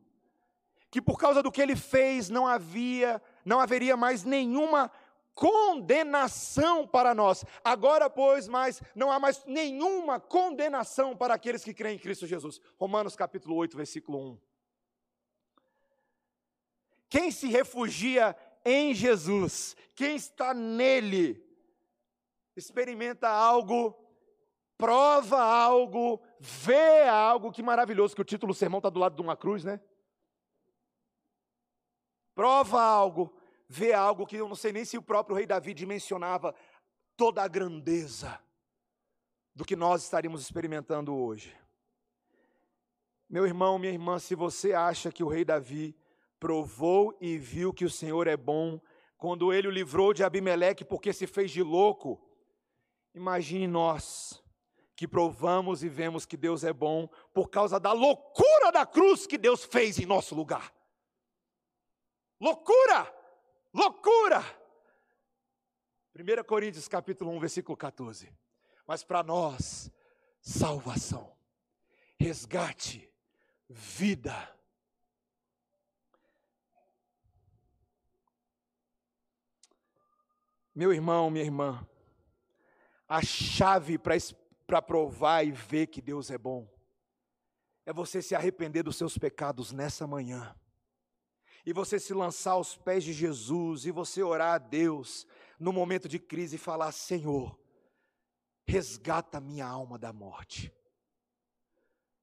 que 0.89 1.01
por 1.01 1.17
causa 1.17 1.41
do 1.41 1.51
que 1.51 1.61
ele 1.61 1.75
fez 1.75 2.29
não 2.29 2.45
havia, 2.45 3.21
não 3.45 3.59
haveria 3.59 3.97
mais 3.97 4.23
nenhuma 4.23 4.91
condenação 5.33 6.85
para 6.85 7.15
nós. 7.15 7.43
Agora, 7.63 8.09
pois, 8.09 8.47
mais 8.47 8.81
não 8.93 9.11
há 9.11 9.17
mais 9.17 9.43
nenhuma 9.45 10.19
condenação 10.19 11.15
para 11.15 11.33
aqueles 11.33 11.63
que 11.63 11.73
creem 11.73 11.95
em 11.95 11.99
Cristo 11.99 12.27
Jesus. 12.27 12.59
Romanos 12.77 13.15
capítulo 13.15 13.55
8, 13.55 13.75
versículo 13.75 14.19
1. 14.33 14.39
Quem 17.09 17.31
se 17.31 17.47
refugia 17.47 18.35
em 18.66 18.93
Jesus, 18.93 19.76
quem 19.95 20.16
está 20.16 20.53
nele, 20.53 21.43
experimenta 22.55 23.30
algo, 23.30 23.97
prova 24.78 25.41
algo, 25.41 26.22
vê 26.39 27.03
algo, 27.03 27.51
que 27.51 27.64
maravilhoso, 27.64 28.16
que 28.16 28.22
o 28.22 28.26
título 28.26 28.53
do 28.53 28.57
sermão 28.57 28.80
está 28.80 28.89
do 28.89 28.99
lado 28.99 29.16
de 29.16 29.22
uma 29.22 29.38
cruz, 29.38 29.64
né? 29.64 29.80
prova 32.34 32.82
algo, 32.82 33.32
vê 33.68 33.93
algo 33.93 34.26
que 34.26 34.38
eu 34.38 34.47
não 34.47 34.55
sei 34.55 34.72
nem 34.72 34.86
se 34.86 34.97
o 34.97 35.01
próprio 35.01 35.36
rei 35.36 35.45
Davi 35.45 35.74
dimensionava 35.74 36.55
toda 37.16 37.43
a 37.43 37.47
grandeza 37.47 38.39
do 39.53 39.64
que 39.64 39.76
nós 39.76 40.03
estaríamos 40.03 40.41
experimentando 40.41 41.16
hoje. 41.16 41.55
Meu 43.30 43.45
irmão, 43.45 43.78
minha 43.78 43.93
irmã, 43.93 44.18
se 44.18 44.34
você 44.34 44.74
acha 44.74 45.12
que 45.12 45.24
o 45.24 45.28
rei 45.28 45.45
Davi 45.45 45.95
provou 46.41 47.15
e 47.21 47.37
viu 47.37 47.71
que 47.71 47.85
o 47.85 47.89
Senhor 47.89 48.25
é 48.25 48.35
bom, 48.35 48.81
quando 49.15 49.53
ele 49.53 49.67
o 49.67 49.71
livrou 49.71 50.11
de 50.11 50.23
Abimeleque 50.23 50.83
porque 50.83 51.13
se 51.13 51.27
fez 51.27 51.51
de 51.51 51.61
louco, 51.61 52.19
imagine 53.13 53.67
nós 53.67 54.43
que 54.95 55.07
provamos 55.07 55.83
e 55.83 55.89
vemos 55.89 56.25
que 56.25 56.35
Deus 56.35 56.63
é 56.63 56.73
bom 56.73 57.07
por 57.31 57.51
causa 57.51 57.79
da 57.79 57.93
loucura 57.93 58.71
da 58.71 58.87
cruz 58.87 59.27
que 59.27 59.37
Deus 59.37 59.63
fez 59.63 59.99
em 59.99 60.07
nosso 60.07 60.33
lugar. 60.33 60.73
Loucura! 62.39 63.15
Loucura! 63.71 64.43
1 66.15 66.43
Coríntios 66.43 66.87
capítulo 66.87 67.29
1, 67.33 67.39
versículo 67.39 67.77
14. 67.77 68.33
Mas 68.87 69.03
para 69.03 69.21
nós, 69.21 69.91
salvação, 70.41 71.31
resgate, 72.19 73.07
vida. 73.69 74.59
Meu 80.82 80.91
irmão, 80.91 81.29
minha 81.29 81.45
irmã, 81.45 81.88
a 83.07 83.21
chave 83.21 83.99
para 83.99 84.82
provar 84.82 85.45
e 85.45 85.51
ver 85.51 85.86
que 85.86 86.01
Deus 86.01 86.32
é 86.32 86.39
bom 86.39 86.67
é 87.86 87.93
você 87.93 88.19
se 88.19 88.34
arrepender 88.34 88.82
dos 88.82 88.95
seus 88.95 89.15
pecados 89.15 89.71
nessa 89.71 90.07
manhã 90.07 90.55
e 91.63 91.71
você 91.71 91.99
se 91.99 92.15
lançar 92.15 92.53
aos 92.53 92.75
pés 92.75 93.03
de 93.03 93.13
Jesus 93.13 93.86
e 93.86 93.91
você 93.91 94.23
orar 94.23 94.55
a 94.55 94.57
Deus 94.57 95.27
no 95.59 95.71
momento 95.71 96.09
de 96.09 96.17
crise 96.17 96.55
e 96.55 96.57
falar: 96.57 96.91
Senhor, 96.91 97.55
resgata 98.65 99.39
minha 99.39 99.67
alma 99.67 99.99
da 99.99 100.11
morte. 100.11 100.73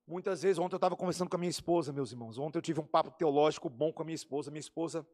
Muitas 0.04 0.42
vezes, 0.42 0.58
ontem 0.58 0.74
eu 0.74 0.78
estava 0.78 0.96
conversando 0.96 1.30
com 1.30 1.36
a 1.36 1.38
minha 1.38 1.48
esposa, 1.48 1.92
meus 1.92 2.10
irmãos. 2.10 2.38
Ontem 2.38 2.58
eu 2.58 2.62
tive 2.62 2.80
um 2.80 2.86
papo 2.86 3.12
teológico 3.12 3.70
bom 3.70 3.92
com 3.92 4.02
a 4.02 4.04
minha 4.04 4.16
esposa. 4.16 4.50
Minha 4.50 4.58
esposa 4.58 5.06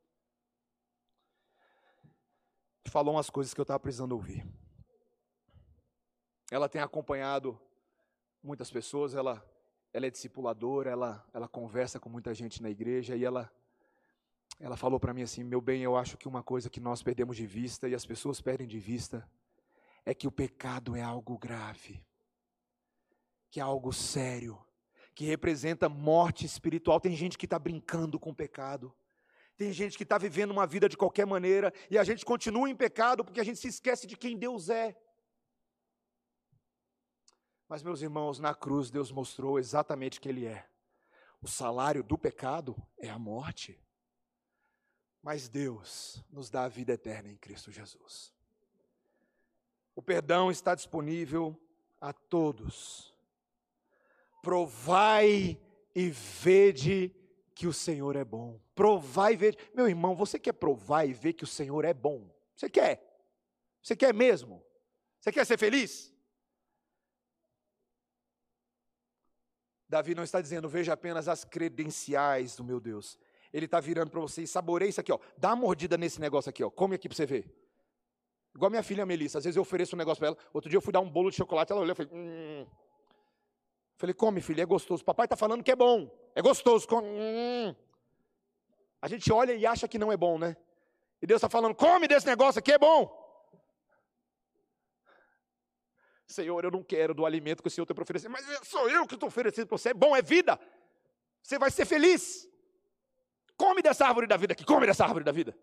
falou 2.90 3.14
umas 3.14 3.30
coisas 3.30 3.54
que 3.54 3.60
eu 3.60 3.64
estava 3.64 3.80
precisando 3.80 4.12
ouvir. 4.12 4.46
Ela 6.50 6.68
tem 6.68 6.80
acompanhado 6.80 7.58
muitas 8.42 8.70
pessoas, 8.70 9.14
ela, 9.14 9.44
ela 9.92 10.06
é 10.06 10.10
discipuladora, 10.10 10.90
ela, 10.90 11.26
ela 11.32 11.48
conversa 11.48 11.98
com 11.98 12.08
muita 12.08 12.34
gente 12.34 12.62
na 12.62 12.70
igreja 12.70 13.16
e 13.16 13.24
ela 13.24 13.50
ela 14.60 14.76
falou 14.76 15.00
para 15.00 15.12
mim 15.12 15.22
assim: 15.22 15.42
meu 15.42 15.60
bem, 15.60 15.82
eu 15.82 15.96
acho 15.96 16.16
que 16.16 16.28
uma 16.28 16.42
coisa 16.42 16.70
que 16.70 16.80
nós 16.80 17.02
perdemos 17.02 17.36
de 17.36 17.46
vista 17.46 17.88
e 17.88 17.94
as 17.94 18.06
pessoas 18.06 18.40
perdem 18.40 18.66
de 18.66 18.78
vista 18.78 19.28
é 20.04 20.14
que 20.14 20.28
o 20.28 20.32
pecado 20.32 20.94
é 20.94 21.02
algo 21.02 21.38
grave, 21.38 22.04
que 23.50 23.58
é 23.58 23.62
algo 23.62 23.92
sério, 23.92 24.62
que 25.14 25.24
representa 25.24 25.88
morte 25.88 26.44
espiritual. 26.44 27.00
Tem 27.00 27.16
gente 27.16 27.38
que 27.38 27.46
está 27.46 27.58
brincando 27.58 28.18
com 28.18 28.30
o 28.30 28.34
pecado. 28.34 28.94
Tem 29.56 29.72
gente 29.72 29.96
que 29.96 30.02
está 30.02 30.18
vivendo 30.18 30.50
uma 30.50 30.66
vida 30.66 30.88
de 30.88 30.96
qualquer 30.96 31.26
maneira 31.26 31.72
e 31.90 31.96
a 31.96 32.04
gente 32.04 32.24
continua 32.24 32.68
em 32.68 32.74
pecado 32.74 33.24
porque 33.24 33.40
a 33.40 33.44
gente 33.44 33.58
se 33.58 33.68
esquece 33.68 34.06
de 34.06 34.16
quem 34.16 34.36
Deus 34.36 34.68
é. 34.68 34.96
Mas, 37.68 37.82
meus 37.82 38.02
irmãos, 38.02 38.38
na 38.38 38.54
cruz 38.54 38.90
Deus 38.90 39.10
mostrou 39.10 39.58
exatamente 39.58 40.20
que 40.20 40.28
Ele 40.28 40.46
é. 40.46 40.68
O 41.40 41.48
salário 41.48 42.02
do 42.02 42.18
pecado 42.18 42.76
é 42.98 43.08
a 43.08 43.18
morte. 43.18 43.80
Mas 45.22 45.48
Deus 45.48 46.22
nos 46.30 46.50
dá 46.50 46.64
a 46.64 46.68
vida 46.68 46.92
eterna 46.92 47.30
em 47.30 47.36
Cristo 47.36 47.70
Jesus. 47.70 48.32
O 49.94 50.02
perdão 50.02 50.50
está 50.50 50.74
disponível 50.74 51.58
a 52.00 52.12
todos. 52.12 53.14
Provai 54.42 55.58
e 55.94 56.10
vede 56.10 57.14
que 57.54 57.66
o 57.66 57.72
Senhor 57.72 58.16
é 58.16 58.24
bom. 58.24 58.60
Provai 58.74 59.34
e 59.34 59.36
vede. 59.36 59.58
Meu 59.74 59.88
irmão, 59.88 60.14
você 60.14 60.38
quer 60.38 60.52
provar 60.52 61.04
e 61.04 61.12
ver 61.12 61.34
que 61.34 61.44
o 61.44 61.46
Senhor 61.46 61.84
é 61.84 61.94
bom? 61.94 62.28
Você 62.56 62.68
quer? 62.68 63.02
Você 63.82 63.94
quer 63.94 64.12
mesmo? 64.12 64.64
Você 65.20 65.30
quer 65.30 65.46
ser 65.46 65.58
feliz? 65.58 66.12
Davi 69.88 70.14
não 70.14 70.24
está 70.24 70.40
dizendo, 70.40 70.68
veja 70.68 70.92
apenas 70.92 71.28
as 71.28 71.44
credenciais 71.44 72.56
do 72.56 72.64
meu 72.64 72.80
Deus 72.80 73.18
ele 73.54 73.66
está 73.66 73.78
virando 73.78 74.10
para 74.10 74.20
você 74.20 74.42
e 74.42 74.46
saboreia 74.48 74.88
isso 74.88 75.00
aqui, 75.00 75.12
ó. 75.12 75.18
Dá 75.38 75.50
uma 75.50 75.56
mordida 75.56 75.96
nesse 75.96 76.20
negócio 76.20 76.50
aqui, 76.50 76.64
ó. 76.64 76.68
Come 76.68 76.96
aqui 76.96 77.08
para 77.08 77.14
você 77.14 77.24
ver. 77.24 77.48
Igual 78.52 78.68
minha 78.68 78.82
filha 78.82 79.06
Melissa, 79.06 79.38
às 79.38 79.44
vezes 79.44 79.56
eu 79.56 79.62
ofereço 79.62 79.94
um 79.94 79.98
negócio 79.98 80.18
para 80.18 80.28
ela. 80.28 80.38
Outro 80.52 80.68
dia 80.68 80.76
eu 80.76 80.80
fui 80.80 80.92
dar 80.92 80.98
um 80.98 81.08
bolo 81.08 81.30
de 81.30 81.36
chocolate, 81.36 81.70
ela 81.70 81.80
olhou 81.80 81.92
e 81.92 81.94
falei, 81.94 82.12
hum. 82.12 82.66
Falei, 83.96 84.14
come, 84.14 84.40
filha, 84.40 84.62
é 84.62 84.66
gostoso. 84.66 85.04
Papai 85.04 85.26
está 85.26 85.36
falando 85.36 85.62
que 85.62 85.70
é 85.70 85.76
bom. 85.76 86.10
É 86.34 86.42
gostoso. 86.42 86.86
Hum. 87.02 87.74
A 89.00 89.08
gente 89.08 89.32
olha 89.32 89.54
e 89.54 89.66
acha 89.66 89.86
que 89.86 89.98
não 89.98 90.10
é 90.10 90.16
bom, 90.16 90.38
né? 90.38 90.56
E 91.20 91.26
Deus 91.26 91.38
está 91.38 91.48
falando, 91.48 91.74
come 91.74 92.08
desse 92.08 92.26
negócio 92.26 92.58
aqui, 92.58 92.72
é 92.72 92.78
bom. 92.78 93.22
Senhor, 96.26 96.64
eu 96.64 96.70
não 96.70 96.82
quero 96.82 97.14
do 97.14 97.24
alimento 97.24 97.62
que 97.62 97.68
o 97.68 97.70
Senhor 97.70 97.86
para 97.86 98.02
oferecer, 98.02 98.28
mas 98.28 98.44
sou 98.66 98.88
eu 98.88 99.06
que 99.06 99.14
estou 99.14 99.28
oferecendo 99.28 99.66
para 99.66 99.78
você. 99.78 99.90
É 99.90 99.94
bom, 99.94 100.16
é 100.16 100.22
vida. 100.22 100.58
Você 101.42 101.58
vai 101.58 101.70
ser 101.70 101.84
feliz. 101.84 102.48
Come 103.56 103.82
dessa 103.82 104.06
árvore 104.06 104.26
da 104.26 104.36
vida 104.36 104.52
aqui, 104.52 104.64
come 104.64 104.86
dessa 104.86 105.04
árvore 105.04 105.24
da 105.24 105.32
vida. 105.32 105.56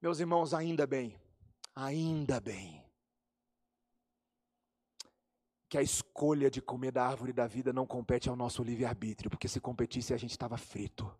Meus 0.00 0.20
irmãos, 0.20 0.54
ainda 0.54 0.86
bem, 0.86 1.20
ainda 1.74 2.40
bem, 2.40 2.84
que 5.68 5.76
a 5.76 5.82
escolha 5.82 6.50
de 6.50 6.62
comer 6.62 6.92
da 6.92 7.06
árvore 7.06 7.32
da 7.32 7.46
vida 7.46 7.72
não 7.72 7.86
compete 7.86 8.28
ao 8.28 8.36
nosso 8.36 8.62
livre-arbítrio, 8.62 9.30
porque 9.30 9.48
se 9.48 9.60
competisse 9.60 10.14
a 10.14 10.16
gente 10.16 10.30
estava 10.30 10.56
frito. 10.56 11.12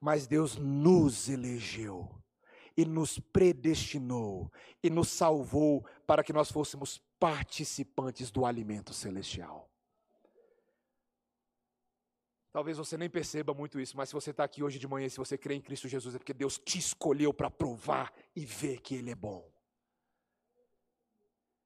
Mas 0.00 0.26
Deus 0.26 0.56
nos 0.56 1.28
elegeu 1.28 2.08
e 2.76 2.84
nos 2.84 3.18
predestinou 3.18 4.50
e 4.82 4.88
nos 4.88 5.08
salvou 5.08 5.84
para 6.06 6.24
que 6.24 6.32
nós 6.32 6.50
fôssemos 6.50 6.98
participantes 7.18 8.30
do 8.30 8.46
alimento 8.46 8.94
celestial. 8.94 9.68
Talvez 12.52 12.78
você 12.78 12.96
nem 12.96 13.08
perceba 13.08 13.54
muito 13.54 13.78
isso, 13.78 13.96
mas 13.96 14.08
se 14.08 14.14
você 14.14 14.30
está 14.30 14.42
aqui 14.42 14.62
hoje 14.62 14.78
de 14.78 14.88
manhã, 14.88 15.08
se 15.08 15.18
você 15.18 15.38
crê 15.38 15.54
em 15.54 15.60
Cristo 15.60 15.86
Jesus, 15.86 16.14
é 16.14 16.18
porque 16.18 16.34
Deus 16.34 16.58
te 16.58 16.78
escolheu 16.78 17.32
para 17.32 17.50
provar 17.50 18.12
e 18.34 18.44
ver 18.44 18.80
que 18.80 18.94
Ele 18.94 19.10
é 19.10 19.14
bom. 19.14 19.48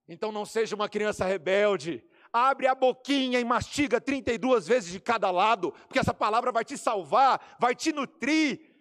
Então 0.06 0.30
não 0.30 0.44
seja 0.44 0.74
uma 0.74 0.88
criança 0.88 1.24
rebelde. 1.24 2.04
Abre 2.36 2.66
a 2.66 2.74
boquinha 2.74 3.38
e 3.38 3.44
mastiga 3.44 4.00
32 4.00 4.66
vezes 4.66 4.90
de 4.90 4.98
cada 4.98 5.30
lado, 5.30 5.70
porque 5.86 6.00
essa 6.00 6.12
palavra 6.12 6.50
vai 6.50 6.64
te 6.64 6.76
salvar, 6.76 7.56
vai 7.60 7.76
te 7.76 7.92
nutrir. 7.92 8.74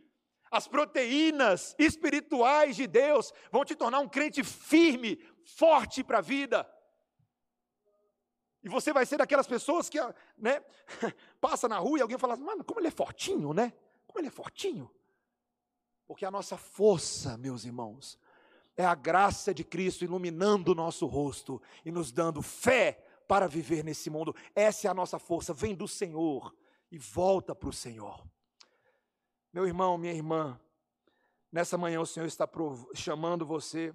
As 0.50 0.68
proteínas 0.68 1.76
espirituais 1.78 2.76
de 2.76 2.88
Deus 2.88 3.32
vão 3.52 3.64
te 3.64 3.76
tornar 3.76 4.00
um 4.00 4.10
crente 4.10 4.44
firme, 4.44 5.24
forte 5.46 6.04
para 6.04 6.18
a 6.18 6.22
vida. 6.22 6.68
E 8.64 8.70
você 8.70 8.92
vai 8.92 9.06
ser 9.06 9.18
daquelas 9.18 9.46
pessoas 9.46 9.88
que 9.88 10.00
né, 10.36 10.60
passa 11.40 11.68
na 11.68 11.78
rua 11.78 12.00
e 12.00 12.02
alguém 12.02 12.18
fala, 12.18 12.36
mano, 12.36 12.64
como 12.64 12.80
ele 12.80 12.88
é 12.88 12.92
fortinho, 12.92 13.54
né? 13.54 13.72
Como 14.08 14.20
ele 14.20 14.30
é 14.30 14.32
fortinho. 14.32 14.90
Porque 16.08 16.26
a 16.26 16.32
nossa 16.32 16.58
força, 16.58 17.38
meus 17.38 17.66
irmãos, 17.66 18.18
é 18.76 18.84
a 18.84 18.96
graça 18.96 19.54
de 19.54 19.64
Cristo 19.64 20.04
iluminando 20.04 20.72
o 20.72 20.76
nosso 20.76 21.06
rosto 21.06 21.62
e 21.86 21.92
nos 21.92 22.12
dando 22.12 22.42
fé 22.42 23.13
para 23.34 23.48
viver 23.48 23.84
nesse 23.84 24.12
mundo. 24.12 24.36
Essa 24.54 24.88
é 24.88 24.92
a 24.92 24.94
nossa 24.94 25.18
força, 25.18 25.56
vem 25.56 25.74
do 25.74 25.88
Senhor 25.88 26.56
e 26.92 27.00
volta 27.00 27.56
para 27.56 27.68
o 27.68 27.74
Senhor. 27.74 28.24
Meu 29.52 29.66
irmão, 29.66 29.98
minha 29.98 30.14
irmã, 30.14 30.62
nessa 31.52 31.76
manhã 31.76 32.00
o 32.00 32.06
Senhor 32.06 32.28
está 32.28 32.48
chamando 32.94 33.44
você 33.44 33.92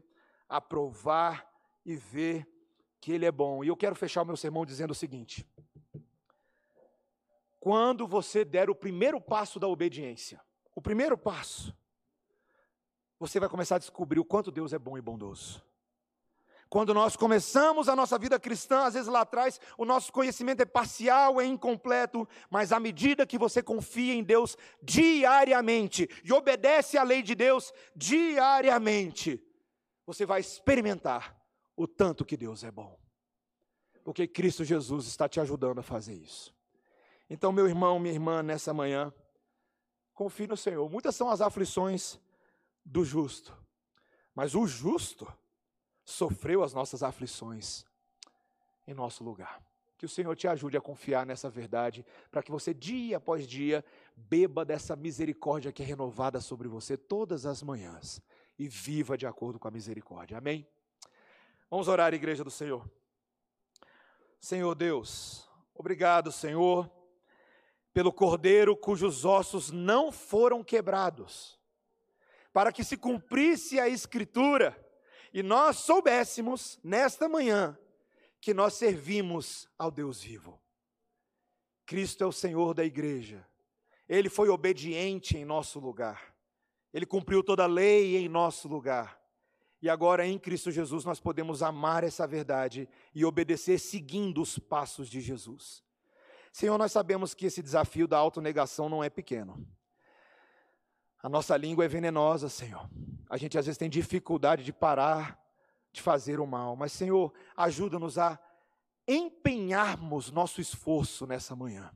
a 0.49 0.61
provar 0.61 1.49
e 1.87 1.95
ver 1.95 2.49
que 3.01 3.13
Ele 3.13 3.27
é 3.27 3.31
bom. 3.31 3.63
E 3.63 3.69
eu 3.69 3.77
quero 3.77 3.95
fechar 3.95 4.23
o 4.23 4.27
meu 4.27 4.37
sermão 4.37 4.67
dizendo 4.67 4.91
o 4.91 4.95
seguinte: 4.95 5.49
quando 7.61 8.09
você 8.09 8.45
der 8.45 8.69
o 8.69 8.75
primeiro 8.75 9.21
passo 9.21 9.61
da 9.61 9.69
obediência, 9.69 10.45
o 10.75 10.83
primeiro 10.83 11.17
passo, 11.17 11.73
você 13.21 13.39
vai 13.39 13.49
começar 13.49 13.77
a 13.77 13.79
descobrir 13.79 14.19
o 14.19 14.25
quanto 14.25 14.51
Deus 14.51 14.73
é 14.73 14.79
bom 14.81 14.99
e 14.99 15.01
bondoso. 15.01 15.63
Quando 16.71 16.93
nós 16.93 17.17
começamos 17.17 17.89
a 17.89 17.97
nossa 17.97 18.19
vida 18.19 18.39
cristã, 18.39 18.85
às 18.85 18.95
vezes 18.95 19.09
lá 19.09 19.23
atrás, 19.23 19.59
o 19.79 19.87
nosso 19.87 20.13
conhecimento 20.13 20.61
é 20.61 20.67
parcial, 20.67 21.41
é 21.41 21.47
incompleto, 21.47 22.29
mas 22.51 22.73
à 22.73 22.79
medida 22.81 23.27
que 23.27 23.39
você 23.39 23.63
confia 23.63 24.13
em 24.13 24.23
Deus 24.23 24.57
diariamente 24.83 26.09
e 26.23 26.33
obedece 26.33 26.99
à 26.99 27.03
lei 27.03 27.23
de 27.23 27.35
Deus 27.35 27.73
diariamente, 27.97 29.43
você 30.05 30.27
vai 30.27 30.41
experimentar 30.41 31.39
o 31.75 31.87
tanto 31.87 32.25
que 32.25 32.37
Deus 32.37 32.63
é 32.63 32.71
bom. 32.71 32.99
Porque 34.05 34.27
Cristo 34.27 34.65
Jesus 34.65 35.07
está 35.07 35.29
te 35.29 35.41
ajudando 35.41 35.79
a 35.79 35.83
fazer 35.83 36.15
isso. 36.15 36.55
Então, 37.31 37.53
meu 37.53 37.67
irmão, 37.67 37.99
minha 37.99 38.15
irmã, 38.15 38.43
nessa 38.43 38.75
manhã, 38.75 39.13
confie 40.13 40.47
no 40.47 40.57
Senhor. 40.57 40.89
Muitas 40.91 41.15
são 41.15 41.31
as 41.31 41.41
aflições 41.41 42.19
do 42.85 43.05
justo, 43.05 43.57
mas 44.35 44.55
o 44.55 44.67
justo 44.67 45.31
sofreu 46.09 46.63
as 46.63 46.73
nossas 46.73 47.03
aflições 47.03 47.85
em 48.87 48.95
nosso 48.95 49.23
lugar. 49.23 49.63
Que 49.99 50.07
o 50.07 50.09
Senhor 50.09 50.35
te 50.35 50.49
ajude 50.49 50.75
a 50.75 50.81
confiar 50.81 51.27
nessa 51.27 51.51
verdade, 51.51 52.05
para 52.31 52.43
que 52.43 52.51
você, 52.51 52.73
dia 52.73 53.19
após 53.19 53.47
dia, 53.47 53.85
beba 54.17 54.65
dessa 54.65 54.97
misericórdia 54.97 55.71
que 55.71 55.83
é 55.83 55.87
renovada 55.87 56.41
sobre 56.41 56.67
você 56.67 56.97
todas 56.97 57.45
as 57.45 57.63
manhãs 57.63 58.23
e 58.59 58.67
viva 58.69 59.19
de 59.19 59.27
acordo 59.27 59.59
com 59.59 59.69
a 59.69 59.71
misericórdia. 59.71 60.39
Amém? 60.39 60.67
Vamos 61.71 61.89
orar, 61.89 62.15
igreja 62.15 62.43
do 62.43 62.51
Senhor. 62.51 62.89
Senhor 64.41 64.75
Deus, 64.75 65.47
obrigado, 65.75 66.33
Senhor, 66.33 66.91
pelo 67.93 68.13
cordeiro 68.13 68.75
cujos 68.75 69.27
ossos 69.27 69.71
não 69.71 70.11
foram 70.11 70.65
quebrados, 70.65 71.59
para 72.51 72.73
que 72.73 72.83
se 72.83 72.97
cumprisse 72.97 73.79
a 73.79 73.89
Escritura 73.89 74.88
e 75.33 75.43
nós 75.43 75.79
soubéssemos 75.79 76.79
nesta 76.83 77.29
manhã 77.29 77.79
que 78.41 78.55
nós 78.55 78.75
servimos 78.75 79.69
ao 79.79 79.91
Deus 79.91 80.23
vivo. 80.23 80.61
Cristo 81.85 82.23
é 82.23 82.27
o 82.27 82.33
Senhor 82.33 82.75
da 82.75 82.85
igreja. 82.85 83.47
Ele 84.09 84.29
foi 84.29 84.49
obediente 84.49 85.37
em 85.37 85.45
nosso 85.45 85.79
lugar. 85.79 86.35
Ele 86.93 87.05
cumpriu 87.07 87.43
toda 87.43 87.65
a 87.65 87.67
lei 87.67 88.17
em 88.17 88.29
nosso 88.29 88.69
lugar. 88.69 89.19
E 89.81 89.89
agora 89.89 90.27
em 90.27 90.39
Cristo 90.39 90.71
Jesus 90.71 91.05
nós 91.05 91.21
podemos 91.21 91.63
amar 91.63 92.03
essa 92.03 92.27
verdade 92.27 92.89
e 93.15 93.25
obedecer 93.25 93.79
seguindo 93.79 94.43
os 94.43 94.59
passos 94.59 95.09
de 95.09 95.21
Jesus. 95.21 95.85
Senhor, 96.53 96.77
nós 96.79 96.91
sabemos 96.91 97.35
que 97.35 97.47
esse 97.47 97.63
desafio 97.63 98.09
da 98.09 98.19
autonegação 98.19 98.89
não 98.89 99.05
é 99.05 99.11
pequeno. 99.11 99.67
A 101.23 101.29
nossa 101.29 101.57
língua 101.57 101.85
é 101.85 101.89
venenosa, 101.89 102.49
Senhor. 102.49 102.89
A 103.29 103.37
gente 103.37 103.59
às 103.59 103.67
vezes 103.67 103.79
tem 103.79 103.91
dificuldade 103.91 104.65
de 104.65 104.73
parar 104.73 105.39
de 105.93 106.03
fazer 106.03 106.39
o 106.39 106.47
mal, 106.47 106.77
mas 106.77 106.93
Senhor, 106.93 107.33
ajuda-nos 107.57 108.19
a 108.19 108.39
empenharmos 109.07 110.31
nosso 110.31 110.61
esforço 110.61 111.27
nessa 111.27 111.57
manhã. 111.57 111.91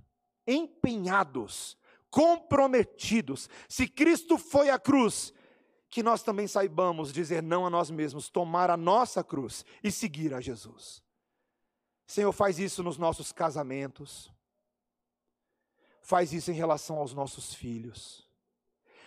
Empenhados, 0.47 1.77
comprometidos. 2.11 3.49
Se 3.69 3.87
Cristo 3.87 4.39
foi 4.39 4.71
a 4.71 4.79
cruz, 4.79 5.33
que 5.91 6.03
nós 6.03 6.23
também 6.23 6.47
saibamos 6.47 7.13
dizer 7.13 7.43
não 7.43 7.67
a 7.67 7.71
nós 7.71 7.91
mesmos, 7.91 8.31
tomar 8.31 8.71
a 8.71 8.77
nossa 8.77 9.23
cruz 9.23 9.65
e 9.85 9.91
seguir 9.93 10.33
a 10.33 10.41
Jesus. 10.41 11.03
Senhor, 12.07 12.33
faz 12.33 12.59
isso 12.59 12.83
nos 12.83 12.97
nossos 12.97 13.31
casamentos, 13.31 14.33
faz 16.01 16.33
isso 16.33 16.51
em 16.51 16.55
relação 16.55 16.97
aos 16.97 17.15
nossos 17.15 17.55
filhos 17.55 18.22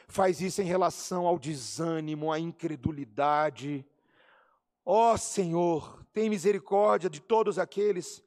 faz 0.08 0.42
isso 0.42 0.62
em 0.62 0.66
relação 0.66 1.26
ao 1.26 1.40
desânimo, 1.40 2.32
à 2.32 2.40
incredulidade. 2.40 3.86
Ó 4.86 5.14
oh, 5.14 5.18
Senhor, 5.18 6.06
tem 6.14 6.30
misericórdia 6.30 7.10
de 7.10 7.20
todos 7.20 7.58
aqueles 7.58 8.24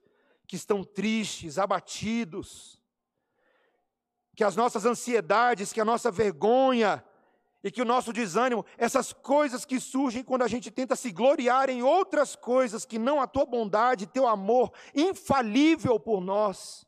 que 0.46 0.56
estão 0.56 0.82
tristes, 0.82 1.58
abatidos, 1.58 2.80
que 4.34 4.42
as 4.42 4.56
nossas 4.56 4.84
ansiedades, 4.84 5.72
que 5.72 5.80
a 5.80 5.84
nossa 5.84 6.10
vergonha 6.10 7.04
e 7.62 7.70
que 7.70 7.82
o 7.82 7.84
nosso 7.84 8.12
desânimo, 8.12 8.64
essas 8.76 9.12
coisas 9.12 9.64
que 9.64 9.80
surgem 9.80 10.22
quando 10.22 10.42
a 10.42 10.48
gente 10.48 10.70
tenta 10.70 10.96
se 10.96 11.10
gloriar 11.10 11.68
em 11.68 11.82
outras 11.82 12.36
coisas 12.36 12.84
que 12.84 12.98
não 12.98 13.20
a 13.20 13.26
tua 13.26 13.44
bondade, 13.44 14.06
teu 14.06 14.26
amor 14.26 14.72
infalível 14.94 15.98
por 15.98 16.20
nós, 16.20 16.86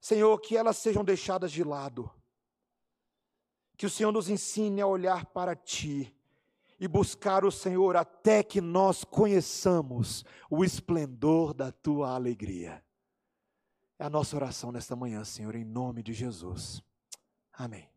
Senhor, 0.00 0.38
que 0.40 0.56
elas 0.56 0.76
sejam 0.76 1.04
deixadas 1.04 1.50
de 1.50 1.64
lado 1.64 2.10
que 3.80 3.86
o 3.86 3.90
Senhor 3.90 4.12
nos 4.12 4.28
ensine 4.28 4.82
a 4.82 4.86
olhar 4.86 5.24
para 5.24 5.56
Ti 5.56 6.14
e 6.78 6.86
buscar 6.86 7.46
o 7.46 7.50
Senhor 7.50 7.96
até 7.96 8.42
que 8.42 8.60
nós 8.60 9.04
conheçamos 9.04 10.22
o 10.50 10.62
esplendor 10.62 11.54
da 11.54 11.72
Tua 11.72 12.10
alegria. 12.14 12.84
É 13.98 14.04
a 14.04 14.10
nossa 14.10 14.36
oração 14.36 14.70
nesta 14.70 14.94
manhã, 14.94 15.24
Senhor, 15.24 15.54
em 15.54 15.64
nome 15.64 16.02
de 16.02 16.12
Jesus. 16.12 16.82
Amém. 17.54 17.89